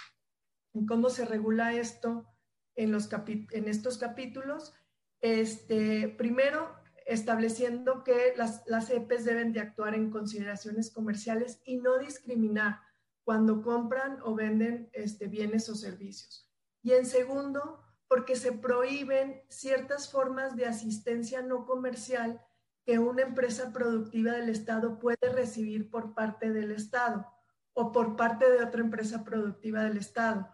¿Y 0.74 0.84
cómo 0.84 1.08
se 1.08 1.24
regula 1.24 1.72
esto 1.72 2.26
en, 2.74 2.92
los 2.92 3.08
en 3.12 3.68
estos 3.68 3.96
capítulos? 3.96 4.74
Este, 5.22 6.08
primero, 6.08 6.81
estableciendo 7.12 8.04
que 8.04 8.34
las, 8.36 8.62
las 8.66 8.90
EPEs 8.90 9.24
deben 9.24 9.52
de 9.52 9.60
actuar 9.60 9.94
en 9.94 10.10
consideraciones 10.10 10.90
comerciales 10.90 11.60
y 11.64 11.76
no 11.76 11.98
discriminar 11.98 12.80
cuando 13.24 13.62
compran 13.62 14.18
o 14.22 14.34
venden 14.34 14.90
este, 14.92 15.26
bienes 15.26 15.68
o 15.68 15.74
servicios. 15.74 16.50
Y 16.82 16.92
en 16.92 17.06
segundo, 17.06 17.80
porque 18.08 18.36
se 18.36 18.52
prohíben 18.52 19.42
ciertas 19.48 20.10
formas 20.10 20.56
de 20.56 20.66
asistencia 20.66 21.42
no 21.42 21.64
comercial 21.64 22.40
que 22.84 22.98
una 22.98 23.22
empresa 23.22 23.72
productiva 23.72 24.32
del 24.32 24.48
Estado 24.48 24.98
puede 24.98 25.32
recibir 25.32 25.88
por 25.88 26.14
parte 26.14 26.52
del 26.52 26.72
Estado 26.72 27.26
o 27.74 27.92
por 27.92 28.16
parte 28.16 28.50
de 28.50 28.64
otra 28.64 28.80
empresa 28.80 29.24
productiva 29.24 29.84
del 29.84 29.98
Estado. 29.98 30.50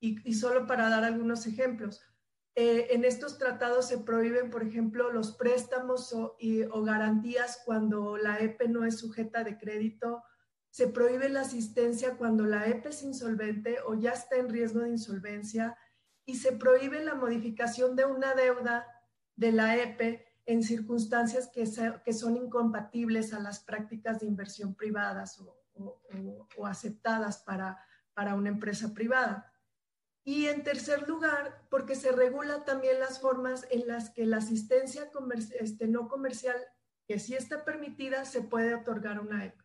Y, 0.00 0.28
y 0.28 0.34
solo 0.34 0.66
para 0.66 0.88
dar 0.88 1.04
algunos 1.04 1.46
ejemplos, 1.46 2.00
eh, 2.54 2.88
en 2.90 3.04
estos 3.06 3.38
tratados 3.38 3.88
se 3.88 3.98
prohíben, 3.98 4.50
por 4.50 4.62
ejemplo, 4.62 5.10
los 5.10 5.32
préstamos 5.32 6.12
o, 6.12 6.36
garantías 6.82 7.62
cuando 7.64 8.18
la 8.18 8.38
EPE 8.40 8.68
no 8.68 8.84
es 8.84 8.98
sujeta 8.98 9.42
de 9.42 9.56
crédito. 9.56 10.22
Se 10.68 10.86
prohíbe 10.86 11.30
la 11.30 11.42
asistencia 11.42 12.16
cuando 12.18 12.44
la 12.44 12.66
EPE 12.66 12.90
es 12.90 13.02
insolvente 13.02 13.78
o 13.86 13.94
ya 13.94 14.12
está 14.12 14.36
en 14.36 14.50
riesgo 14.50 14.80
de 14.80 14.90
insolvencia. 14.90 15.78
Y 16.26 16.36
se 16.36 16.52
prohíbe 16.52 17.02
la 17.02 17.14
modificación 17.14 17.96
de 17.96 18.04
una 18.04 18.34
deuda 18.34 18.86
de 19.34 19.52
la 19.52 19.76
EPE 19.76 20.26
en 20.44 20.62
circunstancias 20.62 21.48
que, 21.48 21.66
son 22.12 22.36
incompatibles 22.36 23.32
a 23.32 23.40
las 23.40 23.60
prácticas 23.60 24.20
de 24.20 24.26
inversión 24.26 24.74
privadas 24.74 25.40
o, 25.40 26.66
aceptadas 26.66 27.38
para 27.38 28.34
una 28.34 28.50
empresa 28.50 28.92
privada. 28.92 29.51
Y 30.24 30.46
en 30.46 30.62
tercer 30.62 31.08
lugar, 31.08 31.66
porque 31.68 31.96
se 31.96 32.12
regula 32.12 32.64
también 32.64 33.00
las 33.00 33.20
formas 33.20 33.66
en 33.70 33.88
las 33.88 34.10
que 34.10 34.24
la 34.24 34.36
asistencia 34.36 35.10
este, 35.58 35.88
no 35.88 36.08
comercial, 36.08 36.56
que 37.06 37.18
sí 37.18 37.34
está 37.34 37.64
permitida, 37.64 38.24
se 38.24 38.42
puede 38.42 38.74
otorgar 38.74 39.20
una 39.20 39.44
EP. 39.44 39.60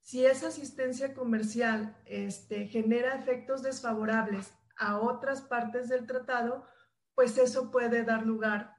Si 0.00 0.26
esa 0.26 0.48
asistencia 0.48 1.14
comercial 1.14 1.96
este, 2.04 2.66
genera 2.66 3.14
efectos 3.14 3.62
desfavorables 3.62 4.52
a 4.76 4.98
otras 4.98 5.40
partes 5.42 5.88
del 5.88 6.06
tratado, 6.06 6.66
pues 7.14 7.38
eso 7.38 7.70
puede 7.70 8.02
dar 8.02 8.26
lugar 8.26 8.76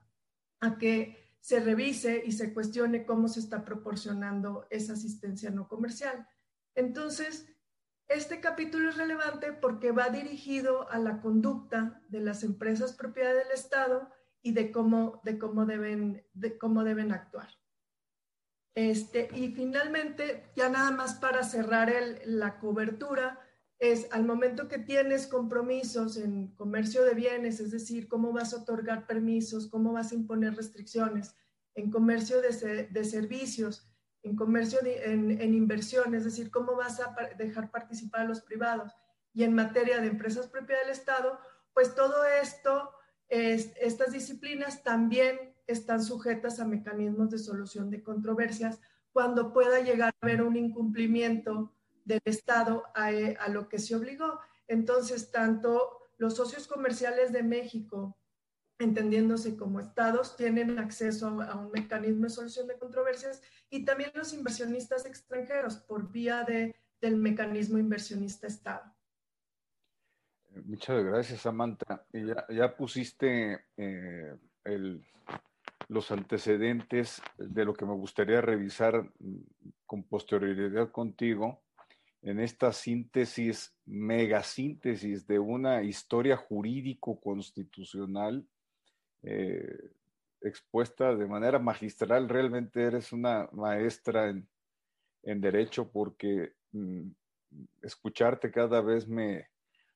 a 0.59 0.77
que 0.77 1.37
se 1.39 1.59
revise 1.59 2.23
y 2.25 2.31
se 2.33 2.53
cuestione 2.53 3.05
cómo 3.05 3.27
se 3.27 3.39
está 3.39 3.63
proporcionando 3.63 4.67
esa 4.69 4.93
asistencia 4.93 5.49
no 5.49 5.67
comercial. 5.67 6.27
Entonces, 6.73 7.47
este 8.07 8.39
capítulo 8.39 8.89
es 8.89 8.97
relevante 8.97 9.51
porque 9.51 9.91
va 9.91 10.09
dirigido 10.09 10.89
a 10.91 10.99
la 10.99 11.21
conducta 11.21 12.01
de 12.09 12.19
las 12.19 12.43
empresas 12.43 12.93
propiedad 12.93 13.33
del 13.33 13.51
Estado 13.51 14.11
y 14.41 14.51
de 14.51 14.71
cómo, 14.71 15.21
de 15.23 15.39
cómo, 15.39 15.65
deben, 15.65 16.25
de 16.33 16.57
cómo 16.57 16.83
deben 16.83 17.11
actuar. 17.11 17.49
Este, 18.75 19.29
y 19.33 19.53
finalmente, 19.53 20.51
ya 20.55 20.69
nada 20.69 20.91
más 20.91 21.15
para 21.15 21.43
cerrar 21.43 21.91
la 22.25 22.59
cobertura, 22.59 23.39
es 23.79 24.07
al 24.11 24.25
momento 24.25 24.67
que 24.67 24.77
tienes 24.77 25.27
compromisos 25.27 26.17
en 26.17 26.55
comercio 26.55 27.03
de 27.03 27.13
bienes, 27.13 27.59
es 27.59 27.71
decir, 27.71 28.07
cómo 28.07 28.31
vas 28.31 28.53
a 28.53 28.57
otorgar 28.57 29.07
permisos, 29.07 29.67
cómo 29.67 29.93
vas 29.93 30.11
a 30.11 30.15
imponer 30.15 30.55
restricciones, 30.55 31.35
en 31.73 31.89
comercio 31.89 32.41
de, 32.41 32.87
de 32.89 33.05
servicios, 33.05 33.89
en 34.25 34.35
comercio, 34.35 34.79
en, 34.83 35.39
en, 35.39 35.53
inversión, 35.53 36.15
es 36.15 36.23
decir, 36.23 36.49
cómo 36.49 36.75
vas 36.75 36.99
a 36.99 37.15
dejar 37.37 37.69
participar 37.69 38.21
a 38.21 38.25
los 38.25 38.41
privados. 38.41 38.91
Y 39.33 39.43
en 39.43 39.53
materia 39.53 40.01
de 40.01 40.07
empresas 40.07 40.47
propiedad 40.47 40.81
del 40.81 40.91
Estado, 40.91 41.39
pues 41.73 41.93
todo 41.93 42.25
esto, 42.41 42.91
es, 43.29 43.71
estas 43.79 44.11
disciplinas 44.11 44.83
también 44.83 45.53
están 45.67 46.03
sujetas 46.03 46.59
a 46.59 46.65
mecanismos 46.65 47.29
de 47.29 47.37
solución 47.37 47.91
de 47.91 48.01
controversias 48.01 48.79
cuando 49.11 49.53
pueda 49.53 49.79
llegar 49.81 50.11
a 50.13 50.25
haber 50.25 50.41
un 50.41 50.55
incumplimiento 50.55 51.71
del 52.03 52.21
Estado 52.25 52.83
a, 52.95 53.09
a 53.39 53.49
lo 53.49 53.69
que 53.69 53.77
se 53.77 53.95
obligó. 53.95 54.39
Entonces, 54.67 55.31
tanto 55.31 55.99
los 56.17 56.35
socios 56.35 56.67
comerciales 56.67 57.31
de 57.31 57.43
México 57.43 58.17
entendiéndose 58.79 59.55
como 59.55 59.79
estados, 59.79 60.35
tienen 60.35 60.79
acceso 60.79 61.41
a 61.41 61.55
un 61.55 61.71
mecanismo 61.71 62.23
de 62.23 62.29
solución 62.29 62.67
de 62.67 62.77
controversias 62.77 63.41
y 63.69 63.85
también 63.85 64.11
los 64.15 64.33
inversionistas 64.33 65.05
extranjeros 65.05 65.77
por 65.77 66.11
vía 66.11 66.43
de, 66.43 66.75
del 67.01 67.17
mecanismo 67.17 67.77
inversionista 67.77 68.47
Estado. 68.47 68.93
Muchas 70.65 71.03
gracias, 71.03 71.41
Samantha. 71.41 72.05
Ya, 72.13 72.45
ya 72.49 72.75
pusiste 72.75 73.65
eh, 73.75 74.35
los 75.89 76.11
antecedentes 76.11 77.21
de 77.37 77.65
lo 77.65 77.73
que 77.73 77.85
me 77.85 77.93
gustaría 77.93 78.39
revisar 78.41 79.11
con 79.85 80.03
posterioridad 80.03 80.91
contigo 80.91 81.61
en 82.21 82.39
esta 82.39 82.71
síntesis, 82.73 83.75
mega 83.85 84.41
síntesis 84.41 85.27
de 85.27 85.37
una 85.37 85.83
historia 85.83 86.37
jurídico-constitucional 86.37 88.47
eh, 89.25 89.91
expuesta 90.41 91.15
de 91.15 91.25
manera 91.25 91.57
magistral. 91.57 92.29
Realmente 92.29 92.83
eres 92.83 93.11
una 93.11 93.49
maestra 93.51 94.29
en, 94.29 94.47
derecho 95.41 95.89
porque 95.91 96.53
mm, 96.71 97.09
escucharte 97.81 98.51
cada 98.51 98.81
vez 98.81 99.07
me, 99.07 99.49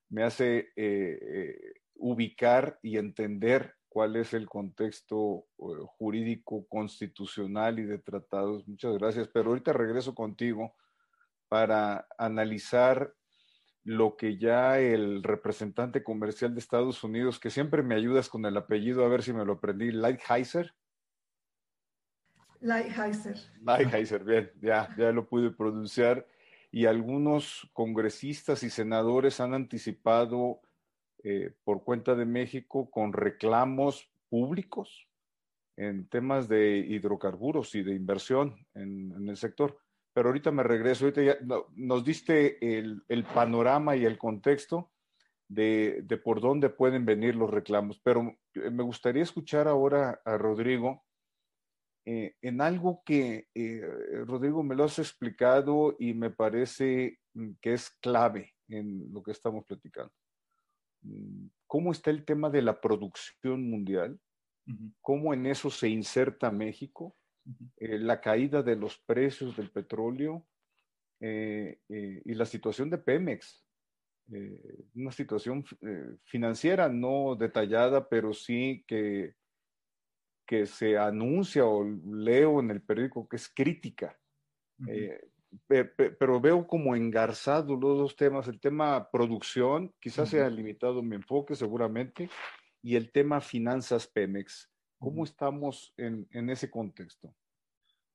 me 0.10 0.24
hace 0.24 0.70
eh, 0.76 1.20
eh, 1.22 1.74
ubicar 1.94 2.80
y 2.82 2.98
entender 2.98 3.76
cuál 3.88 4.16
es 4.16 4.34
el 4.34 4.48
contexto 4.48 5.46
jurídico, 5.58 6.66
constitucional 6.68 7.78
y 7.78 7.84
de 7.84 8.00
tratados. 8.00 8.68
Muchas 8.68 8.98
gracias. 8.98 9.28
Pero 9.28 9.50
ahorita 9.50 9.74
regreso 9.74 10.16
contigo 10.16 10.74
para 11.48 12.08
analizar 12.18 13.14
lo 13.84 14.18
que 14.18 14.38
ya 14.38 14.80
el 14.80 15.24
representante 15.24 16.04
comercial 16.04 16.54
de 16.54 16.60
Estados 16.60 17.04
Unidos, 17.04 17.40
que 17.40 17.50
siempre 17.50 17.84
me 17.84 17.96
ayudas 17.96 18.30
con 18.30 18.46
el 18.46 18.58
apellido, 18.58 19.06
a 19.06 19.10
ver 19.10 19.24
si 19.24 19.34
me 19.34 19.46
lo 19.46 19.54
aprendí, 19.54 19.92
Lighthizer. 19.92 20.74
Lighthizer. 22.60 23.38
Lighthizer, 23.62 24.24
bien, 24.24 24.52
ya, 24.62 24.94
ya 24.98 25.12
lo 25.12 25.28
pude 25.28 25.52
pronunciar. 25.52 26.28
Y 26.72 26.86
algunos 26.86 27.70
congresistas 27.74 28.62
y 28.64 28.70
senadores 28.70 29.40
han 29.40 29.54
anticipado 29.54 30.62
eh, 31.24 31.54
por 31.64 31.84
cuenta 31.84 32.16
de 32.16 32.26
México 32.26 32.92
con 32.92 33.14
reclamos 33.14 34.12
públicos 34.30 35.08
en 35.78 36.08
temas 36.10 36.48
de 36.48 36.78
hidrocarburos 36.78 37.74
y 37.74 37.82
de 37.82 37.96
inversión 37.96 38.68
en 38.76 39.28
el 39.28 39.38
sector 39.38 39.80
pero 40.14 40.30
ahorita 40.30 40.52
me 40.52 40.64
regreso. 40.64 41.06
Ahorita 41.06 41.24
ya 41.24 41.38
nos 41.76 42.04
diste 42.04 42.78
el, 42.80 43.24
panorama 43.34 43.96
y 43.96 44.06
el 44.06 44.18
contexto 44.18 44.92
de, 45.48 46.06
por 46.24 46.42
dónde 46.42 46.70
pueden 46.70 47.06
venir 47.06 47.36
los 47.36 47.50
reclamos, 47.50 48.00
pero 48.04 48.38
me 48.54 48.84
gustaría 48.84 49.24
escuchar 49.24 49.68
ahora 49.68 50.22
a 50.26 50.38
Rodrigo 50.38 51.04
eh, 52.06 52.36
en 52.42 52.62
algo 52.62 53.04
que, 53.06 53.48
eh, 53.54 53.82
Rodrigo, 54.26 54.64
me 54.64 54.76
lo 54.76 54.86
has 54.86 54.98
explicado 54.98 55.96
y 56.00 56.14
me 56.14 56.32
parece 56.32 57.20
mm, 57.34 57.52
que 57.62 57.74
es 57.74 57.92
clave 58.02 58.56
en 58.68 59.14
lo 59.14 59.22
que 59.22 59.32
estamos 59.32 59.66
platicando. 59.66 60.12
Mm, 61.02 61.48
¿Cómo 61.68 61.92
está 61.92 62.10
el 62.10 62.26
tema 62.26 62.50
de 62.50 62.62
la 62.62 62.80
producción 62.82 63.70
mundial? 63.70 64.20
¿Cómo 65.02 65.34
en 65.34 65.46
eso 65.48 65.70
se 65.70 65.90
inserta 65.90 66.52
México? 66.52 67.16
Eh, 67.78 67.98
la 67.98 68.22
caída 68.22 68.62
de 68.62 68.76
los 68.76 68.98
precios 68.98 69.56
del 69.58 69.72
petróleo 69.72 70.46
eh, 71.20 71.80
eh, 71.90 72.22
y 72.26 72.34
la 72.34 72.46
situación 72.46 72.90
de 72.90 72.98
Pemex. 72.98 73.66
una 74.94 75.12
situación 75.12 75.66
financiera 76.24 76.88
no 76.88 77.36
detallada, 77.36 78.08
pero 78.08 78.32
sí 78.32 78.84
que, 78.88 79.34
que 80.46 80.68
se 80.68 80.98
anuncia 80.98 81.66
o 81.66 81.84
leo 81.84 82.60
en 82.60 82.70
el 82.70 82.82
periódico 82.82 83.28
que 83.28 83.38
es 83.38 83.50
crítica. 83.50 84.16
pero 85.68 86.40
veo 86.40 86.68
como 86.68 86.96
engarzados 86.96 87.80
los 87.80 87.98
dos 87.98 88.16
temas, 88.16 88.48
el 88.48 88.60
tema 88.60 89.10
producción, 89.10 89.92
quizás 90.00 90.30
sea 90.30 90.48
limitado 90.48 91.02
mi 91.02 91.16
enfoque 91.16 91.56
seguramente, 91.56 92.30
y 92.84 92.96
el 92.96 93.12
tema 93.12 93.42
finanzas 93.42 94.06
Pemex. 94.08 94.70
¿Cómo 95.00 95.24
estamos 95.24 95.94
en, 95.98 96.28
en, 96.32 96.50
ese 96.50 96.70
contexto? 96.70 97.34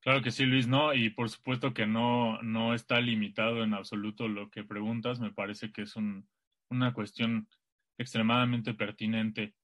Claro 0.04 0.20
que 0.20 0.30
sí, 0.30 0.44
Luis, 0.44 0.68
no, 0.68 0.92
y 0.92 1.08
por 1.08 1.30
supuesto 1.30 1.72
que 1.72 1.86
no, 1.86 2.40
no 2.42 2.74
está 2.74 3.00
limitado 3.00 3.64
en 3.64 3.72
absoluto 3.72 4.28
lo 4.28 4.50
que 4.50 4.62
preguntas, 4.62 5.18
me 5.18 5.32
parece 5.32 5.72
que 5.72 5.80
es 5.80 5.96
un, 5.96 6.28
una 6.68 6.92
cuestión 6.92 7.48
extremadamente 7.96 8.74
pertinente. 8.74 9.54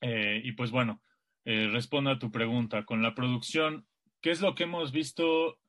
Eh, 0.00 0.42
y 0.42 0.52
pues 0.52 0.72
bueno, 0.72 1.00
eh, 1.44 1.68
respondo 1.70 2.10
a 2.10 2.18
tu 2.18 2.32
pregunta. 2.32 2.84
Con 2.84 3.00
la 3.00 3.14
producción, 3.14 3.86
¿qué 4.20 4.32
es 4.32 4.40
lo 4.40 4.56
que 4.56 4.64
hemos 4.64 4.90
visto, 4.90 5.60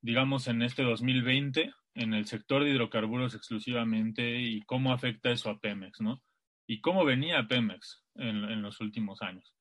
digamos, 0.00 0.48
en 0.48 0.62
este 0.62 0.82
2020 0.82 1.72
en 1.94 2.14
el 2.14 2.26
sector 2.26 2.64
de 2.64 2.70
hidrocarburos 2.70 3.36
exclusivamente 3.36 4.40
y 4.40 4.62
cómo 4.62 4.92
afecta 4.92 5.30
eso 5.30 5.50
a 5.50 5.60
Pemex, 5.60 6.00
¿no? 6.00 6.20
Y 6.66 6.80
cómo 6.80 7.04
venía 7.04 7.46
Pemex 7.46 8.02
en 8.16 8.60
los 8.60 8.80
últimos 8.80 9.22
años. 9.22 9.54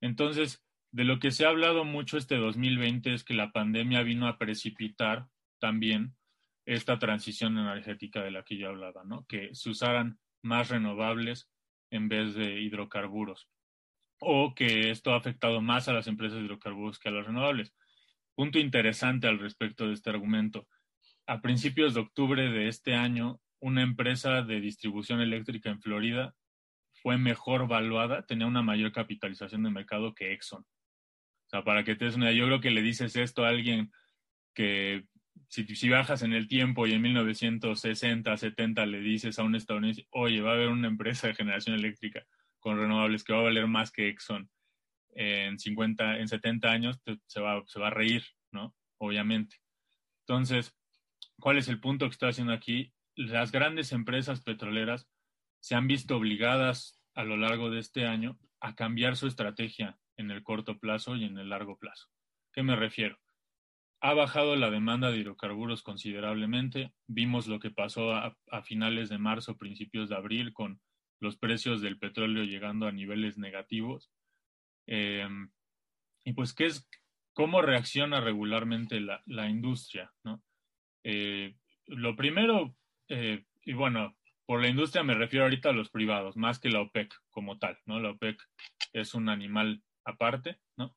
Entonces, 0.00 0.64
de 0.90 1.04
lo 1.04 1.18
que 1.18 1.30
se 1.30 1.44
ha 1.44 1.50
hablado 1.50 1.84
mucho 1.84 2.16
este 2.16 2.36
2020 2.36 3.12
es 3.12 3.24
que 3.24 3.34
la 3.34 3.52
pandemia 3.52 4.02
vino 4.02 4.26
a 4.26 4.38
precipitar 4.38 5.26
también 5.58 6.14
esta 6.66 6.98
transición 6.98 7.58
energética 7.58 8.22
de 8.22 8.30
la 8.30 8.42
que 8.42 8.56
yo 8.56 8.68
hablaba, 8.68 9.04
¿no? 9.04 9.26
Que 9.26 9.54
se 9.54 9.70
usaran 9.70 10.18
más 10.42 10.68
renovables 10.68 11.50
en 11.90 12.08
vez 12.08 12.34
de 12.34 12.60
hidrocarburos 12.60 13.48
o 14.20 14.54
que 14.54 14.90
esto 14.90 15.12
ha 15.12 15.16
afectado 15.16 15.60
más 15.60 15.88
a 15.88 15.92
las 15.92 16.06
empresas 16.06 16.38
de 16.38 16.44
hidrocarburos 16.44 16.98
que 16.98 17.08
a 17.08 17.12
las 17.12 17.26
renovables. 17.26 17.74
Punto 18.34 18.58
interesante 18.58 19.26
al 19.26 19.38
respecto 19.38 19.86
de 19.86 19.94
este 19.94 20.10
argumento. 20.10 20.68
A 21.26 21.40
principios 21.40 21.94
de 21.94 22.00
octubre 22.00 22.50
de 22.50 22.68
este 22.68 22.94
año, 22.94 23.40
una 23.60 23.82
empresa 23.82 24.42
de 24.42 24.60
distribución 24.60 25.20
eléctrica 25.20 25.70
en 25.70 25.80
Florida 25.80 26.34
fue 27.02 27.18
mejor 27.18 27.68
valuada, 27.68 28.26
tenía 28.26 28.46
una 28.46 28.62
mayor 28.62 28.92
capitalización 28.92 29.62
de 29.62 29.70
mercado 29.70 30.14
que 30.14 30.32
Exxon. 30.32 30.64
O 31.48 31.50
sea, 31.50 31.64
para 31.64 31.82
que 31.82 31.96
te 31.96 32.04
des 32.04 32.14
una 32.14 32.30
yo 32.30 32.44
creo 32.44 32.60
que 32.60 32.70
le 32.70 32.82
dices 32.82 33.16
esto 33.16 33.44
a 33.44 33.48
alguien 33.48 33.90
que 34.54 35.04
si, 35.48 35.64
si 35.64 35.88
bajas 35.88 36.22
en 36.22 36.34
el 36.34 36.46
tiempo 36.46 36.86
y 36.86 36.92
en 36.92 37.00
1960, 37.00 38.36
70 38.36 38.84
le 38.84 39.00
dices 39.00 39.38
a 39.38 39.44
un 39.44 39.54
estadounidense, 39.54 40.06
oye, 40.10 40.42
va 40.42 40.50
a 40.50 40.54
haber 40.54 40.68
una 40.68 40.88
empresa 40.88 41.26
de 41.26 41.34
generación 41.34 41.74
eléctrica 41.74 42.26
con 42.58 42.78
renovables 42.78 43.24
que 43.24 43.32
va 43.32 43.38
a 43.38 43.44
valer 43.44 43.66
más 43.66 43.90
que 43.90 44.08
Exxon 44.08 44.50
en 45.14 45.58
50, 45.58 46.18
en 46.18 46.28
70 46.28 46.70
años, 46.70 47.00
se, 47.26 47.40
va, 47.40 47.62
se 47.66 47.80
va 47.80 47.86
a 47.86 47.90
reír, 47.90 48.24
¿no? 48.52 48.74
Obviamente. 48.98 49.56
Entonces, 50.26 50.76
¿cuál 51.40 51.56
es 51.56 51.68
el 51.68 51.80
punto 51.80 52.06
que 52.06 52.12
estoy 52.12 52.28
haciendo 52.28 52.52
aquí? 52.52 52.92
Las 53.14 53.52
grandes 53.52 53.92
empresas 53.92 54.42
petroleras 54.42 55.08
se 55.60 55.74
han 55.74 55.86
visto 55.86 56.14
obligadas 56.14 57.00
a 57.14 57.24
lo 57.24 57.38
largo 57.38 57.70
de 57.70 57.80
este 57.80 58.06
año 58.06 58.38
a 58.60 58.74
cambiar 58.74 59.16
su 59.16 59.26
estrategia 59.26 59.98
en 60.18 60.30
el 60.30 60.42
corto 60.42 60.78
plazo 60.78 61.16
y 61.16 61.24
en 61.24 61.38
el 61.38 61.48
largo 61.48 61.78
plazo. 61.78 62.08
¿Qué 62.52 62.62
me 62.62 62.76
refiero? 62.76 63.18
Ha 64.00 64.14
bajado 64.14 64.54
la 64.56 64.70
demanda 64.70 65.10
de 65.10 65.18
hidrocarburos 65.18 65.82
considerablemente. 65.82 66.92
Vimos 67.06 67.46
lo 67.46 67.58
que 67.58 67.70
pasó 67.70 68.12
a, 68.12 68.36
finales 68.62 69.08
de 69.08 69.18
marzo, 69.18 69.56
principios 69.56 70.08
de 70.08 70.16
abril, 70.16 70.52
con 70.52 70.80
los 71.20 71.36
precios 71.36 71.80
del 71.80 71.98
petróleo 71.98 72.44
llegando 72.44 72.86
a 72.86 72.92
niveles 72.92 73.38
negativos. 73.38 74.12
Em, 74.86 75.50
y 76.24 76.32
pues, 76.32 76.52
¿qué 76.52 76.66
es, 76.66 76.88
¿cómo 77.32 77.62
reacciona 77.62 78.20
regularmente 78.20 79.00
la, 79.00 79.48
industria? 79.48 80.12
¿no? 80.22 80.42
Eh, 81.02 81.56
lo 81.86 82.14
primero, 82.14 82.76
eh, 83.08 83.44
y 83.64 83.72
bueno, 83.72 84.16
por 84.46 84.62
la 84.62 84.68
industria 84.68 85.02
me 85.02 85.14
refiero 85.14 85.44
ahorita 85.44 85.70
a 85.70 85.74
los 85.74 85.90
privados, 85.90 86.36
más 86.36 86.58
que 86.58 86.70
la 86.70 86.80
OPEC 86.80 87.14
como 87.30 87.58
tal, 87.58 87.78
¿no? 87.84 88.00
La 88.00 88.10
OPEC 88.10 88.40
es 88.94 89.14
un 89.14 89.28
animal 89.28 89.82
aparte, 90.08 90.58
¿no? 90.76 90.96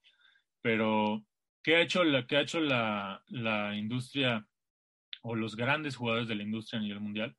Pero, 0.61 1.25
¿qué 1.63 1.75
ha 1.75 1.81
hecho 1.81 2.03
la, 2.03 2.25
qué 2.25 2.37
ha 2.37 2.41
hecho 2.41 2.59
la, 2.59 3.23
la 3.27 3.75
industria 3.75 4.47
o 5.21 5.35
los 5.35 5.55
grandes 5.55 5.95
jugadores 5.95 6.27
de 6.27 6.35
la 6.35 6.43
industria 6.43 6.79
a 6.79 6.83
nivel 6.83 6.99
mundial? 6.99 7.35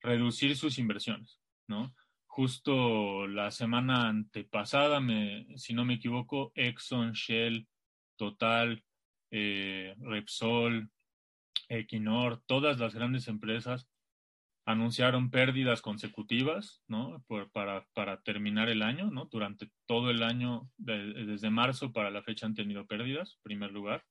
Reducir 0.00 0.56
sus 0.56 0.78
inversiones, 0.78 1.40
¿no? 1.68 1.94
Justo 2.26 3.26
la 3.26 3.50
semana 3.50 4.08
antepasada, 4.08 5.00
me, 5.00 5.46
si 5.56 5.72
no 5.72 5.84
me 5.84 5.94
equivoco, 5.94 6.52
Exxon, 6.54 7.12
Shell, 7.12 7.66
Total, 8.16 8.82
eh, 9.30 9.94
Repsol, 9.98 10.90
Equinor, 11.68 12.42
todas 12.46 12.78
las 12.78 12.94
grandes 12.94 13.28
empresas 13.28 13.88
anunciaron 14.66 15.30
pérdidas 15.30 15.80
consecutivas, 15.80 16.82
¿no? 16.88 17.24
para, 17.52 17.86
para, 17.94 18.20
terminar 18.22 18.68
el 18.68 18.82
año, 18.82 19.12
¿no? 19.12 19.26
Durante 19.26 19.70
todo 19.86 20.10
el 20.10 20.24
año, 20.24 20.68
desde 20.76 21.50
marzo 21.50 21.92
para 21.92 22.10
la 22.10 22.24
fecha 22.24 22.46
han 22.46 22.56
tenido 22.56 22.84
pérdidas, 22.84 23.34
en 23.36 23.42
primer 23.44 23.70
lugar, 23.70 24.04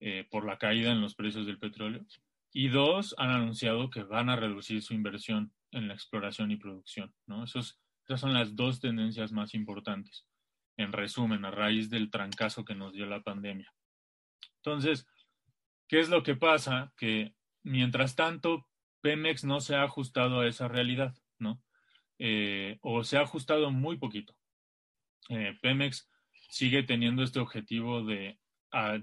eh, 0.00 0.26
por 0.28 0.44
la 0.44 0.58
caída 0.58 0.90
en 0.90 1.00
los 1.00 1.14
precios 1.14 1.46
del 1.46 1.60
petróleo. 1.60 2.04
Y 2.52 2.66
dos, 2.68 3.14
han 3.16 3.30
anunciado 3.30 3.90
que 3.90 4.02
van 4.02 4.28
a 4.28 4.34
reducir 4.34 4.82
su 4.82 4.92
inversión 4.92 5.52
en 5.70 5.86
la 5.86 5.94
exploración 5.94 6.50
y 6.50 6.56
producción, 6.56 7.14
¿no? 7.26 7.44
Esos, 7.44 7.78
esas 8.04 8.20
son 8.20 8.34
las 8.34 8.56
dos 8.56 8.80
tendencias 8.80 9.30
más 9.30 9.54
importantes, 9.54 10.26
en 10.78 10.90
resumen, 10.90 11.44
a 11.44 11.52
raíz 11.52 11.90
del 11.90 12.10
trancazo 12.10 12.64
que 12.64 12.74
nos 12.74 12.92
dio 12.92 13.06
la 13.06 13.22
pandemia. 13.22 13.72
Entonces, 14.56 15.06
¿qué 15.86 16.00
es 16.00 16.08
lo 16.08 16.24
que 16.24 16.34
pasa? 16.34 16.92
Que 16.96 17.36
mientras 17.62 18.16
tanto, 18.16 18.66
Pemex 19.00 19.44
no 19.44 19.60
se 19.60 19.74
ha 19.74 19.82
ajustado 19.82 20.40
a 20.40 20.48
esa 20.48 20.68
realidad, 20.68 21.14
¿no? 21.38 21.62
eh, 22.20 22.78
o 22.82 23.02
se 23.02 23.16
ha 23.16 23.22
ajustado 23.22 23.70
muy 23.72 23.96
poquito. 23.96 24.36
Eh, 25.30 25.56
Pemex 25.62 26.08
sigue 26.50 26.82
teniendo 26.82 27.22
este 27.22 27.40
objetivo 27.40 28.04
de, 28.04 28.38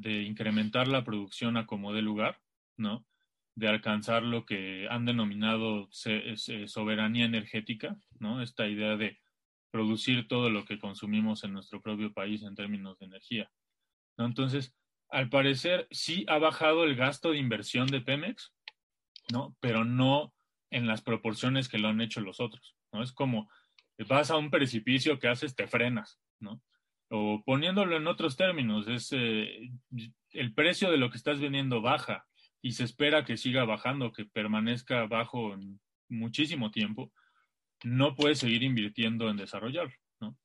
incrementar 0.03 0.87
la 0.87 1.03
producción 1.03 1.57
a 1.57 1.65
como 1.65 1.91
de 1.93 2.01
lugar, 2.01 2.39
¿no? 2.77 3.05
De 3.55 3.67
alcanzar 3.67 4.23
lo 4.23 4.45
que 4.45 4.87
han 4.89 5.05
denominado 5.05 5.89
soberanía 5.91 7.25
energética, 7.25 7.97
¿no? 8.19 8.41
Esta 8.41 8.67
idea 8.67 8.95
de 8.95 9.19
producir 9.71 10.27
todo 10.27 10.49
lo 10.49 10.63
que 10.63 10.79
consumimos 10.79 11.43
en 11.43 11.53
nuestro 11.53 11.81
propio 11.81 12.13
país 12.13 12.43
en 12.43 12.55
términos 12.55 12.97
de 12.99 13.07
energía. 13.07 13.51
¿no? 14.17 14.25
Entonces, 14.25 14.75
al 15.09 15.29
parecer 15.29 15.87
sí 15.91 16.23
ha 16.29 16.37
bajado 16.37 16.83
el 16.83 16.95
gasto 16.95 17.31
de 17.31 17.39
inversión 17.39 17.87
de 17.87 18.01
Pemex, 18.01 18.53
¿no? 19.31 19.55
Pero 19.59 19.85
no 19.85 20.33
en 20.69 20.87
las 20.87 21.01
proporciones 21.01 21.69
que 21.69 21.77
lo 21.77 21.87
han 21.87 22.01
hecho 22.01 22.21
los 22.21 22.39
otros, 22.39 22.75
¿no? 22.91 23.03
Es 23.03 23.11
como 23.11 23.49
vas 24.07 24.31
a 24.31 24.37
un 24.37 24.49
precipicio 24.49 25.19
que 25.19 25.27
haces, 25.27 25.55
te 25.55 25.67
frenas, 25.67 26.19
¿no? 26.39 26.61
O 27.09 27.41
poniéndolo 27.45 27.95
en 27.95 28.07
otros 28.07 28.35
términos, 28.35 28.87
es 28.87 29.09
eh, 29.11 29.71
el 30.31 30.53
precio 30.53 30.91
de 30.91 30.97
lo 30.97 31.09
que 31.09 31.17
estás 31.17 31.39
vendiendo 31.39 31.81
baja 31.81 32.25
y 32.61 32.73
se 32.73 32.83
espera 32.83 33.23
que 33.23 33.37
siga 33.37 33.63
bajando, 33.65 34.11
que 34.11 34.25
permanezca 34.25 35.05
bajo 35.07 35.53
en 35.53 35.79
muchísimo 36.09 36.71
tiempo, 36.71 37.11
no 37.83 38.15
puedes 38.15 38.39
seguir 38.39 38.63
invirtiendo 38.63 39.29
en 39.29 39.37
desarrollar, 39.37 39.93
¿no? 40.19 40.37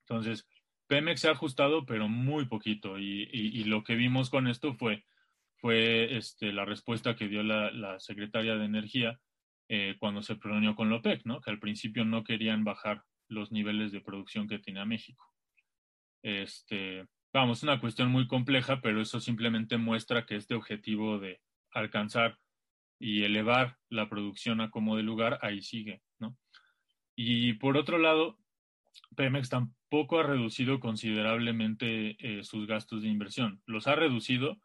Entonces, 0.00 0.46
Pemex 0.86 1.20
se 1.20 1.28
ha 1.28 1.32
ajustado, 1.32 1.86
pero 1.86 2.08
muy 2.08 2.46
poquito, 2.46 2.98
y, 2.98 3.64
lo 3.64 3.84
que 3.84 3.94
vimos 3.94 4.30
con 4.30 4.48
esto 4.48 4.74
fue, 4.74 5.04
fue 5.60 6.16
este, 6.16 6.52
la 6.52 6.64
respuesta 6.64 7.16
que 7.16 7.28
dio 7.28 7.42
la, 7.42 7.98
secretaria 8.00 8.56
de 8.56 8.64
Energía 8.64 9.18
eh, 9.68 9.96
cuando 9.98 10.22
se 10.22 10.34
reunió 10.34 10.74
con 10.74 10.88
Lopec, 10.88 11.24
¿no? 11.24 11.40
Que 11.40 11.50
al 11.50 11.60
principio 11.60 12.04
no 12.04 12.24
querían 12.24 12.64
bajar 12.64 13.02
los 13.28 13.52
niveles 13.52 13.92
de 13.92 14.00
producción 14.00 14.48
que 14.48 14.58
tenía 14.58 14.84
México. 14.84 15.24
Este, 16.22 17.06
vamos, 17.32 17.62
una 17.62 17.80
cuestión 17.80 18.10
muy 18.10 18.26
compleja, 18.26 18.80
pero 18.80 19.00
eso 19.00 19.20
simplemente 19.20 19.76
muestra 19.76 20.26
que 20.26 20.36
este 20.36 20.54
objetivo 20.54 21.18
de 21.18 21.40
alcanzar 21.72 22.38
y 22.98 23.22
elevar 23.22 23.78
la 23.88 24.08
producción 24.08 24.60
a 24.60 24.70
como 24.70 24.96
de 24.96 25.02
lugar, 25.02 25.38
ahí 25.42 25.62
sigue, 25.62 26.02
¿no? 26.18 26.36
Y 27.16 27.54
por 27.54 27.76
otro 27.76 27.98
lado, 27.98 28.38
Pemex 29.16 29.48
tampoco 29.48 30.18
ha 30.20 30.22
reducido 30.22 30.80
considerablemente 30.80 32.16
eh, 32.18 32.44
sus 32.44 32.66
gastos 32.66 33.02
de 33.02 33.08
inversión. 33.08 33.62
Los 33.66 33.86
ha 33.86 33.94
reducido, 33.94 34.58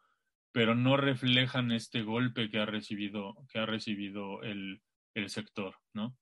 pero 0.56 0.74
no 0.74 0.96
reflejan 0.96 1.70
este 1.70 2.00
golpe 2.00 2.48
que 2.48 2.58
ha 2.58 2.64
recibido, 2.64 3.36
que 3.50 3.58
ha 3.58 3.66
recibido 3.66 4.42
el, 4.42 4.80
el 5.14 5.28
sector, 5.28 5.76
¿no? 5.92 6.16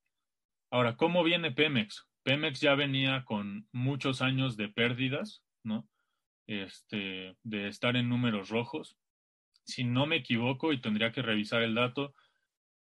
Ahora, 0.73 0.97
¿cómo 0.97 1.23
viene 1.23 1.53
Pemex? 1.53 2.09
Pemex 2.25 2.61
ya 2.61 2.75
venía 2.75 3.25
con 3.25 3.69
muchos 3.71 4.23
años 4.23 4.57
de 4.57 4.71
pérdidas, 4.71 5.45
¿no? 5.63 5.89
Este, 6.49 7.37
de 7.45 7.69
estar 7.69 7.95
en 7.95 8.09
números 8.09 8.49
rojos. 8.49 8.99
Si 9.63 9.85
no 9.85 10.05
me 10.05 10.17
equivoco, 10.17 10.73
y 10.73 10.81
tendría 10.81 11.13
que 11.13 11.23
revisar 11.23 11.63
el 11.63 11.77
dato, 11.77 12.13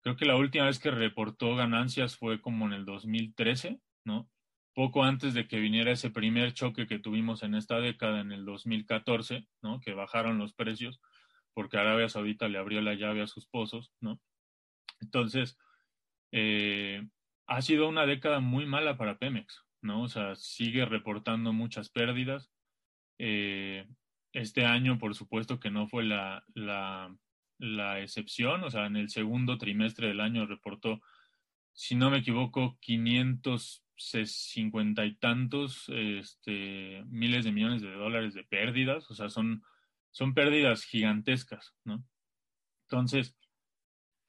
creo 0.03 0.17
que 0.17 0.27
la 0.27 0.37
última 0.37 0.67
vez 0.67 0.79
que 0.79 0.91
reportó 0.91 1.57
ganancias 1.57 2.19
fue 2.19 2.43
como 2.43 2.67
en 2.67 2.75
el 2.75 2.85
2013, 2.85 3.81
¿no? 4.05 4.29
Poco 4.75 5.03
antes 5.03 5.33
de 5.33 5.49
que 5.49 5.59
viniera 5.59 5.93
ese 5.93 6.11
primer 6.11 6.53
choque 6.53 6.87
que 6.87 6.99
tuvimos 6.99 7.43
en 7.43 7.55
esta 7.55 7.81
década, 7.81 8.21
en 8.21 8.33
el 8.33 8.45
2014, 8.45 9.49
¿no? 9.63 9.81
Que 9.81 9.95
bajaron 9.95 10.37
los 10.37 10.53
precios 10.53 11.01
porque 11.59 11.77
Arabia 11.77 12.09
Saudita 12.09 12.47
le 12.47 12.57
abrió 12.57 12.81
la 12.81 12.95
llave 12.95 13.21
a 13.21 13.27
sus 13.27 13.49
pozos, 13.49 13.93
¿no? 14.01 14.21
Entonces, 15.01 15.59
eh, 16.31 17.05
ha 17.49 17.63
sido 17.63 17.89
una 17.89 18.07
década 18.07 18.39
muy 18.39 18.65
mala 18.65 18.97
para 18.97 19.19
Pemex, 19.19 19.65
¿no? 19.83 20.05
O 20.05 20.09
sea, 20.09 20.37
sigue 20.37 20.85
reportando 20.85 21.53
muchas 21.53 21.91
pérdidas. 21.91 22.53
Eh, 23.19 23.89
este 24.33 24.67
año, 24.67 25.01
por 25.01 25.17
supuesto, 25.17 25.59
que 25.59 25.73
no 25.73 25.89
fue 25.89 26.05
la, 26.05 26.45
la, 26.55 27.13
la, 27.59 28.01
excepción, 28.03 28.63
o 28.63 28.71
sea, 28.71 28.87
en 28.87 28.95
el 28.95 29.11
segundo 29.11 29.59
trimestre 29.59 30.07
del 30.07 30.21
año 30.21 30.47
reportó, 30.47 31.01
si 31.73 31.97
no 31.97 32.09
me 32.09 32.19
equivoco, 32.19 32.79
550 32.83 35.07
y 35.07 35.17
tantos 35.17 35.89
este, 35.89 37.03
miles 37.09 37.45
de 37.45 37.51
millones 37.51 37.83
de 37.83 37.91
dólares 37.91 38.35
de 38.35 38.45
pérdidas, 38.45 39.11
o 39.11 39.17
sea, 39.17 39.29
son, 39.29 39.65
son 40.11 40.35
pérdidas 40.35 40.85
gigantescas, 40.85 41.75
¿no? 41.85 42.05
Entonces, 42.85 43.37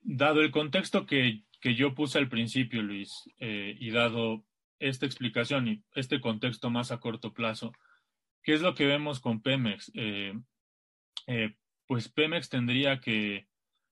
dado 0.02 0.42
el 0.42 0.52
contexto 0.52 1.06
que 1.06 1.44
que 1.60 1.76
yo 1.76 1.94
puse 1.94 2.18
al 2.18 2.30
principio, 2.30 2.82
Luis, 2.82 3.30
eh, 3.38 3.76
y 3.80 3.92
dado 3.92 4.46
esta 4.80 5.06
explicación 5.06 5.68
y 5.68 5.84
este 5.94 6.22
contexto 6.22 6.70
más 6.70 6.92
a 6.92 7.00
corto 7.00 7.34
plazo, 7.34 7.74
¿qué 8.44 8.54
es 8.54 8.62
lo 8.62 8.76
que 8.76 8.86
vemos 8.86 9.20
con 9.20 9.42
Pemex? 9.42 9.92
Eh, 9.94 10.34
eh, 11.28 11.56
pues 11.86 12.10
Pemex 12.10 12.50
tendría 12.50 13.00
que, 13.00 13.48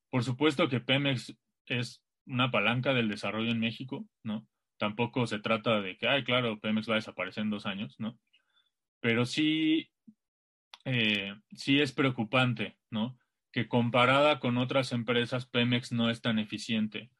por 0.09 0.23
supuesto 0.23 0.69
que 0.69 0.79
Pemex 0.79 1.35
es 1.65 2.01
una 2.25 2.51
palanca 2.51 2.93
del 2.93 3.09
desarrollo 3.09 3.51
en 3.51 3.59
México, 3.59 4.07
¿no? 4.23 4.47
Tampoco 4.77 5.27
se 5.27 5.39
trata 5.39 5.81
de 5.81 5.97
que, 5.97 6.07
ay, 6.07 6.23
claro, 6.23 6.59
Pemex 6.59 6.87
va 6.87 6.93
a 6.93 6.97
desaparecer 6.97 7.43
en 7.43 7.49
dos 7.49 7.65
años, 7.65 7.95
¿no? 7.99 8.17
Pero 9.01 9.25
sí, 9.25 9.89
sí 11.55 11.79
es 11.79 11.91
preocupante, 11.91 12.77
¿no? 12.89 13.17
Que 13.51 13.67
comparada 13.67 14.39
con 14.39 14.57
otras 14.57 14.91
empresas, 14.91 15.45
Pemex 15.45 15.91
no 15.91 16.09
es 16.09 16.21
tan 16.21 16.39
eficiente 16.39 17.11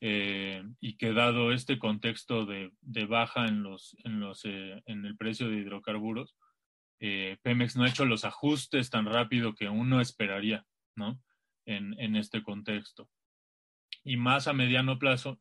eh, 0.00 0.62
y 0.80 0.96
que 0.96 1.12
dado 1.12 1.52
este 1.52 1.78
contexto 1.78 2.44
de, 2.44 2.70
baja 3.06 3.46
en, 3.46 3.62
los, 3.62 3.96
en, 4.04 4.20
los, 4.20 4.44
eh, 4.44 4.82
en 4.86 5.04
el 5.06 5.16
precio 5.16 5.48
de 5.48 5.56
hidrocarburos, 5.56 6.36
eh, 7.00 7.38
Pemex 7.42 7.76
no 7.76 7.84
ha 7.84 7.88
hecho 7.88 8.04
los 8.04 8.24
ajustes 8.24 8.90
tan 8.90 9.06
rápido 9.06 9.54
que 9.54 9.68
uno 9.68 10.00
esperaría, 10.00 10.66
¿no? 10.94 11.20
En, 11.64 11.98
en 11.98 12.16
este 12.16 12.42
contexto. 12.42 13.08
Y 14.04 14.16
más 14.16 14.48
a 14.48 14.52
mediano 14.52 14.98
plazo, 14.98 15.40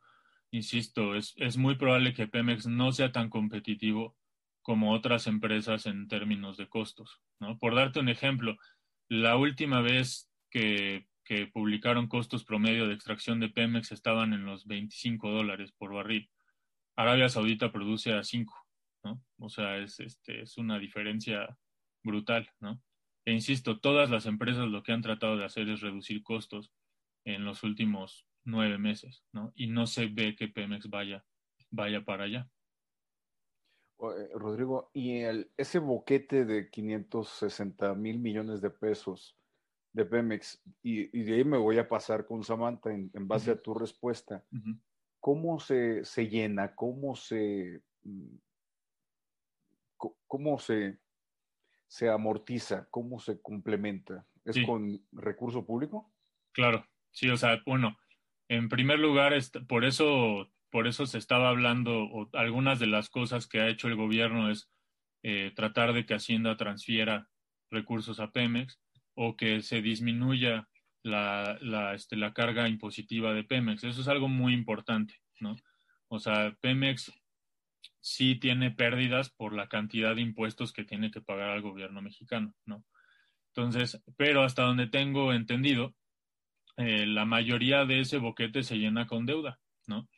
insisto, 0.51 1.15
es, 1.15 1.33
es 1.37 1.57
muy 1.57 1.75
probable 1.75 2.13
que 2.13 2.27
Pemex 2.27 2.65
no 2.65 2.91
sea 2.91 3.11
tan 3.11 3.29
competitivo 3.29 4.15
como 4.65 4.93
otras 4.93 5.27
empresas 5.27 5.85
en 5.85 6.07
términos 6.07 6.57
de 6.57 6.67
costos, 6.67 7.21
¿no? 7.39 7.59
Por 7.59 7.75
darte 7.75 7.99
un 7.99 8.09
ejemplo, 8.09 8.57
la 9.07 9.37
última 9.37 9.81
vez 9.81 10.27
que 10.49 11.05
publicaron 11.53 12.07
costos 12.07 12.43
promedio 12.43 12.87
de 12.87 12.95
extracción 12.95 13.39
de 13.39 13.49
Pemex 13.49 13.91
estaban 13.91 14.33
en 14.33 14.43
los 14.43 14.65
25 14.65 15.29
dólares 15.29 15.71
por 15.71 15.93
barril. 15.93 16.31
Arabia 16.95 17.29
Saudita 17.29 17.71
produce 17.71 18.13
a 18.13 18.23
5, 18.23 18.55
¿no? 19.03 19.23
O 19.37 19.49
sea, 19.49 19.77
es, 19.77 19.99
este, 19.99 20.41
es 20.41 20.57
una 20.57 20.79
diferencia 20.79 21.55
brutal, 22.03 22.49
¿no? 22.59 22.81
E 23.23 23.33
insisto, 23.33 23.79
todas 23.79 24.09
las 24.09 24.25
empresas 24.25 24.67
lo 24.67 24.81
que 24.81 24.93
han 24.93 25.03
tratado 25.03 25.37
de 25.37 25.45
hacer 25.45 25.69
es 25.69 25.81
reducir 25.81 26.23
costos 26.23 26.71
en 27.23 27.45
los 27.45 27.61
últimos 27.61 28.25
nueve 28.45 28.79
meses, 28.79 29.23
¿no? 29.31 29.53
Y 29.55 29.67
no 29.67 29.85
se 29.85 30.07
ve 30.07 30.35
que 30.35 30.47
Pemex 30.47 30.89
vaya, 30.89 31.23
vaya 31.69 32.03
para 32.03 32.23
allá. 32.23 32.49
Eh, 33.99 34.29
Rodrigo, 34.33 34.89
y 34.93 35.19
el, 35.19 35.51
ese 35.57 35.79
boquete 35.79 36.45
de 36.45 36.69
560 36.69 37.93
mil 37.95 38.19
millones 38.19 38.61
de 38.61 38.69
pesos, 38.69 39.37
de 39.93 40.05
Pemex, 40.05 40.61
y, 40.83 41.05
de 41.23 41.35
ahí 41.35 41.43
me 41.45 41.57
voy 41.57 41.77
a 41.77 41.87
pasar 41.87 42.25
con 42.25 42.43
Samantha 42.43 42.91
en, 42.91 43.11
base 43.27 43.51
a 43.51 43.61
tu 43.61 43.73
respuesta. 43.73 44.43
¿Cómo 45.21 45.59
se, 45.59 46.03
se, 46.03 46.27
llena? 46.27 46.75
¿Cómo 46.75 47.15
se, 47.15 47.81
mm, 48.03 48.35
cómo 50.27 50.59
se, 50.59 50.99
se 51.87 52.09
amortiza? 52.09 52.87
¿Cómo 52.91 53.19
se 53.19 53.41
complementa? 53.41 54.27
¿Es 54.43 54.57
con 54.65 55.01
recurso 55.13 55.65
público? 55.65 56.11
Claro, 56.51 56.85
sí, 57.11 57.29
o 57.29 57.37
sea, 57.37 57.61
bueno, 57.65 57.97
en 58.47 58.69
primer 58.69 58.99
lugar, 58.99 59.33
por 59.67 59.85
eso, 59.85 60.51
por 60.75 60.87
eso 60.87 61.05
se 61.05 61.19
estaba 61.19 61.47
hablando, 61.47 62.03
o 62.03 62.29
algunas 62.33 62.79
de 62.79 62.87
las 62.87 63.09
cosas 63.09 63.47
que 63.47 63.61
ha 63.61 63.69
hecho 63.69 63.87
el 63.87 63.95
gobierno 63.95 64.51
es 64.51 64.69
eh, 65.23 65.53
tratar 65.55 65.93
de 65.93 66.05
que 66.05 66.15
Hacienda 66.15 66.57
transfiera 66.57 67.29
recursos 67.71 68.19
a 68.19 68.31
Pemex 68.31 68.77
o 69.13 69.37
que 69.37 69.61
se 69.61 69.81
disminuya 69.81 70.67
la, 71.01 71.57
la, 71.61 71.93
este, 71.93 72.17
la 72.17 72.33
carga 72.33 72.67
impositiva 72.67 73.33
de 73.33 73.45
Pemex. 73.45 73.85
Eso 73.85 74.01
es 74.01 74.09
algo 74.09 74.27
muy 74.27 74.51
importante, 74.51 75.15
¿no? 75.39 75.55
O 76.09 76.19
sea, 76.19 76.53
Pemex 76.59 77.09
sí 78.01 78.35
tiene 78.35 78.69
pérdidas 78.69 79.29
por 79.29 79.53
la 79.53 79.69
cantidad 79.69 80.13
de 80.13 80.23
impuestos 80.23 80.73
que 80.73 80.83
tiene 80.83 81.09
que 81.09 81.21
pagar 81.21 81.51
al 81.51 81.61
gobierno 81.61 82.01
mexicano, 82.01 82.53
¿no? 82.65 82.83
Entonces, 83.53 84.03
pero 84.17 84.43
hasta 84.43 84.63
donde 84.63 84.87
tengo 84.87 85.31
entendido, 85.31 85.95
eh, 86.75 87.05
la 87.05 87.23
mayoría 87.23 87.85
de 87.85 88.01
ese 88.01 88.17
boquete 88.17 88.61
se 88.61 88.75
llena 88.75 89.07
con 89.07 89.25
deuda, 89.25 89.57
¿no? 89.87 90.09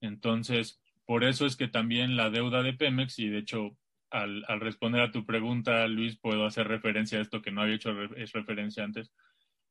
Entonces, 0.00 0.80
por 1.04 1.24
eso 1.24 1.46
es 1.46 1.56
que 1.56 1.68
también 1.68 2.16
la 2.16 2.30
deuda 2.30 2.62
de 2.62 2.72
Pemex, 2.72 3.18
y 3.18 3.28
de 3.28 3.38
hecho 3.38 3.76
al, 4.12 4.44
responder 4.60 5.00
a 5.00 5.10
tu 5.10 5.24
pregunta, 5.24 5.86
Luis, 5.88 6.18
puedo 6.18 6.44
hacer 6.44 6.68
referencia 6.68 7.18
a 7.18 7.22
esto 7.22 7.42
que 7.42 7.50
no 7.50 7.62
había 7.62 7.76
hecho 7.76 7.92
referencia 7.92 8.84
antes. 8.84 9.12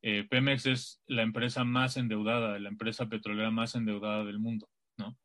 Eh, 0.02 0.26
Pemex 0.28 0.66
es 0.66 1.02
la 1.06 1.22
empresa 1.22 1.64
más 1.64 1.96
endeudada, 1.96 2.58
la 2.58 2.70
empresa 2.70 3.08
petrolera 3.08 3.52
más 3.52 3.76
endeudada 3.76 4.24
del 4.24 4.40
mundo, 4.40 4.68
¿no? 4.98 5.18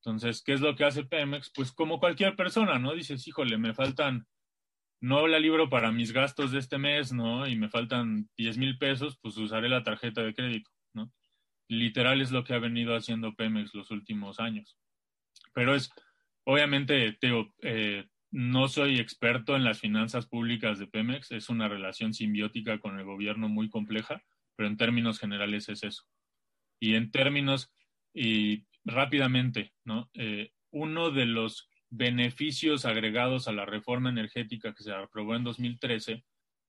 Entonces, 0.00 0.42
¿qué 0.42 0.52
es 0.52 0.60
lo 0.60 0.76
que 0.76 0.84
hace 0.84 1.04
Pemex? 1.04 1.50
Pues 1.54 1.72
como 1.72 1.98
cualquier 1.98 2.36
persona, 2.36 2.78
¿no? 2.78 2.94
Dices, 2.94 3.26
híjole, 3.26 3.58
me 3.58 3.74
faltan, 3.74 4.26
no 5.00 5.26
la 5.26 5.40
libro 5.40 5.68
para 5.68 5.90
mis 5.90 6.12
gastos 6.12 6.52
de 6.52 6.60
este 6.60 6.78
mes, 6.78 7.12
¿no? 7.12 7.48
Y 7.48 7.56
me 7.56 7.68
faltan 7.68 8.28
10 8.36 8.58
mil 8.58 8.78
pesos, 8.78 9.18
pues 9.20 9.36
usaré 9.36 9.68
la 9.68 9.82
tarjeta 9.82 10.22
de 10.22 10.34
crédito. 10.34 10.70
Literal 11.68 12.20
es 12.20 12.30
lo 12.30 12.44
que 12.44 12.54
ha 12.54 12.58
venido 12.58 12.94
haciendo 12.94 13.34
Pemex 13.34 13.74
los 13.74 13.90
últimos 13.90 14.40
años. 14.40 14.76
Pero 15.54 15.74
es, 15.74 15.90
obviamente, 16.44 17.16
Teo, 17.20 17.52
eh, 17.62 18.06
no 18.30 18.68
soy 18.68 18.98
experto 18.98 19.56
en 19.56 19.64
las 19.64 19.80
finanzas 19.80 20.26
públicas 20.26 20.78
de 20.78 20.86
Pemex, 20.86 21.30
es 21.32 21.48
una 21.48 21.68
relación 21.68 22.14
simbiótica 22.14 22.78
con 22.78 22.98
el 22.98 23.04
gobierno 23.04 23.48
muy 23.48 23.68
compleja, 23.68 24.22
pero 24.56 24.68
en 24.68 24.76
términos 24.76 25.18
generales 25.18 25.68
es 25.68 25.82
eso. 25.82 26.04
Y 26.80 26.94
en 26.94 27.10
términos, 27.10 27.70
y 28.14 28.64
rápidamente, 28.84 29.72
¿no? 29.84 30.10
Eh, 30.14 30.50
uno 30.70 31.10
de 31.10 31.26
los 31.26 31.68
beneficios 31.90 32.86
agregados 32.86 33.48
a 33.48 33.52
la 33.52 33.66
reforma 33.66 34.08
energética 34.08 34.74
que 34.74 34.82
se 34.82 34.92
aprobó 34.92 35.36
en 35.36 35.44
2013 35.44 36.24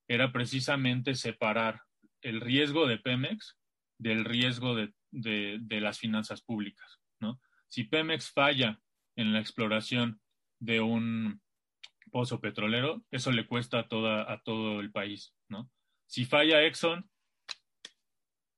era 0.09 0.33
precisamente 0.33 1.15
separar 1.15 1.81
el 2.21 2.41
riesgo 2.41 2.87
de 2.87 2.97
Pemex 2.97 3.57
del 4.03 4.25
riesgo 4.25 4.75
de, 4.75 4.93
de, 5.11 5.81
las 5.81 5.97
finanzas 5.97 6.41
públicas, 6.41 6.99
¿no? 7.19 7.39
Si 7.67 7.85
Pemex 7.85 8.31
falla 8.31 8.79
en 9.15 9.33
la 9.33 9.39
exploración 9.39 10.19
de 10.59 10.81
un 10.81 11.41
pozo 12.11 12.39
petrolero, 12.41 13.03
eso 13.11 13.31
le 13.31 13.47
cuesta 13.47 13.79
a, 13.79 13.87
toda, 13.87 14.31
a 14.31 14.41
todo 14.43 14.81
el 14.81 14.91
país, 14.91 15.33
¿no? 15.47 15.71
Si 16.05 16.25
falla 16.25 16.63
Exxon, 16.63 17.09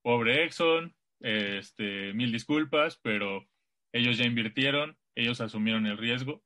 pobre 0.02 0.44
Exxon, 0.44 0.96
este, 1.20 2.14
mil 2.14 2.32
disculpas, 2.32 3.00
pero 3.02 3.48
ellos 3.94 4.18
ya 4.18 4.26
invirtieron, 4.26 4.98
ellos 5.16 5.42
asumieron 5.42 5.86
el 5.86 5.98
riesgo 5.98 6.44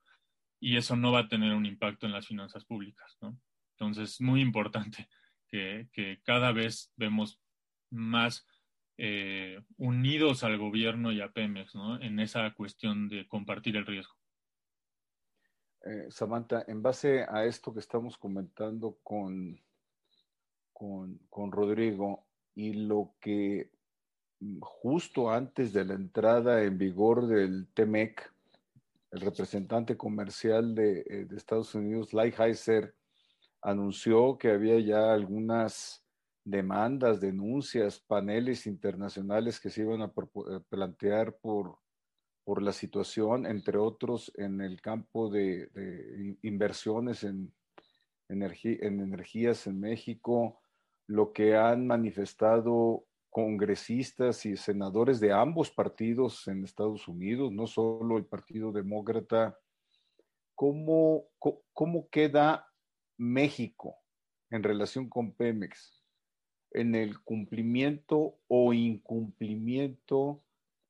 y 0.60 0.76
eso 0.76 0.96
no 0.96 1.12
va 1.12 1.22
a 1.22 1.28
tener 1.30 1.54
un 1.54 1.66
impacto 1.66 2.06
en 2.06 2.12
las 2.12 2.28
finanzas 2.28 2.66
públicas, 2.66 3.18
¿no? 3.22 3.40
Entonces, 3.78 4.16
es 4.16 4.22
muy 4.22 4.42
importante 4.42 5.08
que, 5.50 6.20
cada 6.24 6.52
vez 6.52 6.92
vemos 6.96 7.42
más 7.90 8.46
eh, 9.02 9.62
unidos 9.78 10.44
al 10.44 10.58
gobierno 10.58 11.14
y 11.14 11.22
a 11.22 11.32
Pemex, 11.32 11.74
¿no? 11.74 12.02
En 12.02 12.20
esa 12.20 12.54
cuestión 12.54 13.08
de 13.08 13.28
compartir 13.28 13.78
el 13.78 13.86
riesgo. 13.86 14.14
Eh, 15.86 16.08
Samantha, 16.10 16.66
en 16.68 16.82
base 16.82 17.26
a 17.30 17.46
esto 17.46 17.74
que 17.74 17.80
estamos 17.80 18.18
comentando 18.18 19.00
con, 19.02 19.58
con, 20.74 21.18
con 21.30 21.52
Rodrigo 21.54 22.28
y 22.56 22.74
lo 22.74 23.16
que 23.22 23.72
justo 24.60 25.32
antes 25.32 25.72
de 25.72 25.86
la 25.86 25.94
entrada 25.94 26.64
en 26.64 26.78
vigor 26.78 27.28
del 27.28 27.68
TEMEC, 27.74 28.34
el 29.12 29.22
representante 29.22 29.96
comercial 29.96 30.76
de, 30.76 31.00
eh, 31.10 31.28
Estados 31.36 31.74
Unidos, 31.74 32.14
Lighthizer, 32.14 32.94
anunció 33.62 34.38
que 34.38 34.52
había 34.52 34.80
ya 34.80 35.14
algunas 35.14 36.06
demandas, 36.44 37.20
denuncias, 37.20 38.00
paneles 38.00 38.66
internacionales 38.66 39.60
que 39.60 39.70
se 39.70 39.82
iban 39.82 40.02
a 40.02 40.06
eh, 40.06 40.60
plantear 40.70 41.38
por, 41.38 41.78
por 42.44 42.62
la 42.62 42.72
situación, 42.72 43.46
entre 43.46 43.78
otros 43.78 44.32
en 44.36 44.62
el 44.62 44.82
campo 44.82 45.30
de, 45.30 45.70
inversiones 46.42 47.24
en, 47.24 47.54
en 48.28 48.42
energías 48.42 49.68
en 49.68 49.80
México, 49.80 50.62
lo 51.08 51.34
que 51.34 51.56
han 51.56 51.86
manifestado 51.88 53.06
congresistas 53.30 54.46
y 54.46 54.58
senadores 54.58 55.20
de 55.20 55.32
ambos 55.32 55.70
partidos 55.70 56.48
en 56.48 56.64
Estados 56.64 57.08
Unidos, 57.08 57.52
no 57.52 57.68
solo 57.68 58.18
el 58.18 58.26
Partido 58.26 58.72
Demócrata, 58.72 59.58
¿cómo, 60.56 61.26
cómo 61.74 62.10
queda 62.10 62.68
México 63.18 63.96
en 64.50 64.64
relación 64.64 65.08
con 65.08 65.34
Pemex 65.34 65.99
en 66.72 66.96
el 66.96 67.20
cumplimiento 67.22 68.36
o 68.48 68.74
incumplimiento 68.74 70.44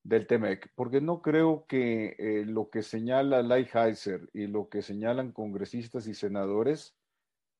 del 0.03 0.27
TEMEC? 0.27 0.71
Porque 0.75 1.01
no 1.01 1.21
creo 1.21 1.65
que 1.67 2.15
eh, 2.17 2.45
lo 2.45 2.69
que 2.69 2.83
señala 2.83 3.41
Lighthizer 3.41 4.29
y 4.33 4.47
lo 4.47 4.69
que 4.69 4.81
señalan 4.81 5.31
congresistas 5.31 6.07
y 6.07 6.13
senadores 6.13 6.95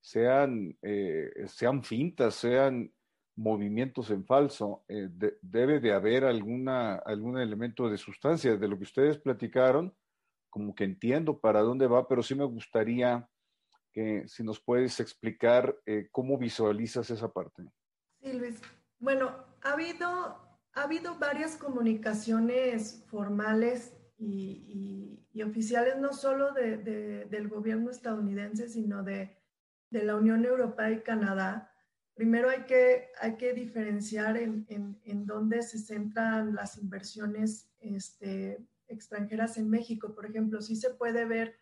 sean, 0.02 0.78
eh, 0.82 1.32
sean 1.48 1.84
fintas, 1.84 2.36
sean 2.36 2.92
movimientos 3.36 4.12
en 4.12 4.26
falso, 4.26 4.84
eh, 4.90 5.10
debe 5.42 5.80
de 5.80 5.94
haber 5.94 6.26
alguna, 6.26 6.96
algún 6.96 7.40
elemento 7.40 7.90
de 7.90 7.98
sustancia. 7.98 8.58
De 8.58 8.68
lo 8.68 8.78
que 8.78 8.84
ustedes 8.84 9.18
platicaron, 9.18 9.96
como 10.50 10.76
que 10.76 10.84
entiendo 10.84 11.40
para 11.40 11.62
dónde 11.62 11.88
va, 11.88 12.08
pero 12.08 12.24
sí 12.24 12.36
me 12.36 12.44
gustaría 12.44 13.30
que 13.94 14.28
si 14.28 14.44
nos 14.44 14.60
puedes 14.60 15.00
explicar 15.00 15.76
cómo 16.12 16.38
visualizas 16.38 17.10
esa 17.10 17.32
parte. 17.32 17.64
Sí, 18.22 18.34
Luis. 18.34 18.62
Bueno, 19.00 19.34
ha 19.62 19.74
habido, 19.74 20.08
ha 20.74 20.84
habido 20.84 21.18
varias 21.18 21.56
comunicaciones 21.58 23.04
formales 23.08 23.94
y, 24.18 25.16
oficiales, 25.46 25.98
no 25.98 26.12
solo 26.12 26.52
de, 26.52 26.78
del 27.30 27.48
gobierno 27.48 27.90
estadounidense, 27.92 28.68
sino 28.68 29.04
de, 29.04 29.38
de 29.90 30.04
la 30.04 30.18
Unión 30.18 30.44
Europea 30.44 30.92
y 30.92 31.02
Canadá, 31.02 31.70
Primero 32.20 32.50
hay 32.50 32.64
que, 32.64 33.08
hay 33.22 33.38
que 33.38 33.54
diferenciar 33.54 34.36
en, 34.36 34.66
en, 34.68 35.26
dónde 35.26 35.62
se 35.62 35.78
centran 35.78 36.54
las 36.54 36.78
inversiones 36.78 37.72
este, 37.80 38.58
extranjeras 38.90 39.56
en 39.58 39.70
México. 39.70 40.14
Por 40.14 40.26
ejemplo, 40.26 40.62
sí 40.62 40.76
se 40.76 40.90
puede 40.90 41.24
ver 41.24 41.56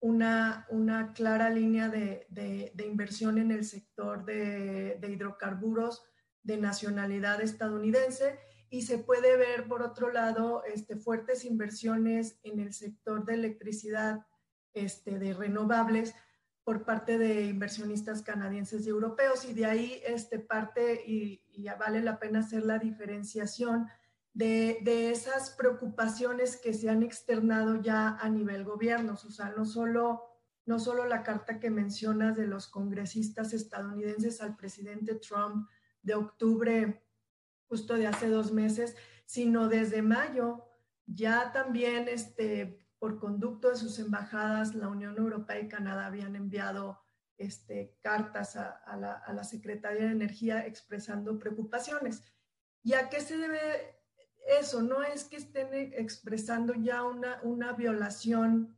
una, 0.00 0.66
una 0.70 1.12
clara 1.12 1.50
línea 1.50 1.88
de, 1.88 2.26
de, 2.30 2.86
inversión 2.86 3.38
en 3.38 3.50
el 3.50 3.64
sector 3.64 4.24
de, 4.24 4.96
de, 5.00 5.10
hidrocarburos 5.10 6.02
de 6.42 6.56
nacionalidad 6.56 7.40
estadounidense 7.42 8.38
y 8.70 8.82
se 8.82 8.98
puede 8.98 9.36
ver, 9.36 9.66
por 9.66 9.82
otro 9.82 10.10
lado, 10.10 10.62
este, 10.64 10.96
fuertes 10.96 11.44
inversiones 11.44 12.38
en 12.44 12.60
el 12.60 12.72
sector 12.72 13.24
de 13.24 13.34
electricidad 13.34 14.24
este, 14.72 15.18
de 15.18 15.34
renovables 15.34 16.14
por 16.62 16.84
parte 16.84 17.18
de 17.18 17.46
inversionistas 17.46 18.22
canadienses 18.22 18.86
y 18.86 18.90
europeos 18.90 19.44
y 19.44 19.54
de 19.54 19.66
ahí 19.66 20.00
este, 20.06 20.38
parte 20.38 21.02
y, 21.04 21.42
ya 21.62 21.74
vale 21.74 22.00
la 22.00 22.18
pena 22.18 22.40
hacer 22.40 22.64
la 22.64 22.78
diferenciación 22.78 23.88
de, 24.32 24.78
de, 24.82 25.10
esas 25.10 25.50
preocupaciones 25.50 26.56
que 26.56 26.72
se 26.72 26.88
han 26.88 27.02
externado 27.02 27.80
ya 27.80 28.16
a 28.16 28.28
nivel 28.28 28.64
gobierno, 28.64 29.16
sea, 29.16 29.50
no 29.56 29.64
solo, 29.64 30.22
no 30.66 30.78
solo 30.78 31.04
la 31.06 31.22
carta 31.22 31.58
que 31.58 31.70
mencionas 31.70 32.36
de 32.36 32.46
los 32.46 32.68
congresistas 32.68 33.52
estadounidenses 33.52 34.40
al 34.40 34.56
presidente 34.56 35.16
Trump 35.16 35.68
de 36.02 36.14
octubre, 36.14 37.04
justo 37.68 37.94
de 37.94 38.06
hace 38.06 38.28
dos 38.28 38.52
meses, 38.52 38.96
sino 39.26 39.68
desde 39.68 40.02
mayo, 40.02 40.64
ya 41.06 41.52
también 41.52 42.08
este, 42.08 42.86
por 42.98 43.18
conducto 43.18 43.70
de 43.70 43.76
sus 43.76 43.98
embajadas, 43.98 44.74
la 44.74 44.88
Unión 44.88 45.16
Europea 45.16 45.60
y 45.60 45.68
Canadá 45.68 46.06
habían 46.06 46.36
enviado 46.36 47.00
este, 47.38 47.96
cartas 48.02 48.56
a, 48.56 48.96
la, 48.96 49.44
Secretaría 49.44 50.04
de 50.06 50.12
Energía 50.12 50.66
expresando 50.66 51.38
preocupaciones. 51.38 52.22
¿Y 52.82 52.92
a 52.92 53.08
qué 53.08 53.20
se 53.20 53.38
debe 53.38 53.99
eso? 54.58 54.82
No 54.82 55.02
es 55.02 55.24
que 55.24 55.36
estén 55.36 55.68
expresando 55.72 56.74
ya 56.74 57.02
una, 57.02 57.40
una 57.42 57.72
violación 57.72 58.76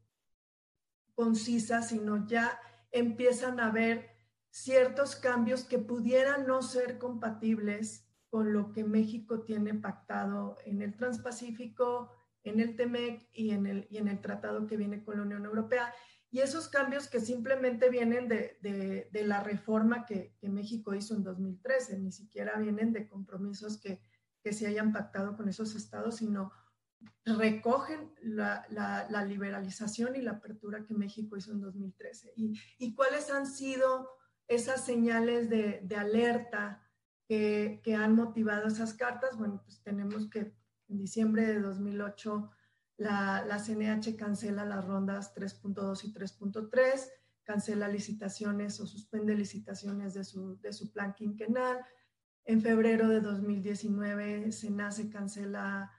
concisa, 1.14 1.82
sino 1.82 2.26
ya 2.26 2.58
empiezan 2.90 3.60
a 3.60 3.66
haber 3.66 4.10
ciertos 4.50 5.16
cambios 5.16 5.64
que 5.64 5.78
pudieran 5.78 6.46
no 6.46 6.62
ser 6.62 6.98
compatibles 6.98 8.06
con 8.28 8.52
lo 8.52 8.72
que 8.72 8.84
México 8.84 9.42
tiene 9.42 9.74
pactado 9.74 10.58
en 10.64 10.82
el 10.82 10.96
Transpacífico, 10.96 12.10
en 12.44 12.60
el 12.60 12.76
TEMEC 12.76 13.28
y 13.32 13.50
en 13.50 13.66
el, 13.66 13.86
y 13.90 13.98
en 13.98 14.08
el 14.08 14.20
tratado 14.20 14.66
que 14.66 14.76
viene 14.76 15.04
con 15.04 15.16
la 15.16 15.22
Unión 15.22 15.44
Europea. 15.44 15.92
Y 16.30 16.40
esos 16.40 16.68
cambios 16.68 17.08
que 17.08 17.20
simplemente 17.20 17.90
vienen 17.90 18.28
de, 18.28 18.56
de, 19.10 19.24
la 19.24 19.42
reforma 19.42 20.06
que, 20.06 20.34
México 20.42 20.94
hizo 20.94 21.14
en 21.14 21.24
2013, 21.24 21.98
ni 21.98 22.10
siquiera 22.10 22.58
vienen 22.58 22.92
de 22.92 23.06
compromisos 23.06 23.78
que, 23.78 24.00
que 24.42 24.52
se 24.52 24.66
hayan 24.66 24.92
pactado 24.92 25.36
con 25.36 25.48
esos 25.48 25.74
estados, 25.74 26.16
sino 26.16 26.52
recogen 27.24 28.12
la, 28.22 28.66
la, 28.70 29.06
la, 29.10 29.24
liberalización 29.24 30.16
y 30.16 30.22
la 30.22 30.32
apertura 30.32 30.84
que 30.84 30.94
México 30.94 31.36
hizo 31.36 31.52
en 31.52 31.60
2013. 31.60 32.32
¿Y, 32.36 32.58
y 32.78 32.94
cuáles 32.94 33.30
han 33.30 33.46
sido 33.46 34.08
esas 34.48 34.84
señales 34.84 35.48
de, 35.48 35.80
de 35.84 35.96
alerta 35.96 36.82
que, 37.28 37.80
que, 37.84 37.94
han 37.94 38.14
motivado 38.14 38.68
esas 38.68 38.94
cartas? 38.94 39.36
Bueno, 39.36 39.62
pues 39.64 39.82
tenemos 39.82 40.28
que 40.28 40.54
en 40.88 40.98
diciembre 40.98 41.46
de 41.46 41.60
2008, 41.60 42.50
la, 42.98 43.44
la 43.46 43.58
CNH 43.58 44.16
cancela 44.16 44.64
las 44.64 44.84
rondas 44.84 45.34
3.2 45.34 46.04
y 46.04 46.12
3.3, 46.12 47.08
cancela 47.44 47.88
licitaciones 47.88 48.78
o 48.80 48.86
suspende 48.86 49.34
licitaciones 49.34 50.14
de 50.14 50.24
su, 50.24 50.60
de 50.60 50.72
su 50.72 50.92
plan 50.92 51.14
quinquenal. 51.14 51.84
En 52.44 52.60
febrero 52.60 53.08
de 53.08 53.20
2019, 53.20 54.50
SENACE 54.50 55.08
cancela 55.08 55.92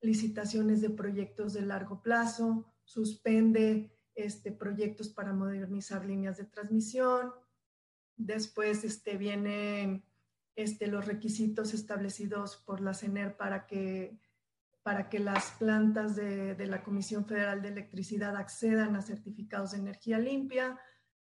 licitaciones 0.00 0.80
de 0.80 0.90
proyectos 0.90 1.52
de 1.52 1.62
largo 1.62 2.02
plazo, 2.02 2.72
suspende 2.84 3.94
este, 4.14 4.50
proyectos 4.50 5.10
para 5.10 5.32
modernizar 5.32 6.04
líneas 6.04 6.38
de 6.38 6.44
transmisión. 6.44 7.32
Después 8.16 8.82
este, 8.84 9.18
vienen 9.18 10.04
este, 10.56 10.86
los 10.86 11.06
requisitos 11.06 11.74
establecidos 11.74 12.56
por 12.56 12.80
la 12.80 12.94
CENER 12.94 13.36
para 13.36 13.66
que, 13.66 14.18
para 14.82 15.10
que 15.10 15.18
las 15.18 15.52
plantas 15.52 16.16
de, 16.16 16.54
de 16.54 16.66
la 16.66 16.82
Comisión 16.82 17.26
Federal 17.26 17.60
de 17.60 17.68
Electricidad 17.68 18.36
accedan 18.36 18.96
a 18.96 19.02
certificados 19.02 19.72
de 19.72 19.78
energía 19.78 20.18
limpia. 20.18 20.80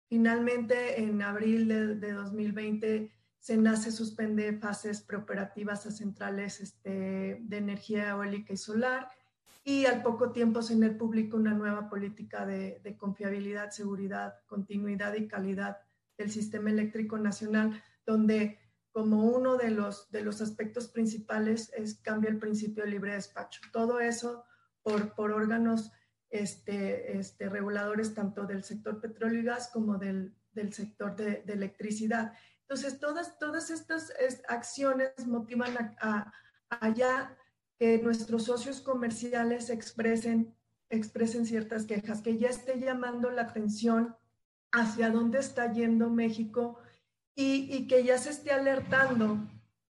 Finalmente, 0.09 1.03
en 1.03 1.23
abril 1.23 1.69
de, 1.69 1.97
de 1.97 2.13
2020, 2.13 3.18
nace 3.57 3.93
suspende 3.93 4.53
fases 4.59 5.01
preoperativas 5.01 5.87
a 5.87 5.91
centrales 5.91 6.61
este, 6.61 7.39
de 7.41 7.57
energía 7.57 8.11
eólica 8.11 8.53
y 8.53 8.57
solar 8.57 9.09
y 9.69 9.85
al 9.85 10.03
poco 10.03 10.33
tiempo 10.33 10.63
CENER 10.63 10.97
publica 10.97 11.37
una 11.37 11.53
nueva 11.53 11.91
política 11.91 12.47
de, 12.47 12.97
confiabilidad, 12.97 13.71
seguridad, 13.71 14.37
continuidad 14.47 15.15
y 15.15 15.29
calidad 15.29 15.79
del 16.17 16.31
sistema 16.31 16.71
eléctrico 16.71 17.19
nacional, 17.19 17.83
donde 18.07 18.59
como 18.93 19.25
uno 19.25 19.59
de 19.59 19.71
los, 19.71 20.11
de 20.11 20.23
los 20.23 20.41
aspectos 20.41 20.89
principales 20.89 21.71
es 21.77 21.97
cambia 21.97 22.31
el 22.31 22.39
principio 22.39 22.83
de 22.83 22.91
libre 22.91 23.13
despacho. 23.13 23.61
Todo 23.71 24.01
eso 24.01 24.45
por, 24.83 25.15
por 25.15 25.33
órganos 25.33 25.93
este, 26.31 27.19
este, 27.19 27.51
reguladores 27.51 28.15
tanto 28.15 28.47
del 28.47 28.65
sector 28.65 29.01
petróleo 29.01 29.41
y 29.41 29.45
gas 29.45 29.69
como 29.69 29.99
del, 29.99 30.35
del 30.53 30.73
sector 30.73 31.15
de 31.15 31.43
electricidad. 31.47 32.33
Entonces, 32.69 33.01
todas, 33.01 33.39
todas 33.39 33.71
estas 33.71 34.13
acciones 34.47 35.27
motivan 35.27 35.97
a, 36.03 36.31
ya 36.95 37.35
que 37.79 37.99
nuestros 38.03 38.45
socios 38.45 38.83
comerciales 38.83 39.71
expresen, 39.71 40.55
expresen 40.91 41.47
ciertas 41.47 41.87
quejas, 41.87 42.21
que 42.21 42.37
ya 42.37 42.51
esté 42.51 42.79
llamando 42.79 43.31
la 43.31 43.43
atención 43.43 44.15
hacia 44.71 45.09
dónde 45.09 45.39
está 45.39 45.73
yendo 45.73 46.11
México 46.11 46.79
y, 47.35 47.75
y, 47.75 47.87
que 47.87 48.05
ya 48.05 48.19
se 48.19 48.31
esté 48.31 48.51
alertando 48.51 49.39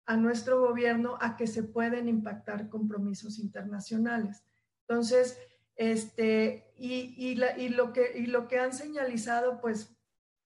a 0.04 0.18
nuestro 0.18 0.60
gobierno 0.60 1.16
a 1.22 1.38
que 1.38 1.46
se 1.46 1.62
pueden 1.62 2.10
impactar 2.10 2.68
compromisos 2.68 3.38
internacionales. 3.38 4.44
Entonces, 4.86 5.38
este, 5.76 6.74
y, 6.76 7.14
y, 7.16 7.36
la, 7.36 7.56
y, 7.58 7.70
lo, 7.70 7.94
que, 7.94 8.18
y 8.18 8.26
lo 8.26 8.48
que 8.48 8.58
han 8.58 8.74
señalizado, 8.74 9.62
pues 9.62 9.95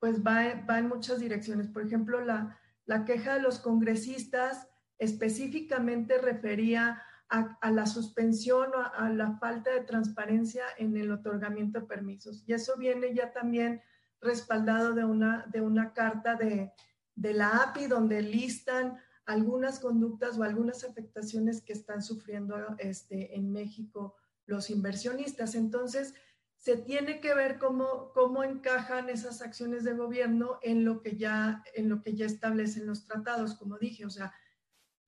pues 0.00 0.22
va, 0.24 0.64
va 0.68 0.78
en 0.78 0.88
muchas 0.88 1.20
direcciones. 1.20 1.68
Por 1.68 1.86
ejemplo, 1.86 2.24
la, 2.24 2.58
la 2.86 3.04
queja 3.04 3.34
de 3.34 3.42
los 3.42 3.60
congresistas 3.60 4.68
específicamente 4.98 6.18
refería 6.18 7.02
a, 7.28 7.70
la 7.70 7.86
suspensión 7.86 8.70
o 8.74 8.78
a, 8.78 8.86
a, 8.86 9.08
la 9.10 9.38
falta 9.38 9.70
de 9.70 9.82
transparencia 9.82 10.64
en 10.78 10.96
el 10.96 11.12
otorgamiento 11.12 11.80
de 11.80 11.86
permisos. 11.86 12.42
Y 12.46 12.54
eso 12.54 12.76
viene 12.76 13.14
ya 13.14 13.32
también 13.32 13.80
respaldado 14.20 14.94
de 14.94 15.04
una, 15.04 15.46
de 15.52 15.60
una 15.60 15.92
carta 15.92 16.34
de, 16.34 16.72
de 17.14 17.34
la 17.34 17.62
API 17.62 17.86
donde 17.86 18.20
listan 18.22 18.98
algunas 19.26 19.78
conductas 19.78 20.38
o 20.38 20.42
algunas 20.42 20.82
afectaciones 20.84 21.62
que 21.62 21.72
están 21.72 22.02
sufriendo 22.02 22.56
este, 22.78 23.36
en 23.36 23.52
México 23.52 24.16
los 24.46 24.70
inversionistas. 24.70 25.54
Entonces, 25.54 26.14
se 26.60 26.76
tiene 26.76 27.20
que 27.20 27.34
ver 27.34 27.58
cómo, 27.58 28.12
cómo 28.12 28.44
encajan 28.44 29.08
esas 29.08 29.40
acciones 29.40 29.82
de 29.82 29.94
gobierno 29.94 30.58
en 30.62 30.84
lo, 30.84 31.00
que 31.00 31.16
ya, 31.16 31.64
en 31.74 31.88
lo 31.88 32.02
que 32.02 32.14
ya 32.14 32.26
establecen 32.26 32.86
los 32.86 33.06
tratados, 33.06 33.54
como 33.54 33.78
dije. 33.78 34.04
O 34.04 34.10
sea, 34.10 34.34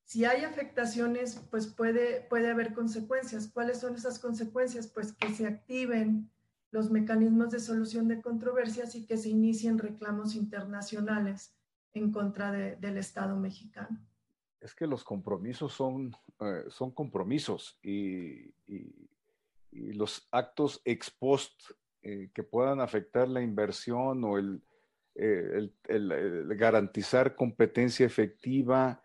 si 0.03 0.25
hay 0.25 0.45
afectaciones, 0.45 1.47
pues 1.51 1.67
puede, 1.67 2.23
puede 2.23 2.51
haber 2.51 2.73
consecuencias. 2.73 3.49
¿Cuáles 3.53 3.81
son 3.81 3.95
esas 3.95 4.19
consecuencias? 4.19 4.87
Pues 4.87 5.13
que 5.13 5.29
se 5.35 5.47
activen 5.47 6.31
los 6.71 6.91
mecanismos 6.91 7.51
de 7.51 7.61
solución 7.61 8.09
de 8.09 8.23
controversias 8.23 8.95
y 8.95 9.05
que 9.05 9.19
se 9.19 9.29
inicien 9.29 9.77
reclamos 9.77 10.35
internacionales 10.35 11.55
en 11.93 12.13
contra 12.13 12.51
de, 12.51 12.77
del 12.77 12.97
Estado 12.97 13.37
mexicano. 13.37 14.01
Es 14.59 14.75
que 14.75 14.87
los 14.87 15.05
compromisos 15.05 15.75
son, 15.75 16.17
eh, 16.41 16.65
son 16.69 16.93
compromisos 16.93 17.79
y, 17.83 18.55
y 18.67 19.12
y 19.73 19.93
los 19.93 20.29
actos 20.31 20.81
ex 20.85 21.11
post 21.11 21.53
eh, 22.03 22.31
que 22.35 22.43
puedan 22.43 22.81
afectar 22.81 23.29
la 23.29 23.43
inversión 23.43 24.23
o 24.25 24.39
el, 24.39 24.63
eh, 25.15 25.71
garantizar 26.57 27.35
competencia 27.35 28.05
efectiva, 28.07 29.01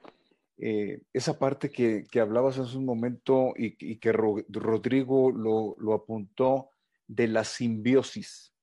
eh, 0.58 1.02
esa 1.14 1.38
parte 1.38 1.70
que, 1.70 2.06
que, 2.10 2.20
hablabas 2.20 2.58
hace 2.58 2.78
un 2.78 2.86
momento 2.86 3.54
y, 3.56 3.98
que 3.98 4.12
Ro, 4.12 4.38
Rodrigo 4.50 5.32
lo, 5.32 5.76
lo, 5.78 5.94
apuntó 5.94 6.72
de 7.08 7.28
la 7.28 7.44
simbiosis 7.44 8.54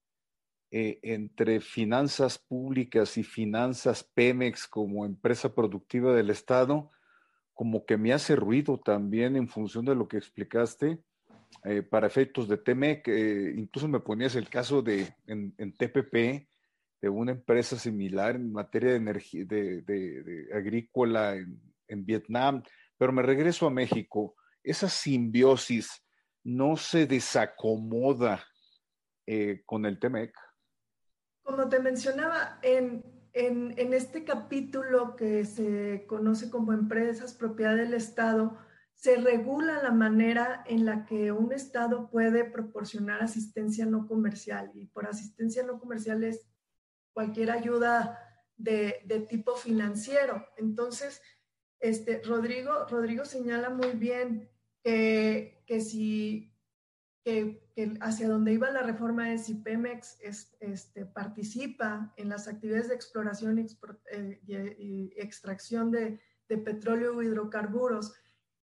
entre 0.76 1.60
finanzas 1.60 2.36
públicas 2.36 3.16
y 3.16 3.22
finanzas 3.22 4.02
Pemex 4.02 4.66
como 4.66 5.06
empresa 5.06 5.54
productiva 5.54 6.12
del 6.12 6.30
Estado, 6.30 6.90
como 7.52 7.86
que 7.86 7.96
me 7.96 8.12
hace 8.12 8.34
ruido 8.34 8.80
también 8.80 9.36
en 9.36 9.46
función 9.46 9.84
de 9.84 9.94
lo 9.94 10.08
que 10.08 10.16
explicaste 10.16 10.98
eh, 11.62 11.82
para 11.82 12.06
efectos 12.06 12.48
de 12.48 12.58
TMEC. 12.58 13.08
Eh, 13.08 13.54
incluso 13.56 13.88
me 13.88 14.00
ponías 14.00 14.34
el 14.34 14.48
caso 14.48 14.82
de 14.82 15.14
en, 15.26 15.52
TPP, 15.76 16.48
de 17.00 17.08
una 17.08 17.32
empresa 17.32 17.78
similar 17.78 18.36
en 18.36 18.52
materia 18.52 18.90
de 18.90 18.96
energía 18.96 19.44
de, 19.44 20.48
agrícola 20.54 21.36
en, 21.36 21.60
en, 21.88 22.04
Vietnam. 22.04 22.62
Pero 22.98 23.12
me 23.12 23.22
regreso 23.22 23.66
a 23.66 23.70
México. 23.70 24.34
Esa 24.62 24.88
simbiosis 24.88 26.04
no 26.42 26.76
se 26.76 27.06
desacomoda 27.06 28.44
eh, 29.26 29.62
con 29.64 29.86
el 29.86 29.98
TEMEC. 29.98 30.34
Como 31.42 31.68
te 31.68 31.80
mencionaba, 31.80 32.58
en, 32.62 33.04
en, 33.32 33.74
en, 33.78 33.94
este 33.94 34.24
capítulo 34.24 35.16
que 35.16 35.44
se 35.44 36.04
conoce 36.06 36.50
como 36.50 36.72
empresas 36.72 37.34
propiedad 37.34 37.76
del 37.76 37.94
Estado, 37.94 38.58
se 38.94 39.16
regula 39.16 39.82
la 39.82 39.92
manera 39.92 40.64
en 40.66 40.86
la 40.86 41.04
que 41.04 41.32
un 41.32 41.52
Estado 41.52 42.08
puede 42.10 42.44
proporcionar 42.44 43.22
asistencia 43.22 43.86
no 43.86 44.06
comercial. 44.06 44.70
Y 44.74 44.86
por 44.86 45.06
asistencia 45.06 45.62
no 45.62 45.78
comercial 45.78 46.24
es 46.24 46.46
cualquier 47.12 47.50
ayuda 47.50 48.18
de, 48.56 49.26
tipo 49.28 49.56
financiero. 49.56 50.46
Entonces, 50.56 51.20
este, 51.80 52.22
Rodrigo, 52.22 52.86
Rodrigo 52.88 53.24
señala 53.24 53.70
muy 53.70 53.90
bien 53.92 54.48
que, 54.82 55.62
que 55.66 55.80
si 55.80 56.54
que, 57.24 57.66
que, 57.74 57.96
hacia 58.00 58.28
donde 58.28 58.52
iba 58.52 58.70
la 58.70 58.82
reforma 58.82 59.32
es 59.32 59.46
si 59.46 59.54
Pemex 59.54 60.18
es, 60.20 60.54
este, 60.60 61.06
participa 61.06 62.12
en 62.16 62.28
las 62.28 62.46
actividades 62.48 62.88
de 62.88 62.94
exploración 62.94 63.58
y, 63.58 63.66
eh, 64.12 65.12
extracción 65.16 65.90
de, 65.90 66.20
de 66.48 66.58
petróleo 66.58 67.16
o 67.16 67.22
hidrocarburos, 67.22 68.12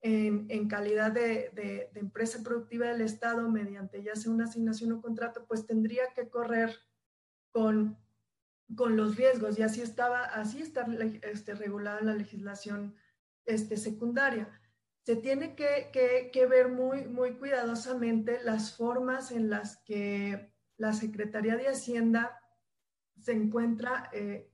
en, 0.01 0.67
calidad 0.67 1.11
de, 1.11 1.89
empresa 1.95 2.41
productiva 2.43 2.87
del 2.87 3.01
Estado 3.01 3.47
mediante 3.49 4.01
ya 4.03 4.15
sea 4.15 4.31
una 4.31 4.45
asignación 4.45 4.91
o 4.93 5.01
contrato, 5.01 5.45
pues 5.47 5.65
tendría 5.65 6.03
que 6.15 6.29
correr 6.29 6.75
con, 7.51 7.97
con 8.75 8.97
los 8.97 9.15
riesgos 9.15 9.59
y 9.59 9.63
así 9.63 9.81
estaba, 9.81 10.23
así 10.23 10.61
está 10.61 10.87
este, 11.23 11.53
regulada 11.53 12.01
la 12.01 12.15
legislación 12.15 12.95
este, 13.45 13.77
secundaria. 13.77 14.49
Se 15.03 15.15
tiene 15.15 15.55
que, 15.55 16.45
ver 16.47 16.69
muy, 16.69 17.07
muy 17.07 17.37
cuidadosamente 17.37 18.39
las 18.43 18.75
formas 18.75 19.31
en 19.31 19.49
las 19.49 19.77
que 19.77 20.53
la 20.77 20.93
Secretaría 20.93 21.57
de 21.57 21.67
Hacienda 21.67 22.39
se 23.19 23.33
encuentra 23.33 24.09
eh, 24.13 24.50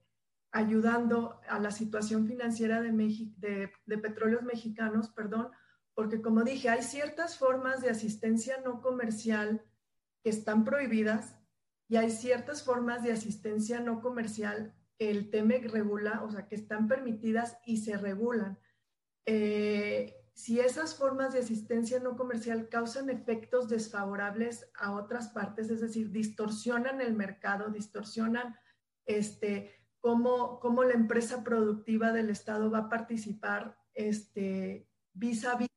ayudando 0.58 1.39
a 1.47 1.60
la 1.60 1.72
situación 1.72 2.28
financiera 2.28 2.82
de, 2.82 2.91
de, 2.91 3.72
de, 3.86 3.97
petróleos 3.97 4.43
mexicanos, 4.43 5.10
perdón, 5.10 5.51
porque 5.93 6.22
como 6.22 6.43
dije, 6.43 6.70
hay 6.70 6.82
ciertas 6.82 7.38
formas 7.38 7.82
de 7.82 7.89
asistencia 7.89 8.60
no 8.64 8.82
comercial 8.82 9.64
que 10.24 10.30
están 10.30 10.64
prohibidas 10.64 11.38
y 11.88 11.97
hay 11.97 12.10
ciertas 12.10 12.64
formas 12.64 13.03
de 13.03 13.12
asistencia 13.12 13.80
no 13.80 14.01
comercial 14.01 14.74
que 14.97 15.12
el 15.12 15.30
TEMEC 15.30 15.72
regula, 15.72 16.24
o 16.24 16.32
sea, 16.32 16.47
que 16.47 16.55
están 16.55 16.88
permitidas 16.88 17.58
y 17.66 17.78
se 17.78 17.97
regulan. 17.97 18.60
Eh, 19.26 20.16
si 20.34 20.60
esas 20.60 20.95
formas 20.95 21.34
de 21.34 21.39
asistencia 21.39 21.99
no 21.99 22.16
comercial 22.16 22.70
causan 22.70 23.10
efectos 23.10 23.70
desfavorables 23.70 24.70
a 24.76 24.91
otras 24.93 25.30
partes, 25.30 25.70
es 25.70 25.82
decir, 25.82 26.12
distorsionan 26.12 27.01
el 27.01 27.14
mercado, 27.14 27.70
distorsionan 27.70 28.55
este, 29.08 29.76
cómo, 30.08 30.62
cómo 30.62 30.86
la 30.86 30.93
empresa 30.93 31.43
productiva 31.43 32.14
del 32.14 32.30
Estado 32.30 32.72
va 32.72 32.78
a 32.78 32.89
participar 32.89 33.78
este, 33.93 34.88
vis 35.12 35.43
a 35.43 35.58
vis 35.58 35.68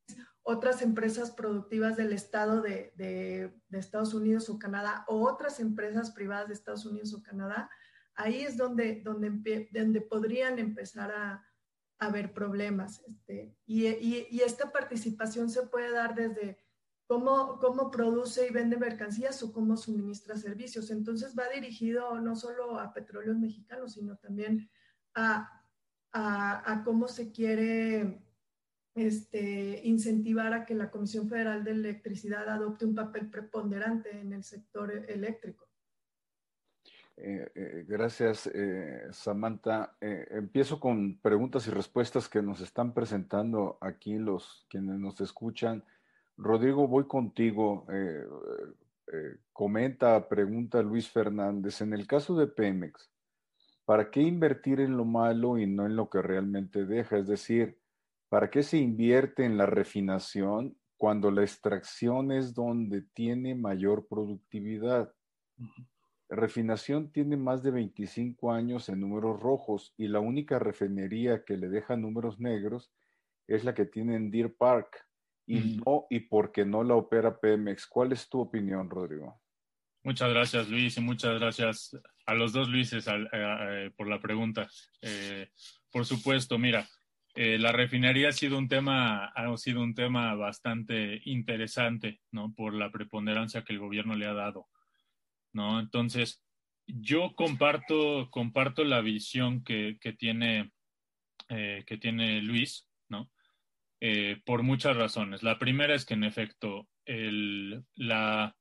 otras 0.43 0.83
empresas 0.83 1.33
productivas 1.33 1.97
del 1.97 2.13
Estado 2.13 2.63
de, 2.63 3.53
Estados 3.73 4.15
Unidos 4.15 4.49
o 4.49 4.57
Canadá 4.57 5.05
o 5.09 5.29
otras 5.29 5.59
empresas 5.59 6.13
privadas 6.13 6.47
de 6.47 6.55
Estados 6.55 6.87
Unidos 6.87 7.13
o 7.13 7.25
Canadá, 7.25 7.69
ahí 8.15 8.43
es 8.43 8.57
donde, 8.57 9.01
donde, 9.03 9.69
donde 9.73 10.01
podrían 10.01 10.61
empezar 10.61 11.11
a, 11.11 11.45
haber 11.99 12.33
problemas. 12.33 13.03
Este, 13.09 13.57
y, 13.67 13.87
esta 14.43 14.71
participación 14.71 15.51
se 15.51 15.67
puede 15.67 15.91
dar 15.91 16.15
desde 16.15 16.57
cómo, 17.11 17.91
produce 17.91 18.47
y 18.47 18.53
vende 18.53 18.77
mercancías 18.77 19.43
o 19.43 19.53
cómo 19.53 19.77
suministra 19.77 20.37
servicios. 20.37 20.91
Entonces 20.91 21.35
va 21.37 21.49
dirigido 21.49 22.21
no 22.21 22.37
solo 22.37 22.79
a 22.79 22.93
petróleos 22.93 23.37
mexicanos, 23.37 23.95
sino 23.95 24.17
también 24.17 24.71
a 25.15 26.83
cómo 26.85 27.09
se 27.09 27.33
quiere 27.33 28.23
este, 28.95 29.81
incentivar 29.85 30.53
a 30.53 30.65
que 30.65 30.75
la 30.77 30.93
Comisión 30.93 31.29
Federal 31.29 31.65
de 31.65 31.73
Electricidad 31.73 32.49
adopte 32.49 32.85
un 32.85 32.95
papel 32.95 33.29
preponderante 33.29 34.21
en 34.21 34.33
el 34.33 34.45
sector 34.45 34.93
eléctrico. 34.93 35.69
Eh, 37.17 37.51
eh, 37.55 37.85
gracias, 37.89 38.49
eh, 38.55 39.09
Samantha. 39.11 39.97
empiezo 40.01 40.79
con 40.79 41.19
preguntas 41.19 41.67
y 41.67 41.71
respuestas 41.71 42.29
que 42.29 42.41
nos 42.41 42.61
están 42.61 42.95
presentando 42.95 43.79
aquí 43.81 44.17
los 44.17 44.65
quienes 44.71 44.99
nos 44.99 45.21
escuchan. 45.21 45.85
Rodrigo, 46.43 46.89
voy 46.89 47.07
contigo. 47.07 47.87
comenta, 49.53 50.29
pregunta 50.29 50.83
Luis 50.83 51.09
Fernández. 51.11 51.83
En 51.83 51.93
el 51.93 52.07
caso 52.07 52.35
de 52.35 52.47
Pemex, 52.47 53.11
¿para 53.85 54.11
qué 54.11 54.23
invertir 54.23 54.81
en 54.81 54.97
lo 54.97 55.05
malo 55.05 55.59
y 55.59 55.67
no 55.67 55.85
en 55.85 55.97
lo 55.97 56.09
que 56.09 56.23
realmente 56.23 56.87
deja? 56.87 57.19
Es 57.19 57.27
decir, 57.27 57.79
¿para 58.31 58.49
qué 58.51 58.63
se 58.63 58.79
invierte 58.79 59.45
en 59.45 59.59
la 59.59 59.67
refinación 59.67 60.79
cuando 60.97 61.31
la 61.31 61.43
extracción 61.43 62.33
es 62.33 62.55
donde 62.55 63.03
tiene 63.03 63.55
mayor 63.55 64.07
productividad? 64.09 65.13
refinación 66.31 67.11
tiene 67.11 67.37
más 67.37 67.63
de 67.63 67.73
25 67.73 68.53
años 68.53 68.89
en 68.89 69.01
números 69.01 69.41
rojos 69.41 69.93
y 69.97 70.07
la 70.07 70.21
única 70.21 70.59
refinería 70.59 71.45
que 71.45 71.57
le 71.57 71.69
deja 71.69 71.97
números 71.97 72.39
negros 72.39 72.93
es 73.49 73.65
la 73.65 73.75
que 73.75 73.85
tiene 73.85 74.15
en 74.15 74.31
Deer 74.31 74.55
Park 74.55 75.10
y 75.47 75.79
no 75.85 76.07
y 76.11 76.21
porque 76.21 76.65
no 76.65 76.85
la 76.85 76.95
opera 76.95 77.39
Pemex. 77.39 77.87
¿Cuál 77.87 78.13
es 78.13 78.29
tu 78.29 78.41
opinión, 78.41 78.89
Rodrigo? 78.89 79.41
Muchas 80.03 80.31
gracias, 80.31 80.69
Luis, 80.69 80.97
y 80.97 81.01
muchas 81.01 81.39
gracias 81.39 81.97
a 82.25 82.35
los 82.35 82.53
dos 82.53 82.69
Luises 82.69 83.07
eh, 83.09 83.91
por 83.97 84.09
la 84.09 84.21
pregunta. 84.21 84.69
Eh, 85.03 85.51
por 85.91 86.07
supuesto, 86.07 86.59
mira, 86.59 86.89
eh, 87.35 87.59
la 87.59 87.73
refinería 87.73 88.31
ha 88.31 88.33
sido 88.33 88.57
un 88.57 88.69
tema 88.69 89.27
ha 89.27 89.57
sido 89.57 89.83
un 89.83 89.95
tema 89.95 90.35
bastante 90.35 91.21
interesante, 91.25 92.21
¿no? 92.31 92.55
Por 92.55 92.75
la 92.75 92.91
preponderancia 92.91 93.63
que 93.63 93.73
el 93.73 93.79
gobierno 93.79 94.15
le 94.15 94.27
ha 94.27 94.33
dado 94.33 94.69
¿no? 95.53 95.81
Entonces, 95.81 96.43
yo 96.87 97.35
comparto, 97.35 98.29
comparto 98.31 98.85
la 98.85 99.01
visión 99.01 99.63
que, 99.65 99.99
tiene, 100.19 100.73
eh, 101.49 101.85
que 101.87 101.97
tiene 101.99 102.43
Luis. 102.43 102.89
Eh, 104.01 104.41
por 104.47 104.63
muchas 104.63 104.97
razones. 104.97 105.43
La 105.43 105.59
primera 105.59 105.95
es 105.95 106.07
que, 106.07 106.15
en 106.15 106.25
efecto, 106.25 106.89
la, 107.07 108.57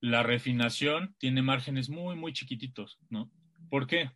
la 0.00 0.22
refinación 0.22 1.16
tiene 1.18 1.42
márgenes 1.42 1.90
muy, 1.90 2.14
muy 2.14 2.32
chiquititos, 2.32 2.98
¿no? 3.10 3.30
¿Por 3.70 3.86
qué? 3.86 4.12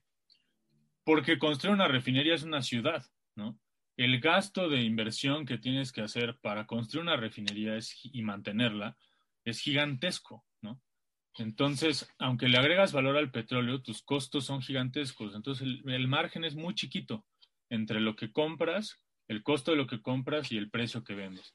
Porque 1.04 1.38
construir 1.38 1.74
una 1.74 1.88
refinería 1.88 2.34
es 2.34 2.44
una 2.44 2.62
ciudad, 2.62 3.04
¿no? 3.34 3.58
El 3.96 4.20
gasto 4.20 4.68
de 4.68 4.82
inversión 4.82 5.44
que 5.46 5.58
tienes 5.58 5.90
que 5.90 6.02
hacer 6.02 6.38
para 6.40 6.66
construir 6.66 7.02
una 7.02 7.16
refinería 7.16 7.76
y 8.04 8.22
mantenerla 8.22 8.96
es 9.44 9.60
gigantesco, 9.60 10.46
entonces, 11.38 12.08
aunque 12.18 12.48
le 12.48 12.58
agregas 12.58 12.92
valor 12.92 13.16
al 13.16 13.30
petróleo, 13.30 13.80
tus 13.80 14.02
costos 14.02 14.44
son 14.44 14.60
gigantescos. 14.60 15.34
Entonces, 15.34 15.66
el, 15.86 16.08
margen 16.08 16.44
es 16.44 16.54
muy 16.54 16.74
chiquito 16.74 17.24
entre 17.70 18.00
lo 18.00 18.16
que 18.16 18.32
compras, 18.32 19.01
el 19.32 19.42
costo 19.42 19.72
de 19.72 19.76
lo 19.76 19.86
que 19.86 20.00
compras 20.00 20.52
y 20.52 20.56
el 20.56 20.70
precio 20.70 21.02
que 21.02 21.14
vendes. 21.14 21.54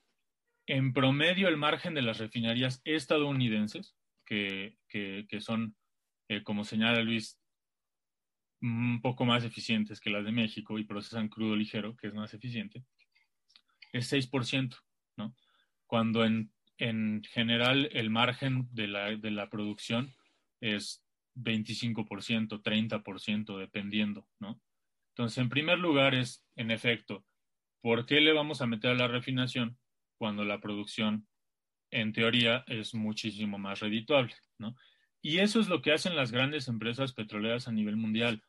En 0.65 0.93
promedio, 0.93 1.47
el 1.47 1.57
margen 1.57 1.93
de 1.93 2.01
las 2.01 2.17
refinerías 2.17 2.81
estadounidenses, 2.83 3.95
que, 4.25 4.75
son, 5.39 5.77
eh, 6.27 6.43
como 6.43 6.65
señala 6.65 7.01
Luis, 7.01 7.39
un 8.61 8.99
poco 9.01 9.23
más 9.23 9.45
eficientes 9.45 10.01
que 10.01 10.09
las 10.09 10.25
de 10.25 10.31
México 10.31 10.77
y 10.77 10.83
procesan 10.83 11.29
crudo 11.29 11.55
ligero, 11.55 11.95
que 11.95 12.07
es 12.07 12.13
más 12.13 12.33
eficiente, 12.33 12.83
es 13.93 14.11
6%, 14.11 14.75
¿no? 15.15 15.33
Cuando 15.85 16.25
en 16.25 16.51
en 16.77 17.23
general 17.23 17.89
el 17.93 18.09
margen 18.09 18.67
de 18.71 18.87
la, 18.87 19.15
de 19.15 19.31
la 19.31 19.49
producción 19.49 20.13
es 20.61 21.03
25%, 21.35 22.61
30%, 22.61 23.57
dependiendo, 23.57 24.27
¿no? 24.39 24.61
Entonces, 25.09 25.39
en 25.39 25.49
primer 25.49 25.79
lugar 25.79 26.13
es, 26.13 26.45
en 26.55 26.69
efecto, 26.69 27.25
¿por 27.81 28.05
qué 28.05 28.21
le 28.21 28.33
vamos 28.33 28.61
a 28.61 28.67
meter 28.67 28.91
a 28.91 28.95
la 28.95 29.07
refinación 29.07 29.77
cuando 30.17 30.43
la 30.43 30.59
producción, 30.59 31.27
en 31.91 32.13
teoría, 32.13 32.63
es 32.67 32.93
muchísimo 32.93 33.57
más 33.57 33.79
redituable, 33.79 34.35
¿no? 34.57 34.75
Y 35.21 35.39
eso 35.39 35.59
es 35.59 35.67
lo 35.67 35.81
que 35.81 35.91
hacen 35.91 36.15
las 36.15 36.31
grandes 36.31 36.67
empresas 36.67 37.13
petroleras 37.13 37.67
a 37.67 37.71
nivel 37.71 37.97
mundial. 37.97 38.43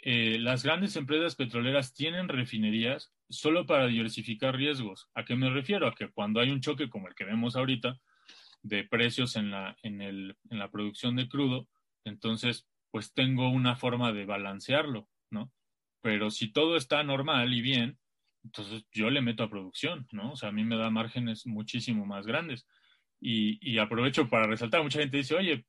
Eh, 0.00 0.38
las 0.38 0.62
grandes 0.62 0.94
empresas 0.96 1.34
petroleras 1.34 1.94
tienen 1.94 2.28
refinerías 2.28 3.12
solo 3.28 3.66
para 3.66 3.86
diversificar 3.86 4.56
riesgos. 4.56 5.08
¿A 5.14 5.24
qué 5.24 5.36
me 5.36 5.50
refiero? 5.50 5.86
A 5.86 5.94
que 5.94 6.08
cuando 6.08 6.40
hay 6.40 6.50
un 6.50 6.60
choque 6.60 6.88
como 6.88 7.08
el 7.08 7.14
que 7.14 7.24
vemos 7.24 7.56
ahorita 7.56 7.98
de 8.62 8.84
precios 8.84 9.36
en 9.36 9.50
la, 9.50 9.76
en, 9.82 10.02
el, 10.02 10.36
en 10.50 10.58
la 10.58 10.70
producción 10.70 11.16
de 11.16 11.28
crudo, 11.28 11.68
entonces 12.04 12.66
pues 12.90 13.12
tengo 13.12 13.48
una 13.50 13.76
forma 13.76 14.12
de 14.12 14.24
balancearlo, 14.24 15.08
¿no? 15.30 15.52
Pero 16.00 16.30
si 16.30 16.52
todo 16.52 16.76
está 16.76 17.02
normal 17.02 17.52
y 17.52 17.60
bien, 17.60 17.98
entonces 18.44 18.84
yo 18.92 19.10
le 19.10 19.20
meto 19.20 19.42
a 19.42 19.50
producción, 19.50 20.06
¿no? 20.12 20.32
O 20.32 20.36
sea, 20.36 20.50
a 20.50 20.52
mí 20.52 20.64
me 20.64 20.76
da 20.76 20.90
márgenes 20.90 21.46
muchísimo 21.46 22.06
más 22.06 22.26
grandes. 22.26 22.66
Y, 23.20 23.78
aprovecho 23.78 24.28
para 24.28 24.46
resaltar, 24.46 24.82
mucha 24.82 25.00
gente 25.00 25.16
dice, 25.16 25.34
oye, 25.34 25.66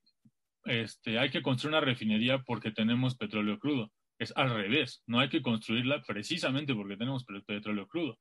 este, 0.65 1.17
hay 1.17 1.30
que 1.30 1.41
construir 1.41 1.76
una 1.76 1.86
refinería 1.86 2.39
porque 2.39 2.72
tenemos 2.72 3.15
petróleo 3.15 3.59
crudo. 3.59 3.91
Es 4.20 4.34
al 4.36 4.53
revés, 4.53 5.01
no 5.07 5.20
hay 5.20 5.30
que 5.30 5.41
construirla 5.41 6.01
precisamente 6.03 6.76
porque 6.76 6.97
tenemos 6.97 7.26
petróleo 7.26 7.88
crudo. 7.88 8.20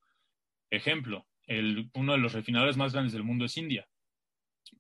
Ejemplo, 0.70 1.26
el, 1.46 1.90
uno 1.94 2.12
de 2.12 2.18
los 2.18 2.32
refinadores 2.32 2.76
más 2.76 2.92
grandes 2.92 3.12
del 3.12 3.24
mundo 3.24 3.44
es 3.44 3.56
India. 3.56 3.86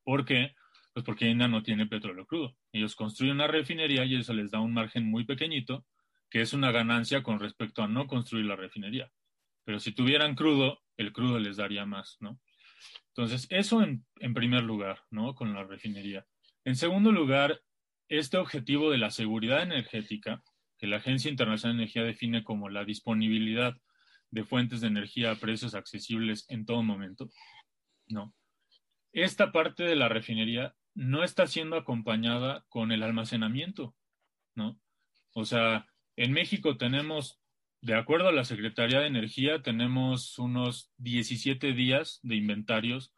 ¿Por 0.04 0.24
qué? 0.24 0.54
Pues 0.92 1.04
porque 1.04 1.28
India 1.28 1.48
no 1.48 1.62
tiene 1.62 1.86
petróleo 1.86 2.26
crudo. 2.26 2.56
Ellos 2.72 2.94
construyen 2.94 3.34
una 3.34 3.46
refinería 3.46 4.04
y 4.04 4.16
eso 4.16 4.32
les 4.32 4.50
da 4.50 4.60
un 4.60 4.72
margen 4.72 5.10
muy 5.10 5.24
pequeñito, 5.24 5.84
que 6.30 6.40
es 6.40 6.52
una 6.52 6.72
ganancia 6.72 7.22
con 7.22 7.40
respecto 7.40 7.82
a 7.82 7.88
no 7.88 8.06
construir 8.06 8.46
la 8.46 8.56
refinería. 8.56 9.10
Pero 9.68 9.80
si 9.80 9.92
tuvieran 9.92 10.34
crudo, 10.34 10.80
el 10.96 11.12
crudo 11.12 11.38
les 11.38 11.58
daría 11.58 11.84
más, 11.84 12.16
¿no? 12.20 12.40
Entonces, 13.08 13.46
eso 13.50 13.82
en, 13.82 14.02
primer 14.32 14.62
lugar, 14.62 15.02
¿no? 15.10 15.34
Con 15.34 15.52
la 15.52 15.62
refinería. 15.62 16.24
En 16.64 16.74
segundo 16.74 17.12
lugar, 17.12 17.60
este 18.08 18.38
objetivo 18.38 18.90
de 18.90 18.96
la 18.96 19.10
seguridad 19.10 19.62
energética 19.62 20.42
que 20.78 20.86
la 20.86 20.96
Agencia 20.96 21.30
Internacional 21.30 21.76
de 21.76 21.82
Energía 21.82 22.02
define 22.02 22.44
como 22.44 22.70
la 22.70 22.86
disponibilidad 22.86 23.76
de 24.30 24.42
fuentes 24.42 24.80
de 24.80 24.86
energía 24.86 25.32
a 25.32 25.34
precios 25.34 25.74
accesibles 25.74 26.46
en 26.48 26.64
todo 26.64 26.82
momento. 26.82 27.28
No. 28.06 28.34
Esta 29.12 29.52
parte 29.52 29.82
de 29.82 29.96
la 29.96 30.08
refinería 30.08 30.74
no 30.94 31.24
está 31.24 31.46
siendo 31.46 31.76
acompañada 31.76 32.64
con 32.70 32.90
el 32.90 33.02
almacenamiento, 33.02 33.94
¿no? 34.54 34.80
O 35.34 35.44
sea, 35.44 35.86
en 36.16 36.32
México 36.32 36.78
tenemos, 36.78 37.38
de 37.80 37.94
acuerdo 37.94 38.28
a 38.28 38.32
la 38.32 38.44
Secretaría 38.44 39.00
de 39.00 39.06
Energía, 39.06 39.62
tenemos 39.62 40.38
unos 40.38 40.90
17 40.98 41.72
días 41.72 42.20
de 42.22 42.36
inventarios 42.36 43.12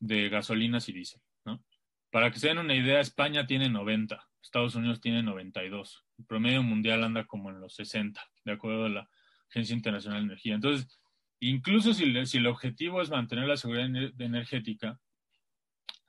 de 0.00 0.28
gasolinas 0.28 0.88
y 0.88 0.92
diésel, 0.92 1.20
¿no? 1.44 1.62
Para 2.10 2.30
que 2.30 2.38
se 2.38 2.48
den 2.48 2.58
una 2.58 2.74
idea, 2.74 3.00
España 3.00 3.46
tiene 3.46 3.68
90, 3.68 4.24
Estados 4.40 4.74
Unidos 4.76 5.00
tiene 5.00 5.22
92. 5.22 6.04
El 6.18 6.26
promedio 6.26 6.62
mundial 6.62 7.02
anda 7.02 7.24
como 7.24 7.50
en 7.50 7.60
los 7.60 7.74
60, 7.74 8.24
de 8.44 8.52
acuerdo 8.52 8.84
a 8.84 8.88
la 8.88 9.08
Agencia 9.50 9.74
Internacional 9.74 10.20
de 10.20 10.26
Energía. 10.26 10.54
Entonces, 10.54 11.00
incluso 11.40 11.92
si, 11.92 12.04
el 12.04 12.46
objetivo 12.46 13.02
es 13.02 13.10
mantener 13.10 13.48
la 13.48 13.56
seguridad 13.56 13.86
energética, 14.18 14.98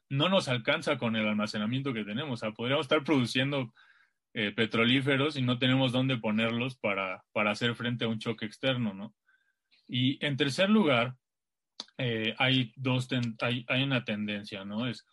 no 0.09 0.29
nos 0.29 0.47
alcanza 0.47 0.97
con 0.97 1.15
el 1.15 1.27
almacenamiento 1.27 1.93
que 1.93 2.03
tenemos. 2.03 2.33
O 2.33 2.37
sea, 2.37 2.51
podríamos 2.51 2.85
estar 2.85 3.03
produciendo 3.03 3.73
eh, 4.37 4.51
petrolíferos 4.51 5.37
y 5.37 5.41
no 5.41 5.59
tenemos 5.59 5.93
dónde 5.93 6.17
ponerlos 6.17 6.75
para, 6.75 7.23
hacer 7.33 7.73
frente 7.73 8.03
a 8.03 8.09
un 8.09 8.19
choque 8.19 8.45
externo, 8.45 8.93
¿no? 8.93 9.15
Y 9.87 10.23
en 10.25 10.35
tercer 10.35 10.69
lugar, 10.69 11.15
eh, 11.97 12.35
hay, 12.37 12.73
dos 12.75 13.07
hay, 13.39 13.63
hay, 13.69 13.83
una 13.83 14.03
tendencia, 14.03 14.65
¿no? 14.65 14.87
Es, 14.87 15.05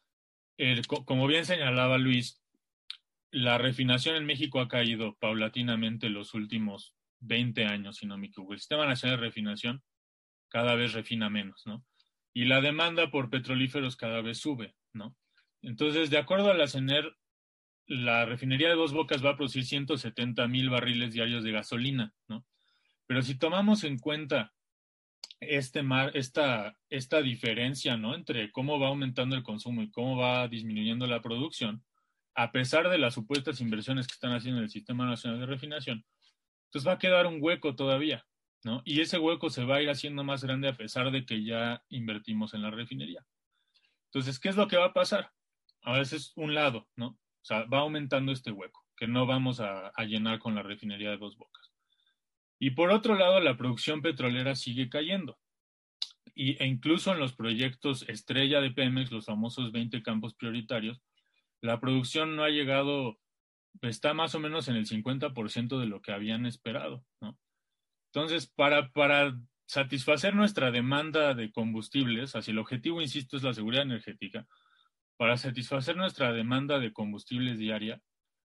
como 1.05 1.29
bien 1.29 1.47
señalaba 1.47 1.99
Luis, 1.99 2.43
la 3.31 3.59
refinación 3.59 4.16
en 4.16 4.27
México 4.27 4.59
ha 4.59 4.66
caído 4.66 5.16
paulatinamente 5.20 6.09
los 6.09 6.35
últimos 6.35 6.97
20 7.20 7.64
años, 7.66 7.99
si 7.99 8.07
no 8.07 8.18
me 8.18 8.27
equivoco. 8.27 8.55
El 8.55 8.59
Sistema 8.59 8.87
Nacional 8.87 9.20
de 9.20 9.27
Refinación 9.27 9.85
cada 10.49 10.75
vez 10.75 10.95
refina 10.95 11.31
menos, 11.31 11.62
¿no? 11.64 11.85
Y 12.35 12.47
la 12.47 12.61
demanda 12.61 13.09
por 13.12 13.31
petrolíferos 13.31 13.95
cada 13.95 14.20
vez 14.20 14.39
sube, 14.39 14.75
¿no? 14.93 15.14
Entonces, 15.62 16.11
de 16.11 16.18
acuerdo 16.18 16.51
a 16.51 16.55
la 16.55 16.66
CENER, 16.66 17.16
la 17.87 18.24
refinería 18.24 18.68
de 18.68 18.74
Dos 18.74 18.93
Bocas 18.93 19.24
va 19.24 19.30
a 19.30 19.37
producir 19.37 19.64
170 19.64 20.47
mil 20.49 20.70
barriles 20.70 21.12
diarios 21.12 21.45
de 21.45 21.53
gasolina, 21.53 22.14
¿no? 22.28 22.45
Pero 23.07 23.22
si 23.22 23.37
tomamos 23.37 23.85
en 23.85 23.99
cuenta 23.99 24.53
este 25.41 25.83
mar, 25.83 26.12
esta, 26.14 26.76
esta 26.89 27.20
diferencia 27.20 27.97
¿no? 27.97 28.14
entre 28.14 28.51
cómo 28.53 28.78
va 28.78 28.89
aumentando 28.89 29.37
el 29.37 29.43
consumo 29.43 29.83
y 29.83 29.91
cómo 29.91 30.16
va 30.16 30.49
disminuyendo 30.49 31.07
la 31.07 31.20
producción, 31.20 31.85
a 32.35 32.53
pesar 32.53 32.89
de 32.89 32.99
las 32.99 33.14
supuestas 33.14 33.61
inversiones 33.61 34.07
que 34.07 34.14
están 34.14 34.33
haciendo 34.33 34.59
en 34.59 34.64
el 34.64 34.70
Sistema 34.70 35.05
Nacional 35.05 35.41
de 35.41 35.47
Refinación, 35.47 36.05
entonces 36.66 36.89
va 36.89 36.95
a 36.95 36.99
quedar 36.99 37.26
un 37.26 37.39
hueco 37.41 37.74
todavía, 37.74 38.24
¿no? 38.64 38.80
Y 38.85 39.01
ese 39.01 39.18
hueco 39.18 39.51
se 39.51 39.64
va 39.64 39.76
a 39.76 39.83
ir 39.83 39.91
haciendo 39.91 40.24
más 40.24 40.43
grande 40.43 40.68
a 40.68 40.76
pesar 40.76 41.11
de 41.11 41.26
que 41.26 41.45
ya 41.45 41.83
invertimos 41.91 42.55
en 42.55 42.62
la 42.62 42.70
refinería. 42.70 43.26
Entonces, 44.07 44.39
¿qué 44.39 44.49
es 44.49 44.57
lo 44.57 44.68
que 44.68 44.78
va 44.78 44.87
a 44.87 44.93
pasar? 44.95 45.30
A 45.83 45.99
veces 45.99 46.33
un 46.37 46.55
lado, 46.55 46.89
¿no? 46.97 47.18
O 47.43 47.45
sea, 47.45 47.64
va 47.64 47.80
aumentando 47.80 48.32
este 48.32 48.53
hueco, 48.53 48.86
que 48.97 49.09
no 49.09 49.26
vamos 49.26 49.61
a, 49.61 49.93
llenar 50.05 50.38
con 50.38 50.55
la 50.55 50.62
refinería 50.62 51.11
de 51.11 51.18
dos 51.18 51.36
bocas. 51.36 51.72
Y 52.59 52.70
por 52.70 52.90
otro 52.90 53.16
lado, 53.16 53.40
la 53.40 53.57
producción 53.57 54.03
petrolera 54.03 54.55
sigue 54.55 54.88
cayendo. 54.88 55.38
Y, 56.34 56.62
e 56.62 56.66
incluso 56.66 57.12
en 57.12 57.18
los 57.18 57.34
proyectos 57.34 58.09
estrella 58.09 58.61
de 58.61 58.70
Pemex, 58.70 59.11
los 59.11 59.26
famosos 59.26 59.72
20 59.72 60.03
campos 60.03 60.34
prioritarios, 60.34 61.03
la 61.61 61.80
producción 61.80 62.36
no 62.36 62.45
ha 62.45 62.51
llegado 62.51 63.18
está 63.80 64.14
más 64.14 64.34
o 64.34 64.40
menos 64.40 64.68
en 64.68 64.76
el 64.76 64.86
50% 64.86 65.80
de 65.80 65.86
lo 65.86 66.03
que 66.03 66.12
habían 66.12 66.47
esperado. 66.47 67.05
Entonces, 68.12 68.47
para, 68.47 68.90
para 68.90 69.38
satisfacer 69.66 70.34
nuestra 70.34 70.70
demanda 70.70 71.34
de 71.34 71.51
combustibles, 71.51 72.36
así 72.36 72.51
el 72.51 72.59
objetivo, 72.59 73.01
insisto, 73.01 73.36
es 73.36 73.43
la 73.43 73.55
seguridad 73.55 73.84
energética, 73.84 74.47
para 75.16 75.36
satisfacer 75.36 75.96
nuestra 75.96 76.32
demanda 76.32 76.78
de 76.78 76.92
combustibles 76.92 77.58
diaria, 77.58 78.00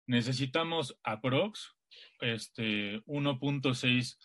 necesitamos 0.06 0.98
aprox 1.02 1.76
este, 2.20 3.02
1.6 3.04 4.18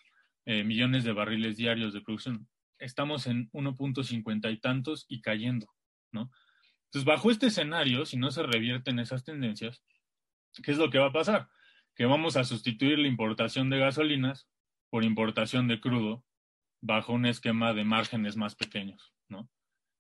eh, 0.45 0.63
millones 0.63 1.03
de 1.03 1.13
barriles 1.13 1.57
diarios 1.57 1.93
de 1.93 2.01
producción. 2.01 2.47
Estamos 2.79 3.27
en 3.27 3.49
1.50 3.51 4.51
y 4.51 4.59
tantos 4.59 5.05
y 5.07 5.21
cayendo, 5.21 5.67
¿no? 6.11 6.31
Entonces, 6.85 7.05
bajo 7.05 7.31
este 7.31 7.47
escenario, 7.47 8.05
si 8.05 8.17
no 8.17 8.31
se 8.31 8.43
revierten 8.43 8.99
esas 8.99 9.23
tendencias, 9.23 9.83
¿qué 10.61 10.71
es 10.71 10.77
lo 10.77 10.89
que 10.89 10.99
va 10.99 11.07
a 11.07 11.13
pasar? 11.13 11.47
Que 11.95 12.05
vamos 12.05 12.35
a 12.35 12.43
sustituir 12.43 12.99
la 12.99 13.07
importación 13.07 13.69
de 13.69 13.79
gasolinas 13.79 14.49
por 14.89 15.05
importación 15.05 15.67
de 15.67 15.79
crudo 15.79 16.25
bajo 16.81 17.13
un 17.13 17.25
esquema 17.25 17.73
de 17.73 17.85
márgenes 17.85 18.35
más 18.35 18.55
pequeños, 18.55 19.13
¿no? 19.29 19.49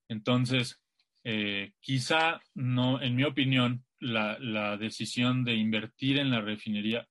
Entonces, 0.09 0.83
eh, 1.23 1.73
quizá 1.79 2.41
no, 2.53 3.01
en 3.01 3.15
mi 3.15 3.23
opinión, 3.23 3.85
la, 3.99 4.77
decisión 4.77 5.43
de 5.43 5.55
invertir 5.55 6.17
en 6.17 6.31
la 6.31 6.41
refinería 6.41 7.07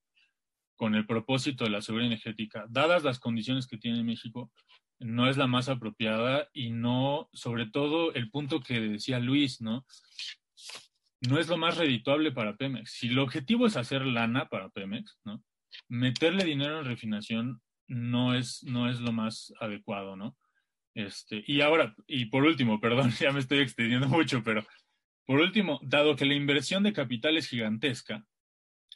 con 0.77 0.95
el 0.95 1.07
propósito 1.07 1.65
de 1.65 1.71
la 1.71 1.83
seguridad 1.83 2.09
energética, 2.09 2.67
dadas 2.69 3.05
las 3.05 3.21
condiciones 3.21 3.67
que 3.67 3.79
tiene 3.79 4.03
México, 4.03 4.51
no 4.99 5.29
es 5.29 5.37
la 5.37 5.47
más 5.47 5.69
apropiada 5.69 6.49
y 6.53 6.71
no, 6.71 7.29
sobre 7.33 7.67
todo, 7.67 8.13
el 8.15 8.31
punto 8.31 8.61
que 8.61 8.81
decía 8.81 9.19
Luis, 9.19 9.61
¿no? 9.61 9.87
no 11.21 11.39
es 11.39 11.49
lo 11.49 11.57
más 11.57 11.77
redituable 11.77 12.33
para 12.33 12.57
Pemex. 12.57 12.93
Si 12.93 13.09
el 13.09 13.19
objetivo 13.19 13.67
es 13.67 13.77
hacer 13.77 14.07
lana 14.07 14.49
para 14.49 14.71
Pemex, 14.71 15.19
¿no? 15.25 15.43
Meterle 15.89 16.45
dinero 16.45 16.81
en 16.81 16.87
refinación 16.87 17.63
no 17.87 18.35
es, 18.35 18.63
no 18.65 18.89
es 18.89 19.01
lo 19.01 19.13
más 19.13 19.53
adecuado, 19.61 20.17
¿no? 20.17 20.37
Este, 20.95 21.45
y 21.47 21.61
ahora, 21.61 21.95
y 22.07 22.27
por 22.27 22.45
último, 22.45 22.81
perdón, 22.81 23.11
ya 23.13 23.33
me 23.33 23.41
estoy 23.41 23.59
extendiendo 23.61 24.09
mucho, 24.09 24.43
pero 24.43 24.65
por 25.27 25.41
último, 25.41 25.81
dado 25.83 26.17
que 26.17 26.27
la 26.27 26.35
inversión 26.35 26.83
de 26.83 26.93
capital 26.93 27.37
es 27.37 27.49
gigantesca, 27.49 28.25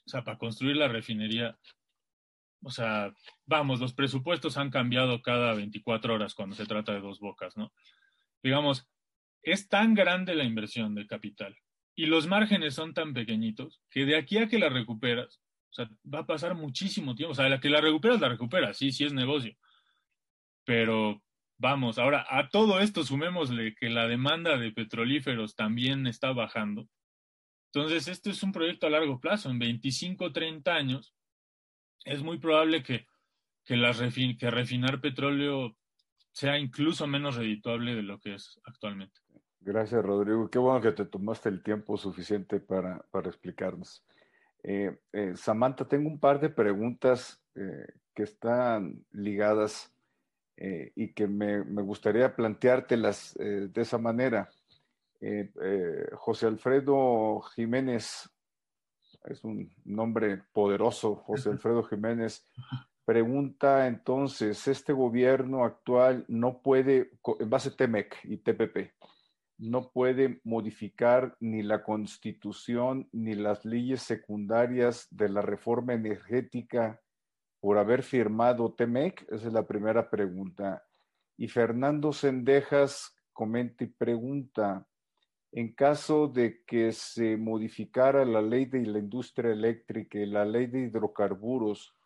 o 0.06 0.08
sea, 0.08 0.24
para 0.24 0.38
construir 0.38 0.76
la 0.76 0.88
refinería, 0.88 1.58
o 2.62 2.70
sea, 2.70 3.14
vamos, 3.46 3.80
los 3.80 3.94
presupuestos 3.94 4.56
han 4.56 4.70
cambiado 4.70 5.22
cada 5.22 5.54
24 5.54 6.14
horas 6.14 6.34
cuando 6.34 6.56
se 6.56 6.66
trata 6.66 6.92
de 6.92 7.00
dos 7.00 7.20
bocas, 7.20 7.56
¿no? 7.56 7.72
Digamos, 8.42 8.88
es 9.42 9.68
tan 9.68 9.94
grande 9.94 10.34
la 10.34 10.44
inversión 10.44 10.94
de 10.94 11.06
capital 11.06 11.56
y 11.94 12.06
los 12.06 12.26
márgenes 12.26 12.74
son 12.74 12.94
tan 12.94 13.14
pequeñitos 13.14 13.80
que 13.90 14.04
de 14.04 14.16
aquí 14.16 14.38
a 14.38 14.48
que 14.48 14.58
la 14.58 14.68
recuperas, 14.68 15.40
o 15.70 15.74
sea, 15.74 15.90
va 16.12 16.20
a 16.20 16.26
pasar 16.26 16.54
muchísimo 16.54 17.16
tiempo. 17.16 17.32
O 17.32 17.34
sea, 17.34 17.48
la 17.48 17.58
que 17.58 17.68
la 17.68 17.80
recuperas, 17.80 18.20
la 18.20 18.28
recuperas, 18.28 18.76
sí, 18.76 18.92
sí 18.92 19.04
es 19.04 19.12
negocio. 19.12 19.56
Pero 20.64 21.20
vamos, 21.58 21.98
ahora 21.98 22.26
a 22.28 22.48
todo 22.48 22.80
esto 22.80 23.04
sumémosle 23.04 23.74
que 23.74 23.88
la 23.88 24.06
demanda 24.06 24.56
de 24.56 24.72
petrolíferos 24.72 25.54
también 25.54 26.06
está 26.06 26.32
bajando. 26.32 26.88
Entonces, 27.72 28.08
esto 28.08 28.30
es 28.30 28.42
un 28.42 28.52
proyecto 28.52 28.86
a 28.86 28.90
largo 28.90 29.18
plazo. 29.18 29.50
En 29.50 29.58
25, 29.58 30.32
30 30.32 30.74
años, 30.74 31.14
es 32.04 32.22
muy 32.22 32.38
probable 32.38 32.82
que, 32.82 33.06
que, 33.64 34.36
que 34.38 34.50
refinar 34.50 35.00
petróleo 35.00 35.76
sea 36.32 36.58
incluso 36.58 37.06
menos 37.06 37.36
redituable 37.36 37.94
de 37.94 38.02
lo 38.02 38.18
que 38.18 38.34
es 38.34 38.60
actualmente. 38.64 39.20
Gracias, 39.60 40.04
Rodrigo. 40.04 40.50
Qué 40.50 40.58
bueno 40.58 40.80
que 40.80 40.92
te 40.92 41.06
tomaste 41.06 41.48
el 41.48 41.62
tiempo 41.62 41.96
suficiente 41.96 42.60
para, 42.60 42.98
para 43.10 43.28
explicarnos. 43.28 44.04
Eh, 44.62 44.98
eh, 45.12 45.32
Samantha, 45.36 45.86
tengo 45.86 46.08
un 46.08 46.18
par 46.18 46.40
de 46.40 46.50
preguntas 46.50 47.40
eh, 47.54 47.86
que 48.14 48.24
están 48.24 49.04
ligadas 49.12 49.93
y 50.56 51.12
que 51.12 51.26
me, 51.26 51.64
me, 51.64 51.82
gustaría 51.82 52.34
planteártelas 52.34 53.34
de 53.34 53.72
esa 53.74 53.98
manera. 53.98 54.50
José 56.12 56.46
Alfredo 56.46 57.40
Jiménez, 57.54 58.30
es 59.24 59.42
un 59.44 59.70
nombre 59.84 60.42
poderoso, 60.52 61.16
José 61.16 61.50
Alfredo 61.50 61.82
Jiménez, 61.82 62.46
pregunta 63.04 63.86
entonces, 63.86 64.66
¿este 64.68 64.92
gobierno 64.92 65.64
actual 65.64 66.24
no 66.28 66.60
puede, 66.62 67.10
en 67.38 67.50
base 67.50 67.70
a 67.70 67.76
TEMEC 67.76 68.16
y 68.24 68.38
TPP, 68.38 68.92
no 69.58 69.90
puede 69.90 70.40
modificar 70.44 71.36
ni 71.40 71.62
la 71.62 71.82
constitución 71.82 73.08
ni 73.12 73.34
las 73.34 73.64
leyes 73.64 74.02
secundarias 74.02 75.06
de 75.10 75.28
la 75.28 75.42
reforma 75.42 75.94
energética 75.94 77.00
por 77.64 77.78
haber 77.78 78.02
firmado 78.02 78.74
TEMEC? 78.74 79.22
Esa 79.22 79.46
es 79.46 79.52
la 79.54 79.66
primera 79.66 80.10
pregunta. 80.10 80.86
Y 81.38 81.48
Fernando 81.48 82.12
Sendejas 82.12 83.16
comenta 83.32 83.84
y 83.84 83.86
pregunta, 83.86 84.86
en 85.50 85.74
caso 85.74 86.28
de 86.28 86.62
que 86.66 86.92
se 86.92 87.38
modificara 87.38 88.22
la 88.26 88.42
ley 88.42 88.66
de 88.66 88.84
la 88.84 88.98
industria 88.98 89.50
eléctrica 89.50 90.18
y 90.18 90.26
la 90.26 90.44
ley 90.44 90.66
de 90.66 90.80
hidrocarburos 90.80 91.96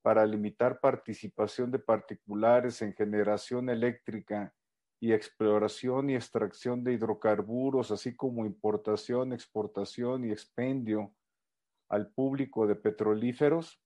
para 0.00 0.24
limitar 0.24 0.80
participación 0.80 1.70
de 1.70 1.78
particulares 1.78 2.80
en 2.80 2.94
generación 2.94 3.68
eléctrica, 3.68 4.54
y 4.98 5.12
exploración 5.12 6.08
y 6.08 6.14
extracción 6.14 6.82
de 6.84 6.94
hidrocarburos, 6.94 7.90
así 7.90 8.16
como 8.16 8.46
importación, 8.46 9.34
exportación 9.34 10.24
y 10.24 10.30
expendio 10.30 11.12
al 11.90 12.10
público 12.12 12.66
de 12.66 12.76
petrolíferos? 12.76 13.78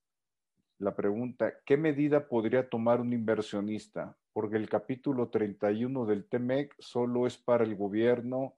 La 0.79 0.95
pregunta, 0.95 1.53
¿qué 1.65 1.75
medida 1.75 2.27
podría 2.27 2.69
tomar 2.69 3.01
un 3.01 3.11
inversionista? 3.11 4.15
Porque 4.31 4.57
el 4.57 4.69
capítulo 4.69 5.29
31 5.29 6.05
del 6.05 6.25
TEMEC 6.25 6.75
solo 6.77 7.25
es 7.25 7.35
para 7.35 7.63
el 7.63 7.75
gobierno 7.75 8.55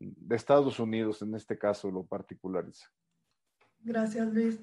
de 0.00 0.36
Estados 0.36 0.80
Unidos, 0.80 1.22
en 1.22 1.34
este 1.34 1.56
caso 1.56 1.90
lo 1.90 2.04
particulariza. 2.04 2.88
Gracias, 3.80 4.26
Luis. 4.32 4.58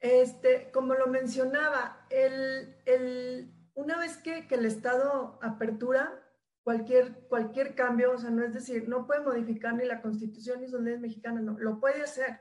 Este, 0.00 0.70
como 0.72 0.94
lo 0.94 1.06
mencionaba, 1.06 2.06
el, 2.10 2.76
el, 2.86 3.52
una 3.74 3.98
vez 3.98 4.16
que, 4.18 4.46
que 4.46 4.56
el 4.56 4.66
Estado 4.66 5.38
apertura, 5.42 6.22
cualquier, 6.64 7.26
cualquier 7.28 7.74
cambio, 7.76 8.12
o 8.12 8.18
sea, 8.18 8.30
no 8.30 8.44
es 8.44 8.52
decir, 8.52 8.88
no 8.88 9.06
puede 9.06 9.20
modificar 9.20 9.74
ni 9.74 9.84
la 9.84 10.02
constitución 10.02 10.60
ni 10.60 10.68
sus 10.68 10.80
leyes 10.80 11.00
mexicanas, 11.00 11.44
no, 11.44 11.56
lo 11.58 11.78
puede 11.78 12.02
hacer, 12.02 12.40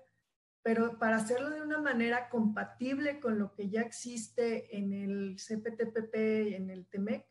pero 0.65 0.97
para 0.97 1.17
hacerlo 1.17 1.51
de 1.51 1.61
una 1.61 1.79
manera 1.79 2.27
compatible 2.27 3.19
con 3.19 3.37
lo 3.37 3.53
que 3.53 3.69
ya 3.69 3.81
existe 3.81 4.75
en 4.75 4.93
el 4.93 5.35
CPTPP 5.35 6.15
y 6.49 6.55
en 6.55 6.71
el 6.71 6.87
TEMEC, 6.87 7.23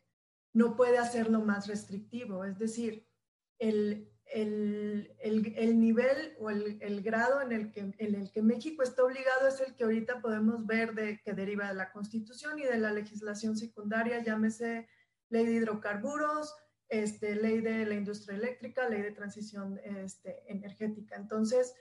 no 0.53 0.77
puede 0.77 0.99
hacerlo 0.99 1.41
más 1.41 1.67
restrictivo, 1.67 2.45
es 2.45 2.57
decir, 2.57 3.05
el, 3.59 4.09
el, 4.27 5.13
el, 5.19 5.53
el 5.57 5.81
nivel 5.81 6.37
o 6.39 6.49
el, 6.49 7.01
grado 7.01 7.41
en 7.41 7.51
el, 7.51 7.73
que, 7.73 7.93
en 7.97 8.15
el 8.15 8.31
que 8.31 8.41
México 8.41 8.83
está 8.83 9.03
obligado 9.03 9.49
es 9.49 9.59
el 9.59 9.75
que 9.75 9.83
ahorita 9.83 10.21
podemos 10.21 10.65
ver 10.65 10.93
de, 10.93 11.19
que 11.19 11.33
deriva 11.33 11.67
de 11.67 11.73
la 11.73 11.91
Constitución 11.91 12.57
y 12.57 12.63
de 12.63 12.77
la 12.77 12.93
legislación 12.93 13.57
secundaria, 13.57 14.23
llámese 14.23 14.87
ley 15.27 15.45
de 15.45 15.55
hidrocarburos, 15.55 16.55
este, 16.87 17.35
ley 17.35 17.59
de 17.59 17.85
la 17.85 17.95
industria 17.95 18.37
eléctrica, 18.37 18.87
ley 18.87 19.01
de 19.01 19.11
transición 19.11 19.77
este, 19.83 20.41
energética. 20.49 21.17
Entonces, 21.17 21.73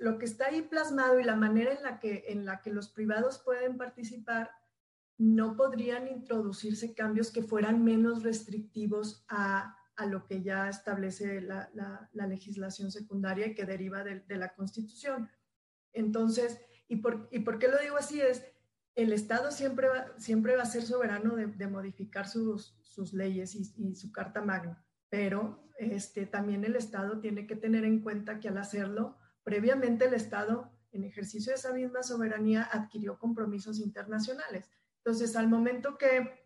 lo 0.00 0.18
que 0.18 0.24
está 0.24 0.46
ahí 0.46 0.62
plasmado 0.62 1.18
y 1.18 1.24
la 1.24 1.36
manera 1.36 1.72
en 1.72 1.82
la, 1.82 1.98
que, 1.98 2.24
en 2.28 2.44
la 2.44 2.60
que 2.60 2.70
los 2.70 2.88
privados 2.88 3.38
pueden 3.38 3.76
participar, 3.76 4.50
no 5.18 5.56
podrían 5.56 6.08
introducirse 6.08 6.94
cambios 6.94 7.30
que 7.30 7.42
fueran 7.42 7.84
menos 7.84 8.22
restrictivos 8.22 9.24
a, 9.28 9.76
a 9.96 10.06
lo 10.06 10.26
que 10.26 10.42
ya 10.42 10.68
establece 10.68 11.40
la, 11.40 11.70
la, 11.74 12.26
legislación 12.26 12.90
secundaria 12.90 13.46
y 13.46 13.54
que 13.54 13.64
deriva 13.64 14.02
de, 14.02 14.20
de 14.20 14.36
la 14.36 14.54
Constitución. 14.54 15.30
Entonces, 15.92 16.60
¿y 16.88 16.96
por, 16.96 17.28
¿y 17.30 17.40
por 17.40 17.58
qué 17.58 17.68
lo 17.68 17.78
digo 17.78 17.96
así? 17.96 18.20
Es 18.20 18.44
el 18.94 19.12
Estado 19.12 19.50
siempre 19.50 19.88
va, 19.88 20.06
siempre 20.18 20.56
va 20.56 20.62
a 20.62 20.66
ser 20.66 20.82
soberano 20.82 21.34
de, 21.36 21.66
modificar 21.66 22.28
sus, 22.28 22.76
sus 22.82 23.12
leyes 23.12 23.54
y, 23.54 23.94
su 23.94 24.12
carta 24.12 24.40
magna, 24.40 24.84
pero 25.08 25.64
este, 25.78 26.26
también 26.26 26.64
el 26.64 26.76
Estado 26.76 27.18
tiene 27.20 27.46
que 27.46 27.56
tener 27.56 27.84
en 27.84 28.00
cuenta 28.00 28.38
que 28.38 28.48
al 28.48 28.58
hacerlo, 28.58 29.16
previamente 29.44 30.06
el 30.06 30.14
Estado, 30.14 30.72
en 30.90 31.04
ejercicio 31.04 31.52
de 31.52 31.56
esa 31.56 31.72
misma 31.72 32.02
soberanía, 32.02 32.68
adquirió 32.72 33.18
compromisos 33.18 33.78
internacionales. 33.78 34.70
Entonces, 34.98 35.36
al 35.36 35.48
momento 35.48 35.98
que 35.98 36.44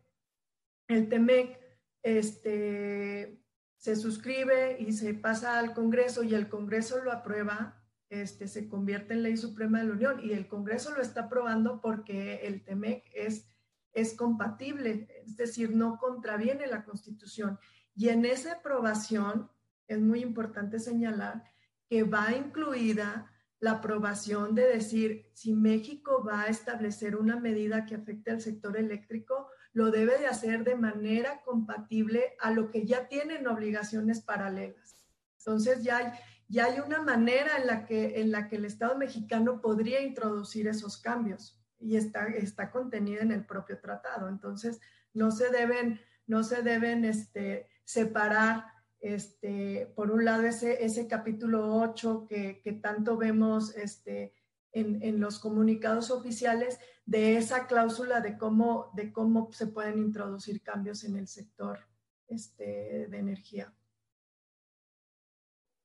el 0.88 1.09
TEMEC 1.09 1.59
este, 2.03 3.40
se 3.76 3.96
suscribe 3.96 4.76
y 4.80 4.92
se 4.92 5.14
pasa 5.14 5.59
al 5.59 5.74
Congreso 5.74 6.24
y 6.24 6.34
el 6.34 6.49
Congreso 6.49 7.03
lo 7.03 7.12
aprueba, 7.12 7.80
este, 8.11 8.49
se 8.49 8.68
convierte 8.68 9.14
en 9.14 9.22
ley 9.22 9.36
suprema 9.36 9.78
de 9.78 9.84
la 9.84 9.92
Unión 9.92 10.20
y 10.24 10.32
el 10.32 10.49
Congreso 10.49 10.94
lo 10.94 11.03
está 11.03 11.22
aprobando 11.22 11.80
porque 11.80 12.36
el 12.46 12.64
TEMEC 12.64 13.05
es, 13.14 13.46
es 13.92 14.14
compatible, 14.14 15.09
es 15.24 15.36
decir, 15.36 15.74
no 15.74 15.99
contraviene 15.99 16.66
la 16.66 16.84
Constitución. 16.84 17.59
Y 17.94 18.09
en 18.09 18.24
esa 18.24 18.55
aprobación 18.55 19.51
es 19.86 20.01
muy 20.01 20.20
importante 20.20 20.78
señalar 20.78 21.44
que 21.89 22.03
va 22.03 22.32
incluida 22.32 23.30
la 23.61 23.72
aprobación 23.72 24.55
de 24.55 24.68
decir 24.68 25.30
si 25.34 25.53
México 25.53 26.24
va 26.24 26.43
a 26.43 26.47
establecer 26.49 27.16
una 27.16 27.41
medida 27.41 27.86
que 27.86 27.97
afecte 27.97 28.30
al 28.30 28.41
sector 28.41 28.76
eléctrico, 28.76 29.49
lo 29.72 29.91
debe 29.91 30.18
de 30.18 30.26
hacer 30.26 30.64
de 30.64 30.76
manera 30.76 31.43
compatible 31.43 32.36
a 32.41 32.51
lo 32.51 32.70
que 32.70 32.86
ya 32.86 33.09
tienen 33.09 33.47
obligaciones 33.49 34.20
paralelas. 34.20 35.01
Entonces 35.39 35.82
ya, 35.82 36.18
ya 36.49 36.66
hay 36.66 36.80
una 36.80 37.03
manera 37.03 37.59
en 37.59 37.66
la, 37.66 37.84
que, 37.84 38.20
en 38.20 38.30
la 38.30 38.49
que 38.49 38.57
el 38.57 38.64
Estado 38.64 38.97
mexicano 38.97 39.61
podría 39.61 40.01
introducir 40.01 40.68
esos 40.68 40.99
cambios 40.99 41.61
y 41.80 41.97
está, 41.97 42.26
está 42.26 42.70
contenida 42.70 43.22
en 43.22 43.32
el 43.32 43.45
propio 43.45 43.80
tratado. 43.80 44.28
Entonces, 44.28 44.80
no 45.14 45.30
se 45.30 45.51
deben, 45.51 46.01
no 46.26 46.43
se 46.43 46.62
deben 46.62 47.05
este, 47.05 47.68
separar, 47.84 48.64
este, 49.01 49.92
por 49.94 50.11
un 50.11 50.24
lado, 50.24 50.44
ese, 50.44 50.84
ese 50.84 51.07
capítulo 51.07 51.76
8 51.76 52.26
que, 52.28 52.61
que 52.62 52.72
tanto 52.72 53.16
vemos 53.16 53.74
este, 53.76 54.34
en, 54.72 55.03
en, 55.03 55.20
los 55.20 55.38
comunicados 55.38 56.11
oficiales 56.11 56.78
de 57.07 57.36
esa 57.36 57.66
cláusula 57.66 58.20
de 58.20 58.36
cómo, 58.36 58.90
de 58.94 59.12
cómo 59.12 59.51
se 59.53 59.68
pueden 59.68 59.99
introducir 59.99 60.62
cambios 60.62 61.05
en 61.05 61.16
el 61.16 61.28
sector 61.28 61.78
este, 62.26 63.07
de 63.09 63.18
energía. 63.18 63.72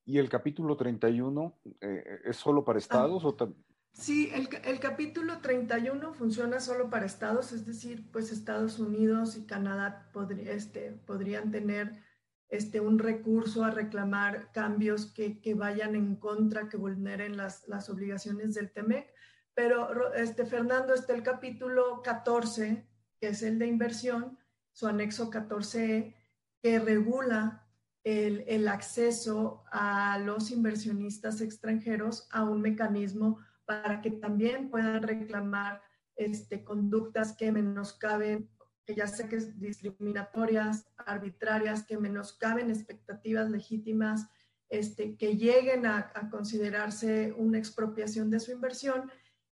¿Y 0.06 0.18
el 0.18 0.28
capítulo 0.28 0.76
31 0.76 1.60
eh, 1.80 2.20
es 2.26 2.36
solo 2.36 2.66
para 2.66 2.78
ah. 2.78 2.80
estados 2.80 3.24
o 3.24 3.56
Sí, 3.94 4.32
el, 4.34 4.50
el, 4.66 4.80
capítulo 4.80 5.38
31 5.40 6.16
funciona 6.16 6.60
solo 6.60 6.90
para 6.90 7.06
estados, 7.06 7.52
es 7.52 7.64
decir, 7.64 8.10
pues 8.12 8.32
Estados 8.32 8.80
Unidos 8.80 9.38
y 9.38 9.46
Canadá 9.46 10.10
este, 10.48 10.94
podrían 11.06 11.52
tener 11.52 12.02
este, 12.50 12.80
un 12.80 13.00
recurso 13.00 13.64
a 13.64 13.72
reclamar 13.72 14.52
cambios 14.52 15.08
que, 15.08 15.56
vayan 15.56 15.96
en 15.96 16.16
contra, 16.16 16.70
que 16.70 16.78
vulneren 16.78 17.38
las, 17.38 17.90
obligaciones 17.90 18.54
del 18.54 18.72
TEMEC. 18.72 19.12
Pero, 19.54 20.14
este, 20.14 20.46
Fernando, 20.46 20.94
está 20.94 21.14
el 21.14 21.24
capítulo 21.24 22.02
14, 22.04 22.88
que 23.20 23.28
es 23.28 23.42
el 23.44 23.60
de 23.60 23.68
inversión, 23.68 24.38
su 24.72 24.88
anexo 24.88 25.30
14E, 25.30 26.16
que 26.62 26.80
regula 26.80 27.68
el, 28.04 28.68
acceso 28.68 29.64
a 29.72 30.20
los 30.20 30.52
inversionistas 30.52 31.42
extranjeros 31.42 32.28
a 32.32 32.44
un 32.44 32.62
mecanismo 32.62 33.40
para 33.66 34.02
que 34.02 34.12
también 34.12 34.70
puedan 34.70 35.04
reclamar 35.04 35.82
este, 36.16 36.64
conductas 36.64 37.34
que 37.34 37.52
menoscaben, 37.52 38.50
que 38.86 38.96
ya 38.96 39.08
sé 39.08 39.28
que 39.28 39.38
es 39.38 39.60
discriminatorias, 39.60 40.86
arbitrarias, 40.98 41.84
que 41.84 41.98
menoscaben 41.98 42.70
expectativas 42.70 43.50
legítimas, 43.50 44.28
este, 44.70 45.18
que 45.18 45.38
lleguen 45.38 45.86
a, 45.86 46.12
considerarse 46.32 47.34
una 47.34 47.58
expropiación 47.58 48.30
de 48.30 48.40
su 48.40 48.52
inversión. 48.52 49.12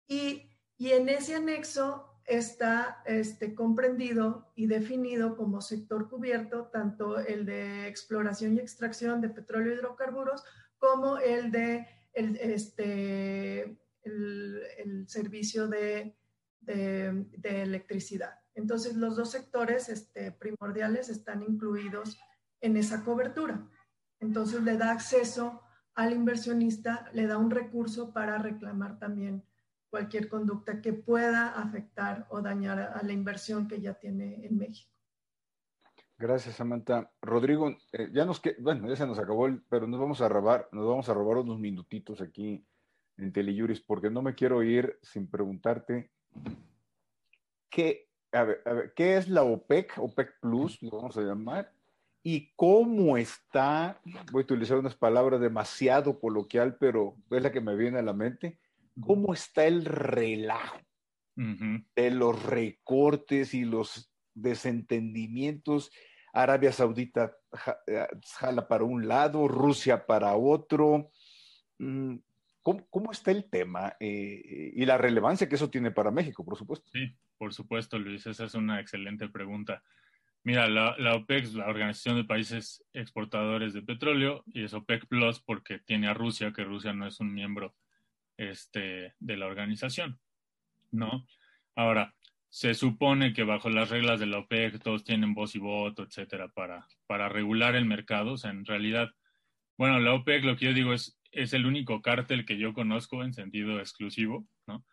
Y, 0.07 0.49
y 0.77 0.91
en 0.91 1.09
ese 1.09 1.35
anexo 1.35 2.09
está 2.25 3.01
este, 3.05 3.55
comprendido 3.55 4.51
y 4.55 4.67
definido 4.67 5.35
como 5.35 5.61
sector 5.61 6.09
cubierto 6.09 6.67
tanto 6.67 7.19
el 7.19 7.45
de 7.45 7.87
exploración 7.87 8.55
y 8.55 8.59
extracción 8.59 9.19
de 9.19 9.29
petróleo 9.29 9.73
y 9.73 9.77
hidrocarburos 9.77 10.43
como 10.77 11.17
el 11.17 11.51
de 11.51 11.87
el, 12.13 12.37
este, 12.37 13.77
el, 14.03 15.05
servicio 15.07 15.67
de, 15.67 16.15
de, 16.61 17.61
electricidad. 17.61 18.38
Entonces, 18.59 18.95
los 18.95 19.15
dos 19.15 19.31
sectores 19.31 19.89
este, 19.89 20.31
primordiales 20.31 21.09
están 21.09 21.43
incluidos 21.43 22.19
en 22.61 22.77
esa 22.77 23.03
cobertura. 23.03 23.67
Entonces, 24.19 24.61
le 24.63 24.77
da 24.77 24.91
acceso 24.91 25.61
al 25.95 26.13
inversionista, 26.13 27.09
le 27.13 27.25
da 27.25 27.37
un 27.37 27.51
recurso 27.51 28.13
para 28.13 28.37
reclamar 28.37 28.99
también 28.99 29.43
cualquier 29.89 30.29
conducta 30.29 30.81
que 30.81 30.93
pueda 30.93 31.49
afectar 31.59 32.27
o 32.29 32.41
dañar 32.41 32.79
a 32.79 33.01
la 33.01 33.11
inversión 33.11 33.67
que 33.67 33.81
ya 33.81 33.93
tiene 33.95 34.45
en 34.45 34.57
México. 34.57 34.93
Gracias, 36.17 36.55
Samantha. 36.55 37.09
Rodrigo, 37.21 37.69
eh, 37.93 38.09
ya 38.11 38.25
nos 38.25 38.41
que, 38.41 38.57
bueno, 38.59 38.89
ya 38.89 38.95
se 38.97 39.07
nos 39.07 39.19
acabó, 39.19 39.47
pero 39.69 39.87
nos 39.87 40.01
vamos 40.01 40.19
a 40.19 40.27
robar, 40.27 40.67
nos 40.73 40.85
vamos 40.85 41.07
a 41.07 41.13
robar 41.13 41.37
unos 41.37 41.59
minutitos 41.59 42.19
aquí 42.19 42.65
en 43.15 43.31
Teleyuris, 43.31 43.79
porque 43.79 44.09
no 44.09 44.21
me 44.21 44.35
quiero 44.35 44.61
ir 44.61 44.99
sin 45.01 45.29
preguntarte 45.29 46.11
qué, 47.69 48.08
a 48.31 48.43
ver, 48.43 48.61
a 48.65 48.73
ver, 48.73 48.93
¿qué 48.95 49.17
es 49.17 49.27
la 49.27 49.43
OPEC, 49.43 49.97
OPEC 49.97 50.39
Plus, 50.39 50.81
lo 50.81 50.91
vamos 50.91 51.17
a 51.17 51.21
llamar, 51.21 51.71
y 52.21 52.51
cómo 52.55 53.17
está, 53.17 54.01
voy 54.31 54.41
a 54.41 54.45
utilizar 54.45 54.77
unas 54.77 54.95
palabras 54.95 55.39
demasiado 55.39 56.19
coloquial, 56.19 56.77
pero 56.79 57.15
es 57.31 57.41
la 57.41 57.51
que 57.51 57.61
me 57.61 57.75
viene 57.75 57.99
a 57.99 58.03
la 58.03 58.13
mente, 58.13 58.59
cómo 59.01 59.33
está 59.33 59.65
el 59.65 59.85
relajo 59.85 60.79
de 61.35 62.11
los 62.11 62.43
recortes 62.43 63.53
y 63.53 63.63
los 63.63 64.11
desentendimientos. 64.33 65.91
Arabia 66.33 66.73
Saudita 66.73 67.37
eh, 67.87 68.05
jala 68.37 68.67
para 68.67 68.83
un 68.83 69.07
lado, 69.07 69.47
Rusia 69.47 70.05
para 70.05 70.35
otro. 70.35 71.11
¿Cómo, 72.61 73.11
está 73.11 73.31
el 73.31 73.49
tema 73.49 73.95
eh, 73.99 74.71
y 74.75 74.85
la 74.85 74.97
relevancia 74.97 75.47
que 75.47 75.55
eso 75.55 75.69
tiene 75.69 75.91
para 75.91 76.11
México, 76.11 76.43
por 76.43 76.57
supuesto? 76.57 76.89
Sí, 76.91 77.15
por 77.37 77.53
supuesto, 77.53 77.97
Luis, 77.97 78.27
esa 78.27 78.45
es 78.45 78.53
una 78.53 78.79
excelente 78.79 79.27
pregunta. 79.29 79.81
Mira, 80.43 80.67
la, 80.67 80.95
la, 80.97 81.15
OPEC, 81.15 81.53
la 81.53 81.67
Organización 81.67 82.17
de 82.17 82.23
Países 82.23 82.85
Exportadores 82.93 83.73
de 83.73 83.81
Petróleo, 83.81 84.43
y 84.47 84.63
es 84.63 84.73
OPEC 84.73 85.07
Plus 85.07 85.39
porque 85.39 85.79
tiene 85.79 86.07
a 86.07 86.13
Rusia, 86.13 86.53
que 86.53 86.63
Rusia 86.63 86.93
no 86.93 87.07
es 87.07 87.19
un 87.19 87.33
miembro 87.33 87.75
este, 88.37 89.15
de 89.19 89.37
la 89.37 89.47
organización, 89.47 90.19
¿no? 90.91 91.25
Ahora, 91.75 92.13
se 92.49 92.73
supone 92.73 93.33
que 93.33 93.43
bajo 93.43 93.69
las 93.69 93.89
reglas 93.89 94.19
de 94.19 94.25
la 94.25 94.39
OPEC 94.39 94.81
todos 94.81 95.03
tienen 95.03 95.33
voz 95.33 95.55
y 95.55 95.59
voto, 95.59 96.03
etcétera, 96.03 96.47
para, 96.47 96.87
para 97.05 97.29
regular 97.29 97.75
el 97.75 97.85
mercado. 97.85 98.33
O 98.33 98.37
sea, 98.37 98.51
en 98.51 98.65
realidad, 98.65 99.09
bueno, 99.77 99.99
la 99.99 100.13
OPEC, 100.13 100.43
lo 100.43 100.57
que 100.57 100.65
yo 100.65 100.73
digo 100.73 100.93
es, 100.93 101.18
es 101.31 101.53
el 101.53 101.65
único 101.65 102.01
cártel 102.01 102.45
que 102.45 102.57
yo 102.57 102.73
conozco 102.73 103.23
en 103.23 103.33
sentido 103.33 103.79
exclusivo, 103.79 104.47
¿no? 104.67 104.85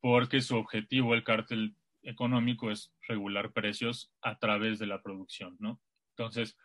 Porque 0.00 0.40
su 0.40 0.56
objetivo, 0.56 1.14
el 1.14 1.24
cártel 1.24 1.76
económico, 2.02 2.70
es 2.70 2.94
regular 3.06 3.52
precios 3.52 4.12
a 4.22 4.38
través 4.38 4.78
de 4.78 4.86
la 4.86 5.02
producción, 5.02 5.56
¿no? 5.58 5.80
Entonces, 6.16 6.56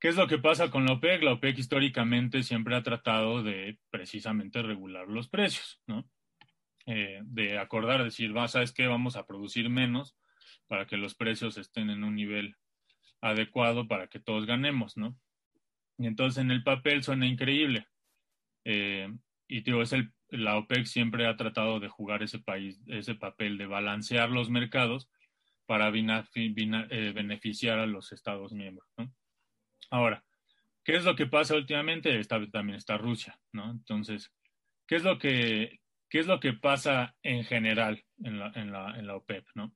¿Qué 0.00 0.08
es 0.08 0.16
lo 0.16 0.26
que 0.26 0.38
pasa 0.38 0.70
con 0.70 0.86
la 0.86 0.94
OPEC? 0.94 1.22
La 1.22 1.34
OPEC 1.34 1.58
históricamente 1.58 2.42
siempre 2.42 2.74
ha 2.74 2.82
tratado 2.82 3.42
de 3.42 3.78
precisamente 3.90 4.62
regular 4.62 5.06
los 5.06 5.28
precios, 5.28 5.82
¿no? 5.86 6.08
Eh, 6.86 7.20
de 7.24 7.58
acordar, 7.58 8.02
decir, 8.02 8.34
va, 8.34 8.48
¿sabes 8.48 8.72
qué? 8.72 8.86
Vamos 8.86 9.16
a 9.16 9.26
producir 9.26 9.68
menos 9.68 10.16
para 10.68 10.86
que 10.86 10.96
los 10.96 11.14
precios 11.14 11.58
estén 11.58 11.90
en 11.90 12.02
un 12.02 12.14
nivel 12.14 12.56
adecuado 13.20 13.88
para 13.88 14.06
que 14.06 14.18
todos 14.18 14.46
ganemos, 14.46 14.96
¿no? 14.96 15.18
Y 15.98 16.06
entonces 16.06 16.42
en 16.42 16.50
el 16.50 16.62
papel 16.62 17.02
suena 17.02 17.26
increíble. 17.26 17.86
Eh, 18.72 19.08
y 19.48 19.80
es 19.80 19.92
el, 19.92 20.12
la 20.28 20.56
OPEC 20.56 20.84
siempre 20.84 21.26
ha 21.26 21.36
tratado 21.36 21.80
de 21.80 21.88
jugar 21.88 22.22
ese, 22.22 22.38
país, 22.38 22.80
ese 22.86 23.16
papel 23.16 23.58
de 23.58 23.66
balancear 23.66 24.30
los 24.30 24.48
mercados 24.48 25.10
para 25.66 25.88
eh, 25.88 27.12
beneficiar 27.12 27.80
a 27.80 27.86
los 27.86 28.12
Estados 28.12 28.52
miembros. 28.52 28.88
Ahora, 29.90 30.24
¿qué 30.84 30.94
es 30.94 31.04
lo 31.04 31.16
que 31.16 31.26
pasa 31.26 31.56
últimamente? 31.56 32.16
Esta, 32.16 32.40
también 32.48 32.78
está 32.78 32.96
Rusia, 32.96 33.40
¿no? 33.52 33.72
Entonces, 33.72 34.32
¿qué 34.86 34.94
es 34.94 35.02
lo 35.02 35.18
que, 35.18 35.80
qué 36.08 36.20
es 36.20 36.28
lo 36.28 36.38
que 36.38 36.52
pasa 36.52 37.16
en 37.24 37.42
general 37.42 38.04
en 38.22 38.38
la 38.70 39.16
OPEP, 39.16 39.48
¿no? 39.56 39.74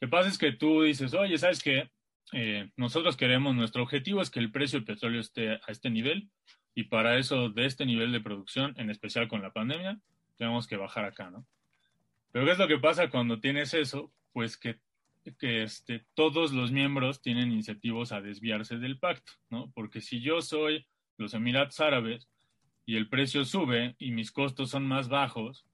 Lo 0.00 0.08
que 0.08 0.10
pasa 0.10 0.28
es 0.28 0.36
que 0.36 0.52
tú 0.52 0.82
dices, 0.82 1.14
oye, 1.14 1.38
¿sabes 1.38 1.62
qué? 1.62 1.90
Eh, 2.32 2.70
nosotros 2.76 3.16
queremos, 3.16 3.54
nuestro 3.54 3.82
objetivo 3.82 4.20
es 4.20 4.30
que 4.30 4.40
el 4.40 4.52
precio 4.52 4.78
del 4.78 4.86
petróleo 4.86 5.20
esté 5.20 5.52
a 5.52 5.60
este 5.68 5.88
nivel 5.88 6.28
y 6.74 6.84
para 6.84 7.18
eso, 7.18 7.50
de 7.50 7.66
este 7.66 7.84
nivel 7.84 8.12
de 8.12 8.20
producción, 8.20 8.74
en 8.76 8.90
especial 8.90 9.28
con 9.28 9.42
la 9.42 9.52
pandemia, 9.52 10.00
tenemos 10.36 10.66
que 10.66 10.76
bajar 10.76 11.04
acá, 11.04 11.30
¿no? 11.30 11.46
Pero 12.30 12.46
¿qué 12.46 12.52
es 12.52 12.58
lo 12.58 12.68
que 12.68 12.78
pasa 12.78 13.10
cuando 13.10 13.40
tienes 13.40 13.74
eso? 13.74 14.12
Pues 14.32 14.56
que, 14.56 14.78
que 15.38 15.62
este, 15.62 16.06
todos 16.14 16.52
los 16.52 16.72
miembros 16.72 17.20
tienen 17.20 17.52
incentivos 17.52 18.10
a 18.12 18.22
desviarse 18.22 18.78
del 18.78 18.98
pacto, 18.98 19.32
¿no? 19.50 19.70
Porque 19.74 20.00
si 20.00 20.20
yo 20.20 20.40
soy 20.40 20.86
los 21.18 21.34
Emiratos 21.34 21.80
Árabes 21.80 22.28
y 22.86 22.96
el 22.96 23.08
precio 23.08 23.44
sube 23.44 23.94
y 23.98 24.12
mis 24.12 24.32
costos 24.32 24.70
son 24.70 24.86
más 24.86 25.08
bajos, 25.08 25.66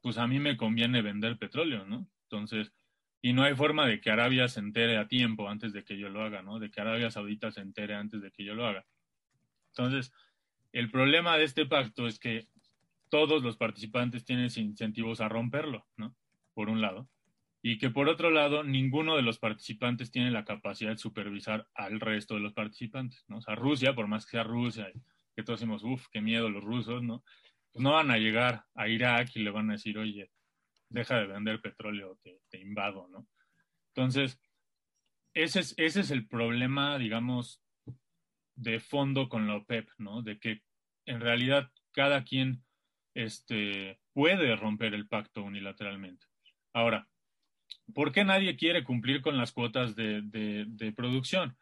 pues 0.00 0.16
a 0.16 0.26
mí 0.26 0.38
me 0.38 0.56
conviene 0.56 1.02
vender 1.02 1.36
petróleo, 1.36 1.84
¿no? 1.84 2.08
Entonces, 2.22 2.72
y 3.20 3.32
no 3.32 3.42
hay 3.42 3.54
forma 3.54 3.86
de 3.86 4.00
que 4.00 4.10
Arabia 4.10 4.48
se 4.48 4.60
entere 4.60 4.96
a 4.96 5.08
tiempo 5.08 5.48
antes 5.48 5.72
de 5.72 5.84
que 5.84 5.98
yo 5.98 6.08
lo 6.08 6.22
haga, 6.22 6.42
¿no? 6.42 6.58
De 6.58 6.70
que 6.70 6.80
Arabia 6.80 7.10
Saudita 7.10 7.50
se 7.50 7.60
entere 7.60 7.94
antes 7.94 8.22
de 8.22 8.30
que 8.30 8.44
yo 8.44 8.54
lo 8.54 8.66
haga. 8.66 8.86
Entonces, 9.70 10.12
el 10.72 10.90
problema 10.90 11.36
de 11.36 11.44
este 11.44 11.66
pacto 11.66 12.06
es 12.06 12.18
que 12.18 12.48
todos 13.08 13.42
los 13.42 13.56
participantes 13.56 14.24
tienen 14.24 14.50
incentivos 14.56 15.20
a 15.20 15.28
romperlo, 15.28 15.86
¿no? 15.96 16.14
Por 16.54 16.68
un 16.68 16.80
lado. 16.80 17.08
Y 17.62 17.78
que 17.78 17.90
por 17.90 18.08
otro 18.08 18.30
lado, 18.30 18.62
ninguno 18.62 19.16
de 19.16 19.22
los 19.22 19.38
participantes 19.38 20.10
tiene 20.10 20.30
la 20.30 20.44
capacidad 20.44 20.90
de 20.90 20.98
supervisar 20.98 21.66
al 21.74 22.00
resto 22.00 22.34
de 22.34 22.40
los 22.40 22.52
participantes, 22.52 23.24
¿no? 23.28 23.38
O 23.38 23.40
sea, 23.40 23.54
Rusia, 23.54 23.94
por 23.94 24.06
más 24.06 24.24
que 24.24 24.32
sea 24.32 24.44
Rusia, 24.44 24.90
que 25.34 25.42
todos 25.42 25.60
decimos, 25.60 25.82
uff, 25.84 26.06
qué 26.10 26.20
miedo 26.20 26.48
los 26.48 26.62
rusos, 26.62 27.02
¿no? 27.02 27.24
Pues 27.72 27.82
no 27.82 27.92
van 27.92 28.10
a 28.10 28.18
llegar 28.18 28.64
a 28.74 28.88
Irak 28.88 29.30
y 29.34 29.40
le 29.40 29.50
van 29.50 29.70
a 29.70 29.74
decir, 29.74 29.98
oye, 29.98 30.30
deja 30.88 31.18
de 31.18 31.26
vender 31.26 31.60
petróleo, 31.60 32.18
te, 32.22 32.40
te 32.48 32.60
invado, 32.60 33.08
¿no? 33.08 33.26
Entonces, 33.94 34.38
ese 35.34 35.60
es, 35.60 35.74
ese 35.76 36.00
es 36.00 36.10
el 36.10 36.26
problema, 36.26 36.98
digamos, 36.98 37.62
de 38.56 38.80
fondo 38.80 39.28
con 39.28 39.46
la 39.46 39.56
OPEP, 39.56 39.88
¿no? 39.98 40.22
De 40.22 40.38
que 40.38 40.62
en 41.06 41.20
realidad 41.20 41.70
cada 41.92 42.24
quien 42.24 42.64
este, 43.14 44.00
puede 44.12 44.56
romper 44.56 44.94
el 44.94 45.08
pacto 45.08 45.42
unilateralmente. 45.42 46.26
Ahora, 46.72 47.08
¿por 47.94 48.12
qué 48.12 48.24
nadie 48.24 48.56
quiere 48.56 48.84
cumplir 48.84 49.22
con 49.22 49.36
las 49.38 49.52
cuotas 49.52 49.94
de, 49.94 50.22
de, 50.22 50.92
producción? 50.92 51.56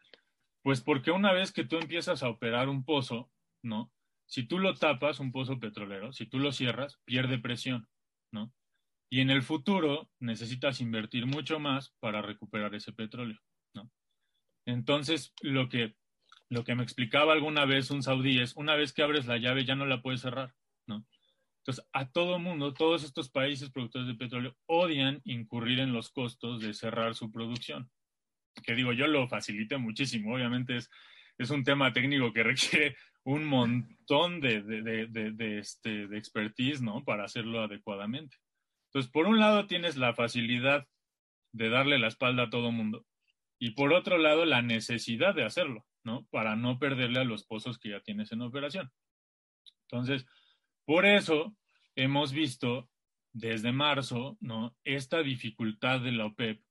Pues 0.61 0.81
porque 0.81 1.11
una 1.11 1.31
vez 1.31 1.51
que 1.51 1.63
tú 1.63 1.77
empiezas 1.77 2.23
a 2.23 2.29
operar 2.29 2.69
un 2.69 2.83
pozo, 2.83 3.31
¿no? 3.61 3.91
Si 4.25 4.43
tú 4.43 4.57
lo 4.57 4.73
tapas, 4.73 5.19
un 5.19 5.31
pozo 5.31 5.59
petrolero, 5.59 6.11
si 6.11 6.25
tú 6.25 6.39
lo 6.39 6.51
cierras, 6.51 6.99
pierde 7.05 7.37
presión, 7.37 7.87
¿no? 8.31 8.51
Y 9.09 9.21
en 9.21 9.29
el 9.29 9.43
futuro 9.43 10.09
necesitas 10.19 10.81
invertir 10.81 11.27
mucho 11.27 11.59
más 11.59 11.93
para 11.99 12.21
recuperar 12.21 12.73
ese 12.73 12.91
petróleo, 12.91 13.39
¿no? 13.73 13.91
Entonces, 14.65 15.33
lo 15.41 15.69
que, 15.69 15.95
lo 16.49 16.63
que 16.63 16.75
me 16.75 16.83
explicaba 16.83 17.33
alguna 17.33 17.65
vez 17.65 17.91
un 17.91 18.03
saudí 18.03 18.39
es, 18.39 18.55
una 18.55 18.75
vez 18.75 18.93
que 18.93 19.03
abres 19.03 19.25
la 19.25 19.37
llave 19.37 19.65
ya 19.65 19.75
no 19.75 19.85
la 19.85 20.01
puedes 20.01 20.21
cerrar, 20.21 20.53
¿no? 20.87 21.05
Entonces, 21.59 21.87
a 21.93 22.11
todo 22.11 22.37
mundo, 22.37 22.75
todos 22.75 23.03
estos 23.03 23.29
países 23.29 23.71
productores 23.71 24.07
de 24.07 24.13
petróleo 24.13 24.55
odian 24.67 25.21
incurrir 25.25 25.79
en 25.79 25.93
los 25.93 26.11
costos 26.11 26.61
de 26.61 26.75
cerrar 26.75 27.15
su 27.15 27.31
producción. 27.31 27.89
Que 28.63 28.75
digo, 28.75 28.93
yo 28.93 29.07
lo 29.07 29.27
facilité 29.27 29.77
muchísimo. 29.77 30.35
Obviamente 30.35 30.77
es, 30.77 30.91
es 31.39 31.49
un 31.49 31.63
tema 31.63 31.91
técnico 31.91 32.31
que 32.31 32.43
requiere 32.43 32.95
un 33.23 33.45
montón 33.45 34.39
de, 34.41 34.61
de, 34.61 35.07
de, 35.07 35.57
este, 35.57 36.07
de 36.07 36.17
expertise, 36.19 36.83
¿no? 36.83 37.03
Para 37.03 37.25
hacerlo 37.25 37.63
adecuadamente. 37.63 38.37
Entonces, 38.89 39.11
por 39.11 39.25
un 39.25 39.39
lado 39.39 39.65
tienes 39.65 39.97
la 39.97 40.13
facilidad 40.13 40.87
de 41.51 41.69
darle 41.69 41.97
la 41.97 42.07
espalda 42.07 42.43
a 42.43 42.49
todo 42.51 42.71
mundo 42.71 43.05
y 43.59 43.71
por 43.71 43.93
otro 43.93 44.17
lado 44.17 44.45
la 44.45 44.61
necesidad 44.61 45.33
de 45.33 45.45
hacerlo, 45.45 45.85
¿no? 46.05 46.25
Para 46.31 46.55
no 46.55 46.79
perderle 46.79 47.19
a 47.19 47.25
los 47.25 47.43
pozos 47.43 47.77
que 47.77 47.89
ya 47.89 47.99
tienes 47.99 48.31
en 48.31 48.41
operación. 48.41 48.91
Entonces, 49.89 50.25
por 50.85 51.05
eso 51.05 51.55
hemos 51.95 52.31
visto 52.31 52.89
desde 53.33 53.71
marzo, 53.71 54.37
¿no? 54.39 54.75
Esta 54.83 55.21
dificultad 55.21 55.99
de 55.99 56.13
la 56.13 56.25
OPEP 56.27 56.61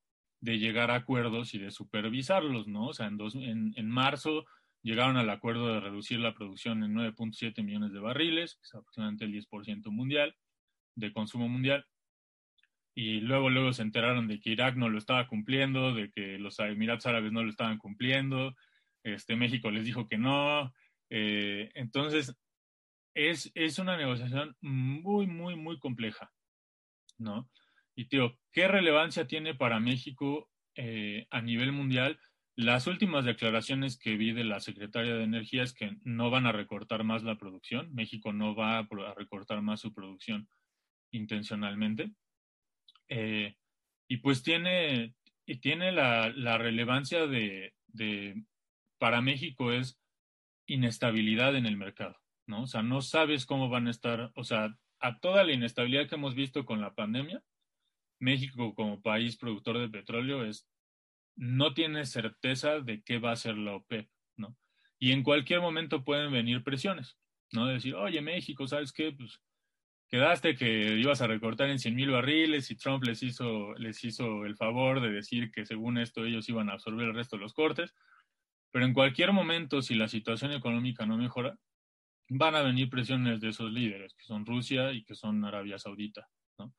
de 0.41 0.59
llegar 0.59 0.91
a 0.91 0.97
acuerdos 0.97 1.55
y 1.55 1.59
de 1.59 1.71
supervisarlos, 1.71 2.67
¿no? 2.69 2.89
O 2.89 2.95
sea, 2.95 3.07
en, 3.07 3.73
en, 3.77 3.91
marzo 3.91 4.45
llegaron 4.83 5.17
al 5.17 5.31
acuerdo 5.31 5.69
de 5.69 5.81
reducir 5.81 6.21
la 6.21 6.35
producción 6.35 6.85
en 6.85 6.95
9.7 6.95 7.63
millones 7.63 7.93
de 7.93 8.01
barriles, 8.01 8.57
que 8.57 8.63
es 8.63 8.75
aproximadamente 8.75 9.25
el 9.25 9.33
10% 9.33 9.91
mundial, 9.91 10.37
de 10.95 11.13
consumo 11.13 11.49
mundial. 11.49 11.87
Y 12.95 13.21
luego, 13.21 13.51
luego 13.51 13.73
se 13.73 13.83
enteraron 13.83 14.29
de 14.29 14.39
que 14.39 14.51
Irak 14.51 14.77
no 14.77 14.89
lo 14.89 14.99
estaba 14.99 15.27
cumpliendo, 15.27 15.95
de 15.95 16.11
que 16.11 16.39
los 16.39 16.59
Emiratos 16.61 17.07
Árabes 17.07 17.33
no 17.33 17.43
lo 17.43 17.51
estaban 17.51 17.79
cumpliendo, 17.79 18.55
este, 19.05 19.37
México 19.37 19.71
les 19.71 19.85
dijo 19.85 20.09
que 20.09 20.19
no. 20.19 20.73
Eh, 21.11 21.71
entonces, 21.75 22.35
es, 23.15 23.53
es 23.55 23.79
una 23.79 23.97
negociación 23.97 24.57
muy, 24.61 25.27
muy, 25.27 25.55
muy 25.55 25.79
compleja, 25.79 26.33
¿no? 27.19 27.49
Y 27.95 28.07
tío, 28.07 28.39
¿qué 28.53 28.67
relevancia 28.67 29.27
tiene 29.27 29.55
para 29.55 29.79
México 29.79 30.51
eh, 30.75 31.27
a 31.31 31.41
nivel 31.41 31.71
mundial? 31.71 32.19
Las 32.57 32.87
últimas 32.87 33.25
declaraciones 33.25 33.99
que 33.99 34.17
vi 34.17 34.33
de 34.33 34.45
la 34.45 34.61
secretaria 34.61 35.15
de 35.15 35.25
Energía 35.25 35.63
es 35.63 35.73
que 35.73 35.97
no 36.03 36.31
van 36.31 36.47
a 36.47 36.53
recortar 36.53 37.05
más 37.05 37.23
la 37.23 37.37
producción. 37.37 37.93
México 37.95 38.33
no 38.33 38.55
va 38.55 38.79
a 38.79 39.15
recortar 39.17 39.63
más 39.63 39.81
su 39.81 39.93
producción 39.93 40.49
intencionalmente. 41.13 42.13
Eh, 43.09 43.57
y 44.09 44.19
pues 44.19 44.43
tiene, 44.43 45.15
tiene 45.61 45.93
la, 45.93 46.59
relevancia 46.59 47.27
de, 47.27 47.75
para 48.99 49.21
México 49.21 49.73
es 49.73 49.99
inestabilidad 50.67 51.57
en 51.57 51.67
el 51.67 51.77
mercado. 51.77 52.17
¿no? 52.47 52.63
O 52.63 52.67
sea, 52.67 52.83
no 52.83 53.01
sabes 53.01 53.47
cómo 53.47 53.69
van 53.69 53.87
a 53.87 53.91
estar, 53.91 54.33
o 54.35 54.45
sea, 54.45 54.77
a 55.01 55.19
toda 55.21 55.45
la 55.45 55.53
inestabilidad 55.53 56.09
que 56.09 56.15
hemos 56.15 56.35
visto 56.35 56.65
con 56.65 56.81
la 56.81 56.95
pandemia, 56.95 57.43
México 58.21 58.75
como 58.75 59.03
país 59.03 59.37
productor 59.37 59.79
de 59.79 59.89
petróleo 59.89 60.45
es, 60.45 60.69
no 61.37 61.75
tiene 61.75 62.07
certeza 62.07 62.81
de 62.81 63.03
qué 63.03 63.19
va 63.19 63.33
a 63.33 63.37
ser 63.37 63.57
la 63.57 63.75
OPEP, 63.75 64.09
¿no? 64.37 64.57
Y 64.99 65.13
en 65.13 65.23
cualquier 65.23 65.61
momento 65.61 66.05
pueden 66.05 66.33
venir 66.33 66.63
presiones, 66.63 67.19
¿no? 67.53 67.67
decir, 67.67 67.95
oye, 67.95 68.21
México, 68.23 68.67
¿sabes 68.67 68.93
qué? 68.93 69.13
Pues 69.13 69.43
quedaste 70.09 70.55
que 70.55 70.97
ibas 70.97 71.21
a 71.23 71.27
recortar 71.27 71.69
en 71.71 71.79
100 71.79 71.95
mil 71.95 72.11
barriles 72.11 72.71
y 72.71 72.77
Trump 72.77 73.03
les 73.05 73.23
hizo, 73.23 73.75
les 73.75 74.03
hizo 74.05 74.45
el 74.45 74.57
favor 74.57 75.01
de 75.01 75.11
decir 75.11 75.51
que 75.51 75.67
según 75.67 75.99
esto 75.99 76.25
ellos 76.25 76.49
iban 76.49 76.71
a 76.71 76.75
absorber 76.75 77.09
el 77.09 77.15
resto 77.15 77.37
de 77.37 77.43
los 77.43 77.53
cortes. 77.53 77.95
Pero 78.75 78.87
en 78.87 78.93
cualquier 78.93 79.33
momento, 79.33 79.83
si 79.83 79.95
la 79.95 80.09
situación 80.09 80.51
económica 80.51 81.07
no 81.07 81.17
mejora, 81.17 81.57
van 82.29 82.57
a 82.57 82.63
venir 82.63 82.91
presiones 82.91 83.41
de 83.41 83.51
esos 83.51 83.71
líderes, 83.71 84.15
que 84.15 84.25
son 84.25 84.45
Rusia 84.45 84.91
y 84.91 85.05
que 85.05 85.15
son 85.15 85.45
Arabia 85.45 85.79
Saudita, 85.79 86.29
¿no? 86.59 86.75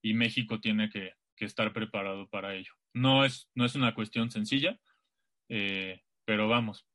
Y 0.00 0.14
México 0.14 0.60
tiene 0.60 0.88
que, 0.90 1.14
que 1.34 1.46
estar 1.46 1.72
preparado 1.72 2.28
para 2.28 2.54
ello. 2.54 2.72
No 2.94 3.24
es, 3.24 3.50
no 3.56 3.64
es 3.64 3.74
una 3.74 3.96
cuestión 3.96 4.30
sencilla, 4.30 4.78
eh, 5.48 6.00
pero 6.24 6.46
vamos, 6.46 6.86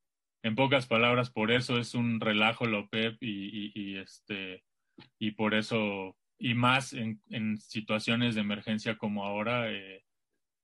en 0.41 0.55
pocas 0.55 0.87
palabras, 0.87 1.29
por 1.31 1.51
eso 1.51 1.77
es 1.77 1.93
un 1.93 2.21
relajo 2.21 2.65
la 2.65 2.79
OPEP 2.79 3.21
y, 3.23 3.27
y, 3.27 3.71
y 3.75 3.97
este, 3.97 4.63
y 5.19 5.31
por 5.31 5.53
eso, 5.53 6.15
y 6.39 6.53
más 6.53 6.93
en, 6.93 7.21
en 7.29 7.57
situaciones 7.57 8.35
de 8.35 8.41
emergencia 8.41 8.97
como 8.97 9.25
ahora, 9.25 9.69
eh, 9.69 10.05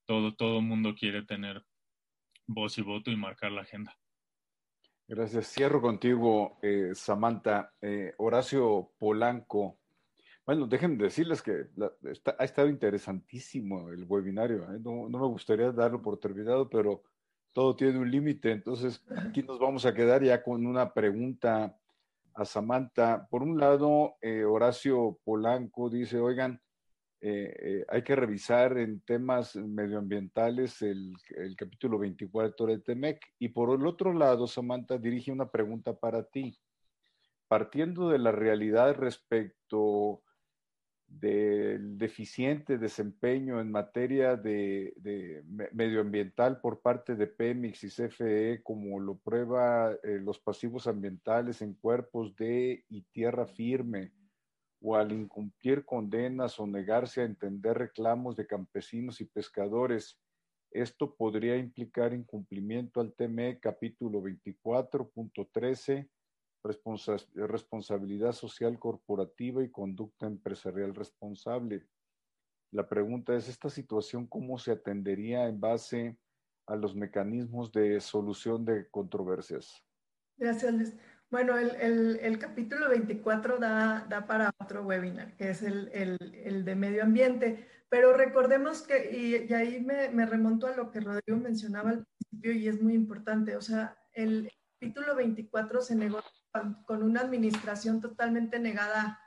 todo, 0.07 0.33
todo 0.33 0.61
mundo 0.61 0.95
quiere 0.95 1.23
tener 1.23 1.65
voz 2.47 2.77
y 2.77 2.81
voto 2.81 3.11
y 3.11 3.15
marcar 3.15 3.51
la 3.51 3.61
agenda. 3.61 3.97
Gracias. 5.07 5.51
Cierro 5.51 5.81
contigo, 5.81 6.57
eh, 6.61 6.91
Samantha. 6.93 7.73
Eh, 7.81 8.13
Horacio 8.17 8.91
Polanco. 8.97 9.77
Bueno, 10.45 10.67
déjenme 10.67 11.03
decirles 11.03 11.41
que 11.41 11.67
ha 12.37 12.43
estado 12.43 12.69
interesantísimo 12.69 13.91
el 13.91 14.05
webinario. 14.05 14.63
¿eh? 14.73 14.79
No, 14.81 15.09
no, 15.09 15.19
me 15.19 15.27
gustaría 15.27 15.71
darlo 15.71 16.01
por 16.01 16.17
terminado, 16.17 16.69
pero 16.69 17.03
todo 17.53 17.75
tiene 17.75 17.99
un 17.99 18.09
límite. 18.09 18.51
Entonces, 18.51 19.03
aquí 19.17 19.43
nos 19.43 19.59
vamos 19.59 19.85
a 19.85 19.93
quedar 19.93 20.23
ya 20.23 20.41
con 20.41 20.65
una 20.65 20.93
pregunta 20.93 21.77
a 22.33 22.45
Samantha. 22.45 23.27
Por 23.29 23.43
un 23.43 23.59
lado, 23.59 24.15
eh, 24.21 24.43
Horacio 24.45 25.19
Polanco 25.23 25.89
dice, 25.89 26.19
oigan, 26.19 26.61
eh, 27.23 27.55
eh, 27.59 27.85
hay 27.87 28.03
que 28.03 28.15
revisar 28.15 28.79
en 28.79 28.99
temas 29.01 29.55
medioambientales 29.55 30.81
el, 30.81 31.15
capítulo 31.55 31.99
24 31.99 32.65
de 32.65 32.79
TEMEC. 32.79 33.33
Y 33.37 33.49
por 33.49 33.79
el 33.79 33.85
otro 33.85 34.11
lado, 34.11 34.47
Samantha 34.47 34.97
dirige 34.97 35.31
una 35.31 35.49
pregunta 35.51 35.93
para 35.93 36.23
ti. 36.23 36.59
Partiendo 37.47 38.09
de 38.09 38.17
la 38.17 38.31
realidad 38.31 38.95
respecto 38.95 40.23
del 41.05 41.97
deficiente 41.97 42.77
desempeño 42.77 43.59
en 43.59 43.69
materia 43.69 44.35
de, 44.37 44.93
medioambiental 45.73 46.59
por 46.59 46.81
parte 46.81 47.15
de 47.15 47.27
Pemex 47.27 47.83
y 47.83 47.89
CFE, 47.89 48.61
como 48.63 48.99
lo 48.99 49.17
prueba 49.17 49.91
eh, 50.03 50.19
los 50.23 50.39
pasivos 50.39 50.87
ambientales 50.87 51.61
en 51.61 51.73
cuerpos 51.75 52.35
de 52.35 52.85
y 52.89 53.01
tierra 53.11 53.45
firme, 53.45 54.11
o 54.81 54.95
al 54.95 55.11
incumplir 55.11 55.85
condenas 55.85 56.59
o 56.59 56.65
negarse 56.65 57.21
a 57.21 57.25
entender 57.25 57.77
reclamos 57.77 58.35
de 58.35 58.47
campesinos 58.47 59.21
y 59.21 59.25
pescadores. 59.25 60.19
Esto 60.71 61.15
podría 61.15 61.57
implicar 61.57 62.13
incumplimiento 62.13 62.99
al 62.99 63.13
TME 63.13 63.59
capítulo 63.59 64.21
24.13, 64.21 66.09
responsa 66.63 67.17
responsabilidad 67.35 68.31
social 68.31 68.79
corporativa 68.79 69.63
y 69.63 69.69
conducta 69.69 70.25
empresarial 70.25 70.95
responsable. 70.95 71.85
La 72.71 72.87
pregunta 72.87 73.35
es, 73.35 73.49
¿esta 73.49 73.69
situación 73.69 74.25
cómo 74.25 74.57
se 74.57 74.71
atendería 74.71 75.47
en 75.47 75.59
base 75.59 76.17
a 76.67 76.75
los 76.75 76.95
mecanismos 76.95 77.71
de 77.71 77.99
solución 77.99 78.63
de 78.65 78.89
controversias? 78.89 79.83
Gracias, 80.37 80.73
Luis. 80.73 80.95
Bueno, 81.31 81.57
el, 81.57 82.39
capítulo 82.39 82.89
24 82.89 83.57
da, 83.57 84.25
para 84.27 84.53
otro 84.59 84.83
webinar, 84.83 85.33
que 85.37 85.51
es 85.51 85.63
el, 85.63 86.65
de 86.65 86.75
medio 86.75 87.03
ambiente, 87.03 87.65
pero 87.87 88.11
recordemos 88.11 88.81
que, 88.81 89.47
y, 89.49 89.53
ahí 89.53 89.79
me, 89.79 90.25
remonto 90.25 90.67
a 90.67 90.75
lo 90.75 90.91
que 90.91 90.99
Rodrigo 90.99 91.39
mencionaba 91.39 91.91
al 91.91 92.05
principio 92.05 92.51
y 92.51 92.67
es 92.67 92.81
muy 92.81 92.95
importante, 92.95 93.55
o 93.55 93.61
sea, 93.61 93.97
el 94.11 94.51
capítulo 94.73 95.15
24 95.15 95.81
se 95.81 95.95
negó 95.95 96.19
con 96.85 97.01
una 97.01 97.21
administración 97.21 98.01
totalmente 98.01 98.59
negada 98.59 99.17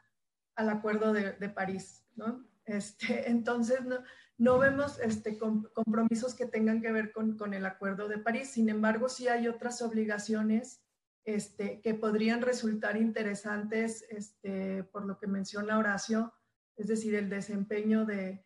al 0.56 0.68
Acuerdo 0.68 1.14
de, 1.14 1.48
París, 1.48 2.05
¿no? 2.16 2.47
Este, 2.66 3.31
entonces, 3.31 3.82
no, 3.86 4.01
no 4.36 4.59
vemos 4.59 4.98
este, 4.98 5.39
compromisos 5.39 6.35
que 6.35 6.44
tengan 6.44 6.82
que 6.82 6.93
ver 6.93 7.12
con, 7.12 7.39
con 7.39 7.55
el 7.55 7.64
Acuerdo 7.64 8.09
de 8.09 8.18
París, 8.18 8.51
sin 8.51 8.68
embargo, 8.68 9.09
sí 9.09 9.26
hay 9.26 9.48
otras 9.48 9.81
obligaciones 9.81 10.84
este, 11.24 11.80
que 11.80 11.94
podrían 11.94 12.42
resultar 12.42 12.96
interesantes 12.96 14.05
este, 14.10 14.84
por 14.84 15.06
lo 15.06 15.18
que 15.18 15.26
menciona 15.26 15.78
Horacio, 15.78 16.32
es 16.76 16.88
decir, 16.88 17.14
el 17.14 17.30
desempeño 17.30 18.05
de, 18.05 18.44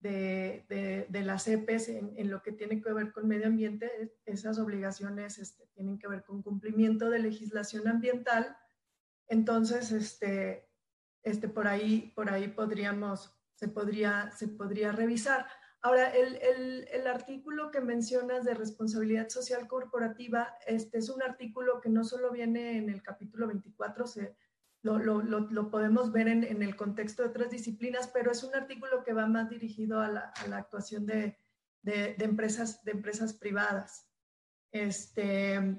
de, 0.00 1.06
de, 1.08 1.22
las 1.22 1.48
EPES 1.48 1.88
en, 1.88 2.12
en, 2.16 2.30
lo 2.30 2.42
que 2.42 2.52
tiene 2.52 2.80
que 2.80 2.92
ver 2.92 3.12
con 3.12 3.26
medio 3.26 3.46
ambiente, 3.46 3.90
esas 4.24 4.58
obligaciones 4.58 5.38
este, 5.38 5.66
tienen 5.74 5.98
que 5.98 6.08
ver 6.08 6.24
con 6.24 6.42
cumplimiento 6.42 7.10
de 7.10 7.18
legislación 7.18 7.88
ambiental. 7.88 8.56
Entonces, 9.26 9.92
este, 9.92 10.68
este, 11.22 11.48
por, 11.48 11.66
ahí, 11.66 12.12
por 12.14 12.30
ahí 12.30 12.48
podríamos, 12.48 13.34
se 13.54 13.68
podría, 13.68 14.30
se 14.36 14.48
podría 14.48 14.92
revisar. 14.92 15.46
Ahora, 15.80 16.10
el, 16.10 17.06
artículo 17.06 17.70
que 17.70 17.80
mencionas 17.80 18.44
de 18.44 18.54
responsabilidad 18.54 19.28
social 19.28 19.66
corporativa, 19.68 20.56
este 20.66 20.98
es 20.98 21.08
un 21.08 21.22
artículo 21.22 21.80
que 21.80 21.88
no 21.88 22.04
solo 22.04 22.30
viene 22.32 22.76
en 22.76 22.90
el 22.90 23.02
capítulo 23.02 23.46
24, 23.46 24.06
se, 24.06 24.36
lo, 24.82 25.70
podemos 25.70 26.12
ver 26.12 26.28
en, 26.28 26.62
el 26.62 26.76
contexto 26.76 27.22
de 27.22 27.28
otras 27.28 27.50
disciplinas, 27.50 28.08
pero 28.08 28.30
es 28.32 28.42
un 28.42 28.54
artículo 28.54 29.04
que 29.04 29.12
va 29.12 29.26
más 29.26 29.48
dirigido 29.48 30.00
a 30.00 30.08
la, 30.08 30.32
actuación 30.52 31.06
de, 31.06 31.38
empresas, 31.84 32.84
de 32.84 32.92
empresas 32.92 33.32
privadas. 33.32 34.08
Este, 34.72 35.78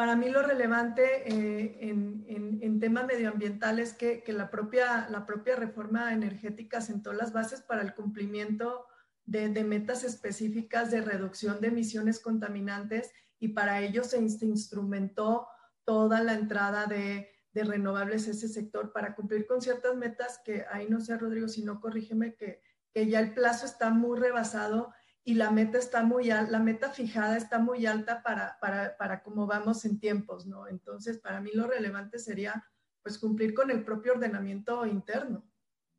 para 0.00 0.16
mí 0.16 0.30
lo 0.30 0.40
relevante 0.40 1.28
eh, 1.30 1.76
en, 1.90 2.80
temas 2.80 3.06
medioambientales 3.06 3.90
es 3.90 4.22
que, 4.24 4.32
la, 4.32 4.50
propia, 4.50 5.06
la 5.10 5.26
propia 5.26 5.56
reforma 5.56 6.14
energética 6.14 6.80
sentó 6.80 7.12
las 7.12 7.34
bases 7.34 7.60
para 7.60 7.82
el 7.82 7.92
cumplimiento 7.92 8.86
de, 9.26 9.50
metas 9.62 10.02
específicas 10.02 10.90
de 10.90 11.02
reducción 11.02 11.60
de 11.60 11.68
emisiones 11.68 12.18
contaminantes 12.18 13.12
y 13.38 13.48
para 13.48 13.82
ello 13.82 14.02
se 14.02 14.16
instrumentó 14.18 15.46
toda 15.84 16.22
la 16.22 16.32
entrada 16.32 16.86
de, 16.86 17.28
renovables 17.52 18.26
a 18.26 18.30
ese 18.30 18.48
sector 18.48 18.94
para 18.94 19.14
cumplir 19.14 19.46
con 19.46 19.60
ciertas 19.60 19.94
metas 19.96 20.40
que 20.42 20.64
ahí 20.70 20.88
no 20.88 21.02
sé, 21.02 21.18
Rodrigo, 21.18 21.46
si 21.46 21.62
no 21.62 21.78
corrígeme, 21.78 22.36
que, 22.36 22.62
que 22.94 23.06
ya 23.06 23.20
el 23.20 23.34
plazo 23.34 23.66
está 23.66 23.90
muy 23.90 24.18
rebasado 24.18 24.94
y 25.24 25.34
la 25.34 25.50
meta 25.50 25.78
está 25.78 26.02
muy 26.02 26.24
la 26.28 26.58
meta 26.58 26.90
fijada 26.90 27.36
está 27.36 27.58
muy 27.58 27.86
alta 27.86 28.22
para, 28.22 28.58
para, 28.60 28.96
para 28.96 29.22
cómo 29.22 29.46
vamos 29.46 29.84
en 29.84 29.98
tiempos, 29.98 30.46
¿no? 30.46 30.66
Entonces, 30.68 31.18
para 31.18 31.40
mí 31.40 31.50
lo 31.52 31.66
relevante 31.66 32.18
sería 32.18 32.64
pues 33.02 33.18
cumplir 33.18 33.54
con 33.54 33.70
el 33.70 33.84
propio 33.84 34.12
ordenamiento 34.12 34.84
interno 34.86 35.44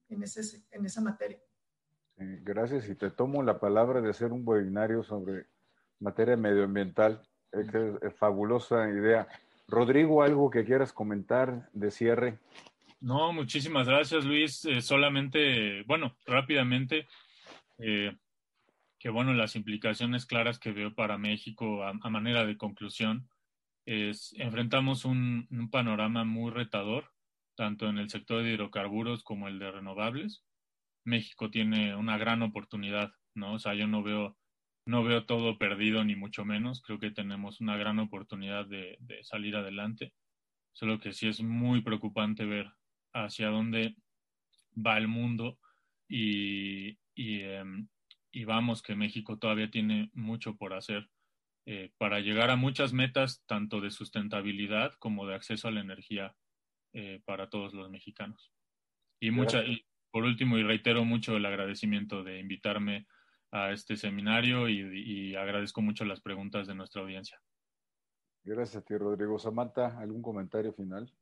en, 0.09 0.23
ese, 0.23 0.63
en 0.71 0.85
esa 0.85 1.01
materia. 1.01 1.39
gracias 2.17 2.87
y 2.89 2.95
te 2.95 3.09
tomo 3.09 3.43
la 3.43 3.59
palabra 3.59 4.01
de 4.01 4.09
hacer 4.09 4.31
un 4.31 4.43
webinario 4.45 5.03
sobre 5.03 5.47
materia 5.99 6.35
medioambiental. 6.37 7.21
Es, 7.51 7.67
es 7.73 8.13
fabulosa 8.15 8.87
idea. 8.89 9.27
Rodrigo, 9.67 10.21
¿algo 10.21 10.49
que 10.49 10.65
quieras 10.65 10.93
comentar 10.93 11.69
de 11.73 11.91
cierre? 11.91 12.39
No, 12.99 13.33
muchísimas 13.33 13.87
gracias, 13.87 14.25
Luis. 14.25 14.63
Eh, 14.65 14.81
solamente, 14.81 15.81
bueno, 15.83 16.15
rápidamente, 16.25 17.07
eh, 17.79 18.15
que 19.01 19.09
bueno, 19.09 19.33
las 19.33 19.55
implicaciones 19.55 20.27
claras 20.27 20.59
que 20.59 20.71
veo 20.71 20.93
para 20.93 21.17
México 21.17 21.83
a, 21.83 21.93
manera 22.11 22.45
de 22.45 22.55
conclusión 22.55 23.27
es 23.83 24.31
enfrentamos 24.37 25.05
un, 25.05 25.47
panorama 25.71 26.23
muy 26.23 26.51
retador, 26.51 27.11
tanto 27.55 27.89
en 27.89 27.97
el 27.97 28.11
sector 28.11 28.43
de 28.43 28.51
hidrocarburos 28.51 29.23
como 29.23 29.47
el 29.47 29.57
de 29.57 29.71
renovables. 29.71 30.45
México 31.03 31.49
tiene 31.49 31.95
una 31.95 32.19
gran 32.19 32.43
oportunidad, 32.43 33.11
¿no? 33.33 33.53
O 33.55 33.59
sea, 33.59 33.73
yo 33.73 33.87
no 33.87 34.03
veo, 34.03 34.37
no 34.85 35.03
veo 35.03 35.25
todo 35.25 35.57
perdido, 35.57 36.03
ni 36.03 36.15
mucho 36.15 36.45
menos. 36.45 36.83
Creo 36.83 36.99
que 36.99 37.09
tenemos 37.09 37.59
una 37.59 37.77
gran 37.77 37.97
oportunidad 37.97 38.67
de, 38.67 38.99
salir 39.23 39.55
adelante. 39.55 40.13
Solo 40.73 40.99
que 40.99 41.11
sí 41.11 41.27
es 41.27 41.41
muy 41.41 41.81
preocupante 41.81 42.45
ver 42.45 42.71
hacia 43.13 43.47
dónde 43.49 43.95
va 44.77 44.99
el 44.99 45.07
mundo 45.07 45.57
y, 46.07 46.99
y, 47.15 47.41
em, 47.41 47.87
y 48.31 48.45
vamos 48.45 48.81
que 48.81 48.95
México 48.95 49.37
todavía 49.37 49.69
tiene 49.69 50.09
mucho 50.13 50.55
por 50.55 50.73
hacer 50.73 51.09
eh, 51.65 51.91
para 51.97 52.19
llegar 52.19 52.49
a 52.49 52.55
muchas 52.55 52.91
metas, 52.91 53.43
tanto 53.45 53.81
de 53.81 53.91
sustentabilidad 53.91 54.93
como 54.93 55.27
de 55.27 55.35
acceso 55.35 55.67
a 55.67 55.71
la 55.71 55.81
energía 55.81 56.35
eh, 56.93 57.21
para 57.25 57.49
todos 57.49 57.73
los 57.73 57.89
mexicanos. 57.89 58.51
Y, 59.19 59.29
mucha, 59.29 59.63
y 59.63 59.85
por 60.09 60.23
último, 60.23 60.57
y 60.57 60.63
reitero 60.63 61.05
mucho 61.05 61.37
el 61.37 61.45
agradecimiento 61.45 62.23
de 62.23 62.39
invitarme 62.39 63.05
a 63.51 63.71
este 63.71 63.95
seminario 63.95 64.69
y, 64.69 64.79
y 64.79 65.35
agradezco 65.35 65.81
mucho 65.81 66.03
las 66.03 66.21
preguntas 66.21 66.65
de 66.65 66.73
nuestra 66.73 67.01
audiencia. 67.01 67.39
Gracias 68.43 68.81
a 68.81 68.85
ti, 68.85 68.97
Rodrigo. 68.97 69.37
Samantha, 69.37 69.99
¿algún 69.99 70.23
comentario 70.23 70.73
final? 70.73 71.13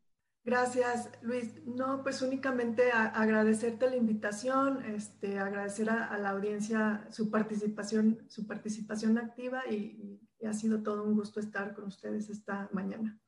Gracias, 0.49 1.11
Luis. 1.21 1.63
No, 1.63 2.01
pues 2.01 2.23
únicamente 2.23 2.91
agradecerte 2.91 3.87
la 3.87 3.95
invitación, 3.95 4.83
este, 4.83 5.37
agradecer 5.37 5.91
a, 5.91 6.17
la 6.17 6.29
audiencia 6.31 7.05
su 7.11 7.29
participación, 7.29 8.25
su 8.29 8.47
participación 8.47 9.19
activa 9.19 9.61
y, 9.69 10.19
ha 10.43 10.53
sido 10.53 10.81
todo 10.81 11.03
un 11.03 11.13
gusto 11.13 11.39
estar 11.39 11.75
con 11.75 11.85
ustedes 11.85 12.31
esta 12.31 12.67
mañana. 12.71 13.19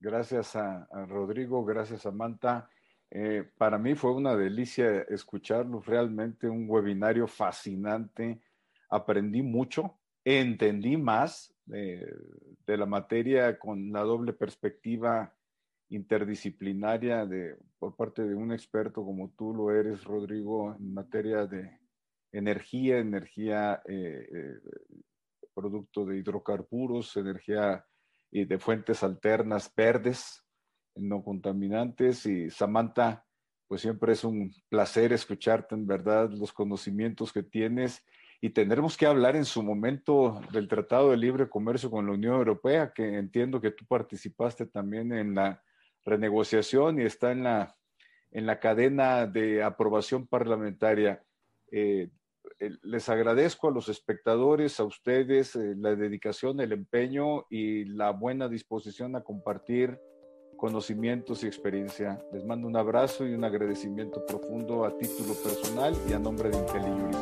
Gracias 0.00 0.56
a, 0.56 0.88
Rodrigo, 1.08 1.62
gracias 1.62 2.00
a 2.00 2.10
Samantha. 2.10 2.70
Eh, 3.10 3.46
para 3.58 3.76
mí 3.76 3.94
fue 3.94 4.14
una 4.14 4.34
delicia 4.34 5.02
escucharlo, 5.02 5.82
realmente 5.82 6.48
un 6.48 6.70
webinario 6.70 7.26
fascinante. 7.26 8.40
Aprendí 8.88 9.42
mucho, 9.42 9.98
entendí 10.24 10.96
más 10.96 11.54
de 11.66 12.76
la 12.78 12.86
materia 12.86 13.58
con 13.58 13.92
la 13.92 14.00
doble 14.00 14.32
perspectiva 14.32 15.34
interdisciplinaria 15.90 17.24
de, 17.26 17.56
por 17.78 17.96
parte 17.96 18.22
de 18.22 18.34
un 18.34 18.52
experto 18.52 19.04
como 19.04 19.30
tú 19.30 19.54
lo 19.54 19.70
eres, 19.70 20.04
Rodrigo, 20.04 20.74
en 20.78 20.94
materia 20.94 21.46
de 21.46 21.78
energía, 22.32 22.98
energía 22.98 23.82
eh, 23.86 24.28
eh, 24.30 24.60
producto 25.54 26.04
de 26.04 26.18
hidrocarburos, 26.18 27.16
energía 27.16 27.84
y 28.30 28.44
de 28.44 28.58
fuentes 28.58 29.02
alternas 29.02 29.72
verdes, 29.74 30.44
no 30.94 31.22
contaminantes. 31.22 32.26
Y 32.26 32.50
Samantha, 32.50 33.24
pues 33.66 33.80
siempre 33.80 34.12
es 34.12 34.24
un 34.24 34.52
placer 34.68 35.12
escucharte, 35.12 35.74
en 35.74 35.86
verdad, 35.86 36.30
los 36.30 36.52
conocimientos 36.52 37.32
que 37.32 37.42
tienes. 37.42 38.04
Y 38.40 38.50
tendremos 38.50 38.96
que 38.96 39.06
hablar 39.06 39.34
en 39.34 39.44
su 39.44 39.62
momento 39.62 40.40
del 40.52 40.68
Tratado 40.68 41.10
de 41.10 41.16
Libre 41.16 41.48
Comercio 41.48 41.90
con 41.90 42.06
la 42.06 42.12
Unión 42.12 42.34
Europea, 42.34 42.92
que 42.94 43.16
entiendo 43.16 43.60
que 43.60 43.72
tú 43.72 43.84
participaste 43.86 44.66
también 44.66 45.12
en 45.12 45.34
la 45.34 45.60
renegociación 46.08 47.00
y 47.00 47.04
está 47.04 47.32
en 47.32 47.44
la, 47.44 47.76
en 48.30 48.46
la 48.46 48.58
cadena 48.60 49.26
de 49.26 49.62
aprobación 49.62 50.26
parlamentaria. 50.26 51.22
Eh, 51.70 52.10
les 52.82 53.08
agradezco 53.08 53.68
a 53.68 53.70
los 53.70 53.88
espectadores, 53.88 54.80
a 54.80 54.84
ustedes, 54.84 55.54
eh, 55.54 55.74
la 55.76 55.94
dedicación, 55.94 56.60
el 56.60 56.72
empeño 56.72 57.46
y 57.50 57.84
la 57.84 58.10
buena 58.10 58.48
disposición 58.48 59.14
a 59.16 59.22
compartir 59.22 59.98
conocimientos 60.56 61.44
y 61.44 61.46
experiencia. 61.46 62.20
Les 62.32 62.44
mando 62.44 62.66
un 62.66 62.76
abrazo 62.76 63.26
y 63.26 63.32
un 63.32 63.44
agradecimiento 63.44 64.26
profundo 64.26 64.84
a 64.84 64.96
título 64.98 65.34
personal 65.34 65.94
y 66.08 66.12
a 66.12 66.18
nombre 66.18 66.50
de 66.50 66.58
IntelliJuris. 66.58 67.16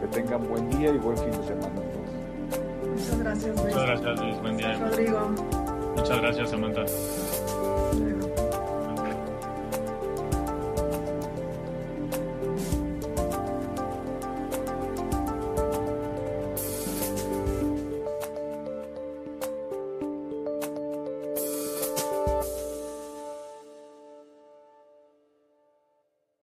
Que 0.00 0.06
tengan 0.08 0.48
buen 0.48 0.68
día 0.70 0.90
y 0.90 0.98
buen 0.98 1.16
fin 1.16 1.30
de 1.30 1.46
semana 1.46 1.66
a 1.68 1.90
todos. 1.92 2.12
Muchas 2.90 3.18
gracias, 3.20 3.62
Luis. 3.62 3.74
Muchas 3.74 3.86
gracias, 3.86 4.20
Luis. 4.20 4.40
Buen 4.40 4.56
día. 4.56 4.78
Rodrigo. 4.78 5.28
Muchas 5.96 6.20
gracias, 6.20 6.50
Samantha. 6.50 7.61